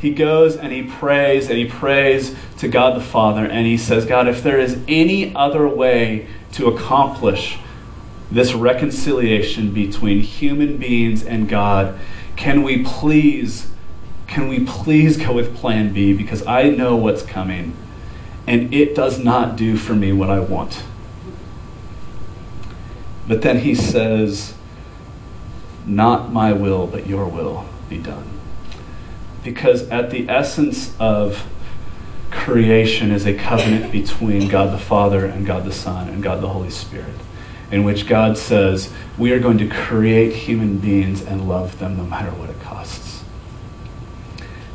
he 0.00 0.10
goes 0.10 0.56
and 0.56 0.72
he 0.72 0.82
prays 0.82 1.48
and 1.48 1.56
he 1.56 1.64
prays 1.64 2.34
to 2.58 2.68
God 2.68 2.96
the 2.96 3.04
Father 3.04 3.44
and 3.44 3.66
he 3.66 3.76
says, 3.76 4.04
God, 4.04 4.26
if 4.26 4.42
there 4.42 4.58
is 4.58 4.78
any 4.88 5.34
other 5.34 5.68
way 5.68 6.26
to 6.52 6.66
accomplish 6.66 7.58
this 8.30 8.52
reconciliation 8.52 9.72
between 9.72 10.20
human 10.20 10.76
beings 10.78 11.24
and 11.24 11.48
God, 11.48 11.98
can 12.36 12.62
we 12.62 12.82
please 12.82 13.68
can 14.26 14.48
we 14.48 14.64
please 14.64 15.18
go 15.18 15.34
with 15.34 15.54
plan 15.54 15.92
B 15.92 16.14
because 16.14 16.44
I 16.46 16.70
know 16.70 16.96
what's 16.96 17.22
coming 17.22 17.76
and 18.46 18.72
it 18.72 18.94
does 18.94 19.18
not 19.18 19.56
do 19.56 19.76
for 19.76 19.94
me 19.94 20.12
what 20.12 20.30
I 20.30 20.40
want. 20.40 20.82
But 23.28 23.42
then 23.42 23.60
he 23.60 23.74
says, 23.74 24.54
Not 25.86 26.32
my 26.32 26.52
will, 26.52 26.86
but 26.86 27.06
your 27.06 27.26
will 27.26 27.66
be 27.88 27.98
done. 27.98 28.28
Because 29.42 29.88
at 29.88 30.10
the 30.10 30.28
essence 30.28 30.94
of 31.00 31.46
creation 32.30 33.10
is 33.10 33.26
a 33.26 33.34
covenant 33.34 33.92
between 33.92 34.48
God 34.48 34.72
the 34.72 34.78
Father 34.78 35.26
and 35.26 35.46
God 35.46 35.64
the 35.64 35.72
Son 35.72 36.08
and 36.08 36.22
God 36.22 36.40
the 36.40 36.48
Holy 36.48 36.70
Spirit, 36.70 37.14
in 37.70 37.84
which 37.84 38.06
God 38.06 38.38
says, 38.38 38.92
We 39.18 39.32
are 39.32 39.40
going 39.40 39.58
to 39.58 39.68
create 39.68 40.34
human 40.34 40.78
beings 40.78 41.22
and 41.22 41.48
love 41.48 41.78
them 41.78 41.96
no 41.96 42.04
matter 42.04 42.30
what 42.30 42.50
it 42.50 42.60
costs. 42.60 43.24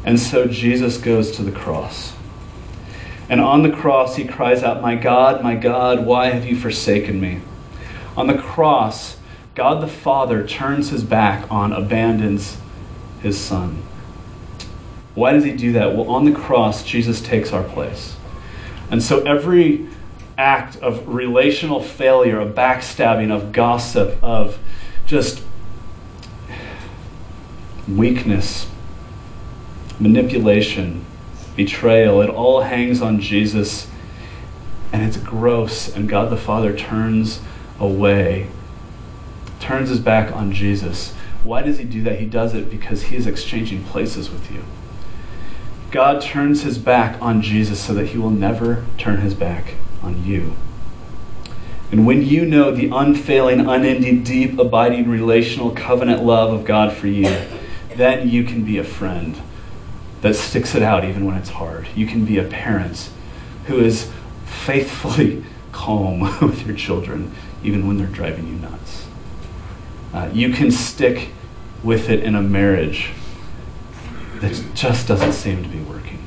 And 0.04 0.20
so 0.20 0.48
Jesus 0.48 0.98
goes 0.98 1.32
to 1.32 1.44
the 1.44 1.52
cross. 1.52 2.14
And 3.30 3.42
on 3.42 3.64
the 3.64 3.72
cross, 3.72 4.16
he 4.16 4.26
cries 4.26 4.64
out, 4.64 4.82
My 4.82 4.96
God, 4.96 5.44
my 5.44 5.56
God, 5.56 6.06
why 6.06 6.28
have 6.28 6.46
you 6.46 6.56
forsaken 6.56 7.20
me? 7.20 7.42
On 8.16 8.28
the 8.28 8.38
cross, 8.38 9.17
God 9.58 9.82
the 9.82 9.88
Father 9.88 10.46
turns 10.46 10.92
his 10.92 11.04
back 11.04 11.52
on, 11.52 11.74
abandons 11.74 12.58
his 13.24 13.40
Son. 13.40 13.82
Why 15.16 15.32
does 15.34 15.46
he 15.46 15.52
do 15.52 15.72
that? 15.72 15.96
Well, 15.96 16.12
on 16.12 16.26
the 16.26 16.32
cross, 16.32 16.84
Jesus 16.84 17.20
takes 17.22 17.52
our 17.52 17.64
place. 17.64 18.18
And 18.92 19.02
so 19.02 19.22
every 19.22 19.88
act 20.38 20.76
of 20.76 21.08
relational 21.08 21.82
failure, 21.82 22.40
of 22.40 22.54
backstabbing, 22.54 23.32
of 23.32 23.52
gossip, 23.52 24.24
of 24.24 24.60
just 25.08 25.42
weakness, 27.88 28.70
manipulation, 30.00 31.04
betrayal. 31.56 32.22
It 32.22 32.30
all 32.30 32.62
hangs 32.62 33.02
on 33.02 33.20
Jesus, 33.20 33.90
and 34.94 35.02
it's 35.02 35.18
gross. 35.18 35.90
And 35.90 36.08
God 36.08 36.30
the 36.30 36.38
Father 36.38 36.78
turns 36.78 37.42
away, 37.80 38.52
turns 39.68 39.90
his 39.90 40.00
back 40.00 40.34
on 40.34 40.54
Jesus. 40.54 41.14
Why 41.44 41.62
does 41.62 41.78
he 41.78 41.84
do 41.84 42.02
that? 42.04 42.20
He 42.20 42.26
does 42.26 42.54
it 42.54 42.70
because 42.70 43.04
he 43.04 43.18
is 43.18 43.28
exchanging 43.28 43.84
places 43.84 44.30
with 44.30 44.50
you. 44.50 44.64
God 45.92 46.22
turns 46.22 46.64
his 46.64 46.78
back 46.78 47.22
on 47.22 47.42
Jesus 47.42 47.84
so 47.84 47.94
that 47.94 48.08
he 48.08 48.18
will 48.18 48.30
never 48.30 48.86
turn 48.98 49.20
his 49.20 49.34
back 49.34 49.74
on 50.02 50.24
you. 50.24 50.56
And 51.92 52.08
when 52.08 52.22
you 52.22 52.46
know 52.46 52.72
the 52.72 52.90
unfailing, 52.90 53.60
unending, 53.60 54.24
deep, 54.24 54.58
abiding, 54.58 55.10
relational, 55.10 55.72
covenant 55.72 56.24
love 56.24 56.54
of 56.54 56.64
God 56.64 56.94
for 56.94 57.08
you, 57.08 57.36
then 57.94 58.30
you 58.30 58.46
can 58.46 58.64
be 58.64 58.78
a 58.78 58.86
friend 58.86 59.42
that 60.22 60.36
sticks 60.36 60.76
it 60.76 60.82
out 60.82 61.04
even 61.04 61.26
when 61.26 61.36
it's 61.36 61.50
hard. 61.50 61.90
You 61.94 62.08
can 62.08 62.24
be 62.24 62.38
a 62.38 62.44
parent 62.46 63.10
who 63.66 63.80
is 63.80 64.10
faithfully 64.46 65.44
calm 65.74 66.22
with 66.42 66.66
your 66.66 66.76
children 66.76 67.34
even 67.64 67.86
when 67.86 67.98
they're 67.98 68.08
driving 68.08 68.48
you 68.48 68.56
nuts. 68.56 69.07
Uh, 70.18 70.32
you 70.34 70.52
can 70.52 70.72
stick 70.72 71.30
with 71.84 72.10
it 72.10 72.24
in 72.24 72.34
a 72.34 72.42
marriage 72.42 73.12
that 74.40 74.60
just 74.74 75.08
doesn't 75.08 75.34
seem 75.34 75.62
to 75.62 75.70
be 75.70 75.78
working. 75.82 76.18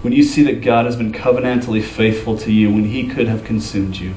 When 0.00 0.12
you 0.12 0.22
see 0.22 0.44
that 0.44 0.62
God 0.62 0.86
has 0.86 0.94
been 0.94 1.12
covenantally 1.12 1.82
faithful 1.82 2.38
to 2.38 2.52
you 2.52 2.70
when 2.70 2.84
He 2.84 3.08
could 3.08 3.26
have 3.26 3.42
consumed 3.42 3.96
you, 3.96 4.14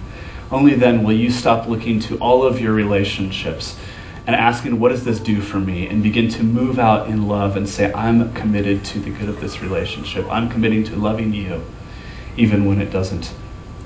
only 0.52 0.76
then 0.76 1.04
will 1.04 1.16
you 1.16 1.32
stop 1.32 1.68
looking 1.68 2.00
to 2.02 2.20
all 2.20 2.44
of 2.44 2.62
your 2.62 2.72
relationships 2.72 3.80
and 4.28 4.36
asking, 4.36 4.80
what 4.80 4.90
does 4.90 5.04
this 5.04 5.20
do 5.20 5.42
for 5.42 5.60
me? 5.60 5.88
And 5.88 6.04
begin 6.04 6.30
to 6.30 6.44
move 6.44 6.78
out 6.78 7.10
in 7.10 7.28
love 7.28 7.58
and 7.58 7.68
say, 7.68 7.92
I'm 7.94 8.32
committed 8.36 8.86
to 8.86 9.00
the 9.00 9.10
good 9.10 9.28
of 9.28 9.42
this 9.42 9.60
relationship. 9.60 10.28
I'm 10.30 10.52
committing 10.52 10.84
to 10.84 10.96
loving 10.96 11.34
you, 11.34 11.66
even 12.38 12.68
when 12.68 12.80
it 12.80 12.92
doesn't 12.92 13.34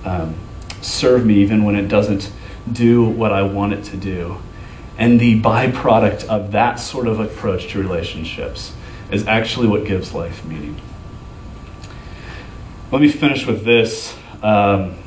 um, 0.04 0.36
serve 0.82 1.26
me, 1.26 1.36
even 1.36 1.64
when 1.64 1.78
it 1.78 1.88
doesn't 1.88 2.30
do 2.72 3.04
what 3.04 3.32
I 3.32 3.44
want 3.44 3.74
it 3.74 3.84
to 3.86 3.98
do. 3.98 4.38
And 4.98 5.20
the 5.20 5.42
byproduct 5.42 6.26
of 6.26 6.52
that 6.52 6.76
sort 6.76 7.08
of 7.08 7.20
approach 7.20 7.70
to 7.70 7.80
relationships 7.80 8.74
is 9.12 9.28
actually 9.28 9.68
what 9.68 9.86
gives 9.86 10.14
life 10.14 10.46
meaning. 10.46 10.80
Let 12.92 13.02
me 13.02 13.10
finish 13.10 13.46
with 13.46 13.66
this. 13.66 14.16
Um, 14.42 14.98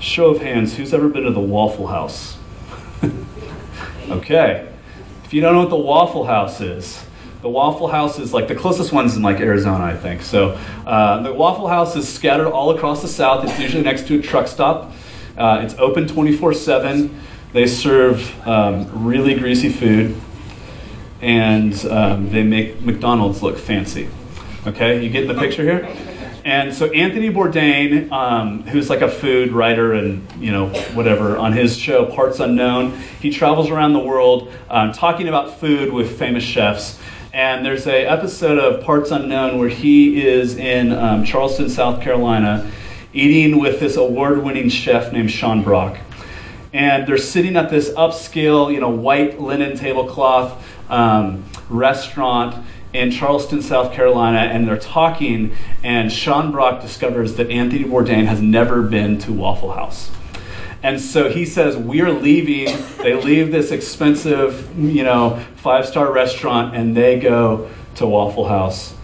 show 0.00 0.30
of 0.30 0.42
hands, 0.42 0.76
who's 0.76 0.92
ever 0.92 1.08
been 1.08 1.24
to 1.24 1.30
the 1.30 1.40
Waffle 1.40 1.86
House? 1.86 2.36
okay. 4.10 4.68
If 5.24 5.32
you 5.32 5.40
don't 5.40 5.54
know 5.54 5.60
what 5.60 5.70
the 5.70 5.76
Waffle 5.76 6.24
House 6.24 6.60
is, 6.60 7.04
the 7.42 7.48
Waffle 7.48 7.88
House 7.88 8.20
is 8.20 8.32
like 8.32 8.46
the 8.46 8.54
closest 8.54 8.92
one's 8.92 9.16
in 9.16 9.22
like 9.22 9.40
Arizona, 9.40 9.84
I 9.84 9.96
think. 9.96 10.22
So 10.22 10.58
uh, 10.86 11.22
the 11.22 11.34
Waffle 11.34 11.66
House 11.66 11.96
is 11.96 12.08
scattered 12.08 12.48
all 12.48 12.70
across 12.70 13.02
the 13.02 13.08
South. 13.08 13.44
It's 13.44 13.58
usually 13.58 13.82
next 13.82 14.06
to 14.06 14.20
a 14.20 14.22
truck 14.22 14.46
stop. 14.46 14.92
Uh, 15.36 15.60
it's 15.64 15.74
open 15.74 16.06
24 16.06 16.54
7. 16.54 17.20
They 17.52 17.66
serve 17.66 18.46
um, 18.46 19.04
really 19.04 19.34
greasy 19.34 19.70
food, 19.70 20.16
and 21.20 21.74
um, 21.86 22.30
they 22.30 22.44
make 22.44 22.80
McDonald's 22.80 23.42
look 23.42 23.58
fancy. 23.58 24.08
Okay, 24.66 25.02
you 25.02 25.10
get 25.10 25.26
the 25.26 25.34
picture 25.34 25.64
here? 25.64 25.94
And 26.44 26.74
so 26.74 26.90
Anthony 26.90 27.30
Bourdain, 27.30 28.10
um, 28.10 28.62
who's 28.64 28.90
like 28.90 29.00
a 29.00 29.08
food 29.08 29.52
writer 29.52 29.92
and 29.92 30.26
you 30.40 30.52
know 30.52 30.68
whatever, 30.94 31.36
on 31.36 31.52
his 31.52 31.76
show 31.76 32.06
Parts 32.06 32.40
Unknown, 32.40 32.98
he 33.20 33.30
travels 33.30 33.68
around 33.68 33.92
the 33.92 34.00
world 34.00 34.52
um, 34.70 34.92
talking 34.92 35.28
about 35.28 35.58
food 35.58 35.92
with 35.92 36.18
famous 36.18 36.44
chefs. 36.44 36.98
And 37.32 37.64
there's 37.64 37.86
a 37.86 38.04
episode 38.04 38.58
of 38.58 38.84
Parts 38.84 39.10
Unknown 39.10 39.58
where 39.58 39.70
he 39.70 40.22
is 40.22 40.58
in 40.58 40.92
um, 40.92 41.24
Charleston, 41.24 41.70
South 41.70 42.02
Carolina, 42.02 42.70
eating 43.14 43.58
with 43.58 43.80
this 43.80 43.96
award-winning 43.96 44.68
chef 44.68 45.14
named 45.14 45.30
Sean 45.30 45.62
Brock. 45.62 45.96
And 46.74 47.08
they're 47.08 47.16
sitting 47.16 47.56
at 47.56 47.70
this 47.70 47.88
upscale, 47.94 48.70
you 48.70 48.80
know, 48.80 48.90
white 48.90 49.40
linen 49.40 49.78
tablecloth 49.78 50.62
um, 50.90 51.44
restaurant 51.70 52.66
in 52.92 53.10
Charleston, 53.10 53.62
South 53.62 53.94
Carolina, 53.94 54.40
and 54.40 54.68
they're 54.68 54.76
talking, 54.76 55.56
and 55.82 56.12
Sean 56.12 56.52
Brock 56.52 56.82
discovers 56.82 57.36
that 57.36 57.50
Anthony 57.50 57.84
Bourdain 57.84 58.26
has 58.26 58.42
never 58.42 58.82
been 58.82 59.18
to 59.20 59.32
Waffle 59.32 59.72
House. 59.72 60.10
And 60.82 61.00
so 61.00 61.28
he 61.28 61.44
says, 61.44 61.76
We're 61.76 62.10
leaving. 62.10 62.76
They 62.98 63.14
leave 63.14 63.52
this 63.52 63.70
expensive, 63.70 64.76
you 64.78 65.04
know, 65.04 65.44
five 65.56 65.86
star 65.86 66.12
restaurant 66.12 66.74
and 66.74 66.96
they 66.96 67.20
go 67.20 67.70
to 67.96 68.06
Waffle 68.06 68.48
House. 68.48 68.94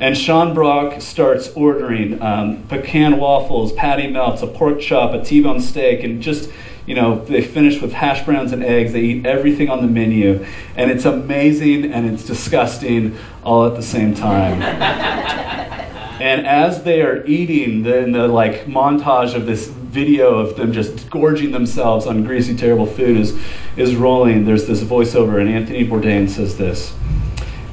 And 0.00 0.16
Sean 0.16 0.54
Brock 0.54 1.02
starts 1.02 1.48
ordering 1.54 2.22
um, 2.22 2.62
pecan 2.68 3.18
waffles, 3.18 3.72
patty 3.74 4.06
melts, 4.06 4.40
a 4.40 4.46
pork 4.46 4.80
chop, 4.80 5.12
a 5.12 5.22
T 5.22 5.42
bone 5.42 5.60
steak, 5.60 6.02
and 6.02 6.22
just 6.22 6.50
you 6.86 6.96
know, 6.96 7.24
they 7.24 7.42
finish 7.42 7.80
with 7.80 7.92
hash 7.92 8.24
browns 8.24 8.52
and 8.52 8.64
eggs. 8.64 8.92
They 8.92 9.02
eat 9.02 9.26
everything 9.26 9.68
on 9.70 9.80
the 9.80 9.86
menu. 9.86 10.44
And 10.74 10.90
it's 10.90 11.04
amazing 11.04 11.92
and 11.92 12.10
it's 12.10 12.24
disgusting 12.24 13.16
all 13.44 13.66
at 13.66 13.76
the 13.76 13.82
same 13.82 14.12
time. 14.12 14.60
and 16.20 16.46
as 16.46 16.82
they 16.82 17.02
are 17.02 17.24
eating, 17.26 17.84
then 17.84 18.10
the 18.10 18.26
like 18.26 18.64
montage 18.64 19.34
of 19.34 19.46
this 19.46 19.72
video 19.90 20.38
of 20.38 20.56
them 20.56 20.72
just 20.72 21.10
gorging 21.10 21.50
themselves 21.50 22.06
on 22.06 22.24
greasy, 22.24 22.56
terrible 22.56 22.86
food 22.86 23.16
is, 23.16 23.38
is 23.76 23.96
rolling. 23.96 24.44
There's 24.44 24.66
this 24.66 24.82
voiceover, 24.82 25.40
and 25.40 25.50
Anthony 25.50 25.86
Bourdain 25.86 26.28
says 26.28 26.56
this 26.56 26.94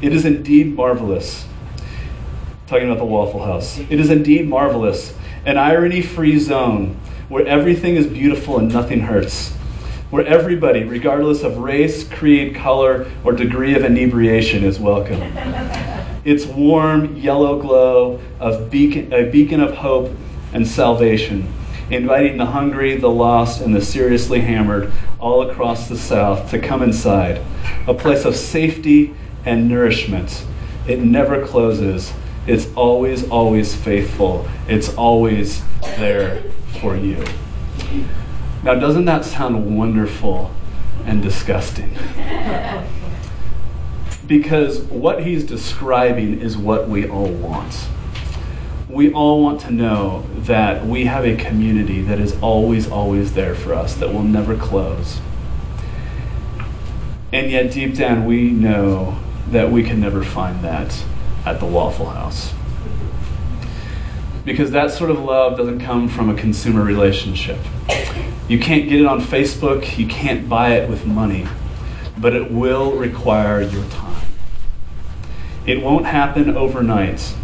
It 0.02 0.14
is 0.14 0.26
indeed 0.26 0.76
marvelous. 0.76 1.46
Talking 2.66 2.88
about 2.88 2.98
the 2.98 3.06
Waffle 3.06 3.46
House. 3.46 3.80
It 3.80 4.00
is 4.00 4.10
indeed 4.10 4.50
marvelous 4.50 5.14
an 5.46 5.58
irony 5.58 6.02
free 6.02 6.38
zone 6.38 7.00
where 7.30 7.46
everything 7.48 7.96
is 7.96 8.06
beautiful 8.06 8.58
and 8.60 8.74
nothing 8.74 9.00
hurts, 9.00 9.54
where 10.10 10.26
everybody, 10.26 10.84
regardless 10.84 11.44
of 11.44 11.58
race, 11.60 12.06
creed, 12.06 12.54
color, 12.54 13.10
or 13.24 13.32
degree 13.32 13.74
of 13.74 13.86
inebriation, 13.86 14.66
is 14.66 14.78
welcome. 14.78 15.22
its 16.26 16.46
warm 16.46 17.16
yellow 17.16 17.62
glow 17.62 18.20
of 18.42 18.70
beacon, 18.70 19.14
a 19.14 19.30
beacon 19.32 19.62
of 19.62 19.76
hope 19.76 20.12
and 20.52 20.68
salvation, 20.68 21.48
inviting 21.90 22.38
the 22.38 22.48
hungry, 22.48 22.96
the 22.96 23.10
lost, 23.10 23.62
and 23.62 23.74
the 23.76 23.82
seriously 23.82 24.42
hammered 24.42 24.92
all 25.20 25.50
across 25.50 25.88
the 25.88 25.98
South 25.98 26.50
to 26.52 26.60
come 26.60 26.82
inside, 26.82 27.42
a 27.88 27.94
place 27.94 28.26
of 28.26 28.36
safety 28.36 29.16
and 29.46 29.70
nourishment. 29.70 30.46
It 30.88 31.00
never 31.00 31.46
closes. 31.46 32.14
It's 32.46 32.74
always, 32.76 33.30
always 33.30 33.76
faithful. 33.76 34.48
It's 34.68 34.94
always 34.96 35.64
there 35.98 36.44
for 36.82 36.96
you. 36.96 37.24
Now, 38.64 38.76
doesn't 38.76 39.06
that 39.06 39.26
sound 39.26 39.78
wonderful 39.78 40.52
and 41.06 41.22
disgusting? 41.22 41.96
because 44.28 44.82
what 44.82 45.24
he's 45.26 45.44
describing 45.46 46.42
is 46.42 46.58
what 46.58 46.90
we 46.90 47.08
all 47.08 47.32
want. 47.32 47.88
We 48.98 49.14
all 49.14 49.44
want 49.44 49.62
to 49.62 49.72
know 49.72 50.26
that 50.38 50.88
we 50.88 51.06
have 51.06 51.24
a 51.24 51.36
community 51.36 52.02
that 52.02 52.20
is 52.20 52.36
always, 52.42 52.90
always 52.90 53.34
there 53.34 53.54
for 53.54 53.76
us, 53.76 53.94
that 53.98 54.12
will 54.12 54.24
never 54.24 54.58
close. 54.58 55.22
And 57.32 57.52
yet, 57.52 57.72
deep 57.72 57.94
down, 57.94 58.26
we 58.26 58.50
know 58.50 59.20
that 59.50 59.72
we 59.72 59.84
can 59.84 60.00
never 60.00 60.24
find 60.24 60.64
that 60.64 61.04
at 61.46 61.60
the 61.60 61.68
Waffle 61.68 62.10
House. 62.10 62.56
Because 64.44 64.72
that 64.72 64.90
sort 64.90 65.12
of 65.12 65.20
love 65.20 65.58
doesn't 65.58 65.82
come 65.82 66.10
from 66.10 66.32
a 66.32 66.34
consumer 66.36 66.82
relationship. 66.82 67.60
You 68.48 68.58
can't 68.58 68.90
get 68.90 69.00
it 69.00 69.06
on 69.06 69.22
Facebook, 69.22 70.00
you 70.00 70.08
can't 70.08 70.50
buy 70.50 70.72
it 70.72 70.90
with 70.90 71.06
money, 71.06 71.46
but 72.18 72.34
it 72.34 72.50
will 72.50 72.94
require 72.94 73.62
your 73.62 73.88
time. 73.92 74.26
It 75.68 75.84
won't 75.84 76.08
happen 76.08 76.58
overnight, 76.58 77.36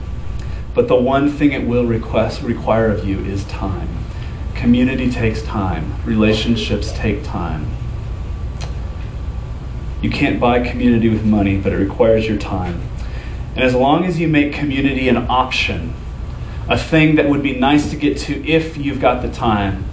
but 0.73 0.87
the 0.87 0.95
one 0.95 1.29
thing 1.29 1.51
it 1.51 1.67
will 1.67 1.85
request, 1.85 2.41
require 2.41 2.91
of 2.91 3.07
you 3.07 3.19
is 3.19 3.43
time. 3.45 3.89
Community 4.55 5.11
takes 5.11 5.41
time, 5.43 5.93
relationships 6.05 6.91
take 6.93 7.23
time. 7.23 7.67
You 10.01 10.09
can't 10.09 10.39
buy 10.39 10.67
community 10.67 11.09
with 11.09 11.23
money, 11.23 11.57
but 11.57 11.73
it 11.73 11.77
requires 11.77 12.27
your 12.27 12.37
time. 12.37 12.81
And 13.55 13.63
as 13.63 13.75
long 13.75 14.05
as 14.05 14.19
you 14.19 14.27
make 14.27 14.53
community 14.53 15.07
an 15.07 15.17
option, 15.17 15.93
a 16.67 16.77
thing 16.77 17.15
that 17.15 17.29
would 17.29 17.43
be 17.43 17.57
nice 17.57 17.89
to 17.91 17.95
get 17.95 18.17
to 18.19 18.45
if 18.47 18.77
you've 18.77 18.99
got 18.99 19.21
the 19.21 19.29
time, 19.31 19.85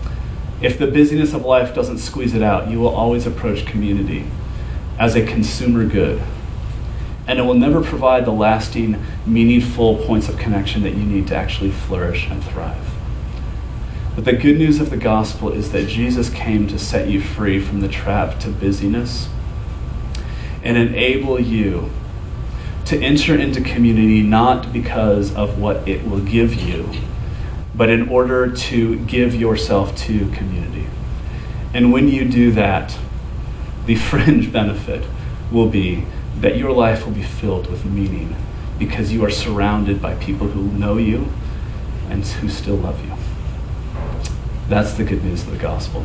if 0.60 0.78
the 0.78 0.86
busyness 0.86 1.32
of 1.32 1.44
life 1.44 1.74
doesn't 1.74 1.98
squeeze 1.98 2.34
it 2.34 2.42
out, 2.42 2.70
you 2.70 2.80
will 2.80 2.94
always 2.94 3.26
approach 3.26 3.66
community 3.66 4.26
as 4.98 5.16
a 5.16 5.24
consumer 5.24 5.84
good. 5.84 6.22
And 7.26 7.38
it 7.38 7.42
will 7.42 7.54
never 7.54 7.82
provide 7.82 8.24
the 8.24 8.32
lasting, 8.32 9.02
meaningful 9.26 9.98
points 10.04 10.28
of 10.28 10.38
connection 10.38 10.82
that 10.82 10.94
you 10.94 11.04
need 11.04 11.26
to 11.28 11.36
actually 11.36 11.70
flourish 11.70 12.28
and 12.28 12.42
thrive. 12.42 12.90
But 14.14 14.24
the 14.24 14.32
good 14.32 14.58
news 14.58 14.80
of 14.80 14.90
the 14.90 14.96
gospel 14.96 15.50
is 15.50 15.72
that 15.72 15.88
Jesus 15.88 16.30
came 16.30 16.66
to 16.68 16.78
set 16.78 17.08
you 17.08 17.20
free 17.20 17.60
from 17.60 17.80
the 17.80 17.88
trap 17.88 18.40
to 18.40 18.48
busyness 18.48 19.28
and 20.62 20.76
enable 20.76 21.40
you 21.40 21.90
to 22.86 23.00
enter 23.00 23.36
into 23.36 23.60
community 23.60 24.22
not 24.22 24.72
because 24.72 25.34
of 25.34 25.58
what 25.60 25.86
it 25.88 26.04
will 26.04 26.20
give 26.20 26.54
you, 26.54 26.90
but 27.74 27.88
in 27.88 28.08
order 28.08 28.50
to 28.50 28.98
give 29.06 29.34
yourself 29.34 29.96
to 29.96 30.28
community. 30.32 30.86
And 31.72 31.92
when 31.92 32.08
you 32.08 32.28
do 32.28 32.50
that, 32.52 32.98
the 33.86 33.94
fringe 34.10 34.52
benefit 34.52 35.04
will 35.52 35.68
be 35.68 36.04
that 36.40 36.56
your 36.56 36.72
life 36.72 37.04
will 37.04 37.12
be 37.12 37.22
filled 37.22 37.70
with 37.70 37.84
meaning 37.84 38.34
because 38.78 39.12
you 39.12 39.22
are 39.24 39.30
surrounded 39.30 40.00
by 40.00 40.14
people 40.14 40.48
who 40.48 40.62
know 40.78 40.96
you 40.96 41.30
and 42.08 42.26
who 42.26 42.48
still 42.48 42.76
love 42.76 43.04
you. 43.04 43.12
That's 44.68 44.94
the 44.94 45.04
good 45.04 45.22
news 45.22 45.42
of 45.42 45.50
the 45.50 45.58
gospel. 45.58 46.04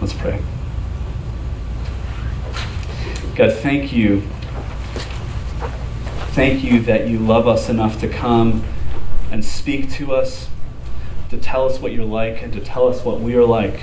Let's 0.00 0.12
pray. 0.12 0.40
God, 3.34 3.52
thank 3.52 3.92
you. 3.92 4.22
Thank 6.32 6.62
you 6.62 6.80
that 6.82 7.08
you 7.08 7.18
love 7.18 7.48
us 7.48 7.68
enough 7.68 7.98
to 8.00 8.08
come 8.08 8.62
and 9.32 9.44
speak 9.44 9.90
to 9.92 10.14
us, 10.14 10.48
to 11.30 11.36
tell 11.36 11.66
us 11.66 11.80
what 11.80 11.92
you're 11.92 12.04
like, 12.04 12.42
and 12.42 12.52
to 12.52 12.60
tell 12.60 12.86
us 12.86 13.04
what 13.04 13.20
we 13.20 13.34
are 13.34 13.44
like. 13.44 13.80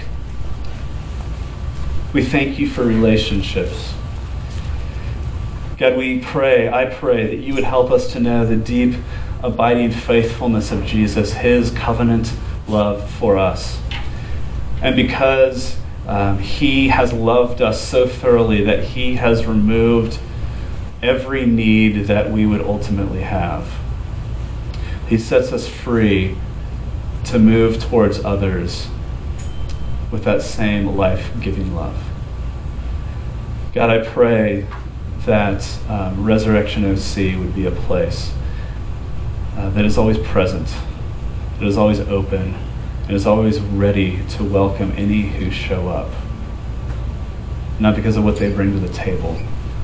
We 2.13 2.23
thank 2.23 2.57
you 2.57 2.69
for 2.69 2.83
relationships. 2.83 3.93
God, 5.77 5.95
we 5.95 6.19
pray, 6.19 6.67
I 6.67 6.85
pray 6.85 7.27
that 7.27 7.35
you 7.35 7.53
would 7.53 7.63
help 7.63 7.91
us 7.91 8.11
to 8.13 8.19
know 8.19 8.45
the 8.47 8.55
deep, 8.55 8.95
abiding 9.43 9.91
faithfulness 9.91 10.71
of 10.71 10.83
Jesus, 10.85 11.33
his 11.33 11.69
covenant 11.69 12.33
love 12.67 13.07
for 13.11 13.37
us. 13.37 13.79
And 14.81 14.95
because 14.95 15.77
um, 16.07 16.39
he 16.39 16.87
has 16.87 17.13
loved 17.13 17.61
us 17.61 17.79
so 17.79 18.07
thoroughly 18.07 18.63
that 18.63 18.85
he 18.85 19.15
has 19.15 19.45
removed 19.45 20.19
every 21.03 21.45
need 21.45 22.05
that 22.05 22.31
we 22.31 22.47
would 22.47 22.61
ultimately 22.61 23.21
have. 23.21 23.71
He 25.07 25.17
sets 25.19 25.51
us 25.51 25.67
free 25.67 26.37
to 27.25 27.37
move 27.37 27.79
towards 27.79 28.23
others 28.25 28.87
with 30.11 30.23
that 30.23 30.41
same 30.41 30.95
life 30.95 31.31
giving 31.39 31.75
love. 31.75 32.01
God, 33.73 33.89
I 33.91 34.03
pray 34.03 34.65
that 35.27 35.79
um, 35.89 36.23
Resurrection 36.23 36.83
OC 36.85 37.39
would 37.39 37.53
be 37.53 37.65
a 37.65 37.71
place 37.71 38.33
uh, 39.55 39.69
that 39.71 39.85
is 39.85 39.97
always 39.97 40.17
present, 40.17 40.67
that 41.59 41.67
is 41.67 41.77
always 41.77 41.99
open, 41.99 42.55
and 43.03 43.11
is 43.11 43.27
always 43.27 43.59
ready 43.59 44.25
to 44.29 44.43
welcome 44.43 44.91
any 44.97 45.21
who 45.21 45.51
show 45.51 45.89
up. 45.89 46.11
Not 47.79 47.95
because 47.95 48.17
of 48.17 48.23
what 48.23 48.37
they 48.37 48.51
bring 48.51 48.71
to 48.71 48.79
the 48.79 48.93
table, 48.93 49.39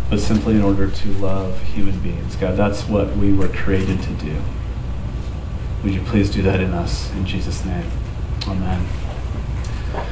but 0.09 0.19
simply 0.19 0.55
in 0.55 0.61
order 0.61 0.89
to 0.89 1.07
love 1.13 1.61
human 1.61 1.99
beings. 1.99 2.35
God, 2.35 2.57
that's 2.57 2.87
what 2.87 3.15
we 3.17 3.33
were 3.33 3.49
created 3.49 4.01
to 4.01 4.13
do. 4.13 4.41
Would 5.83 5.93
you 5.93 6.01
please 6.01 6.29
do 6.29 6.41
that 6.43 6.61
in 6.61 6.73
us? 6.73 7.11
In 7.13 7.25
Jesus' 7.25 7.65
name. 7.65 7.85
Amen. 8.47 9.02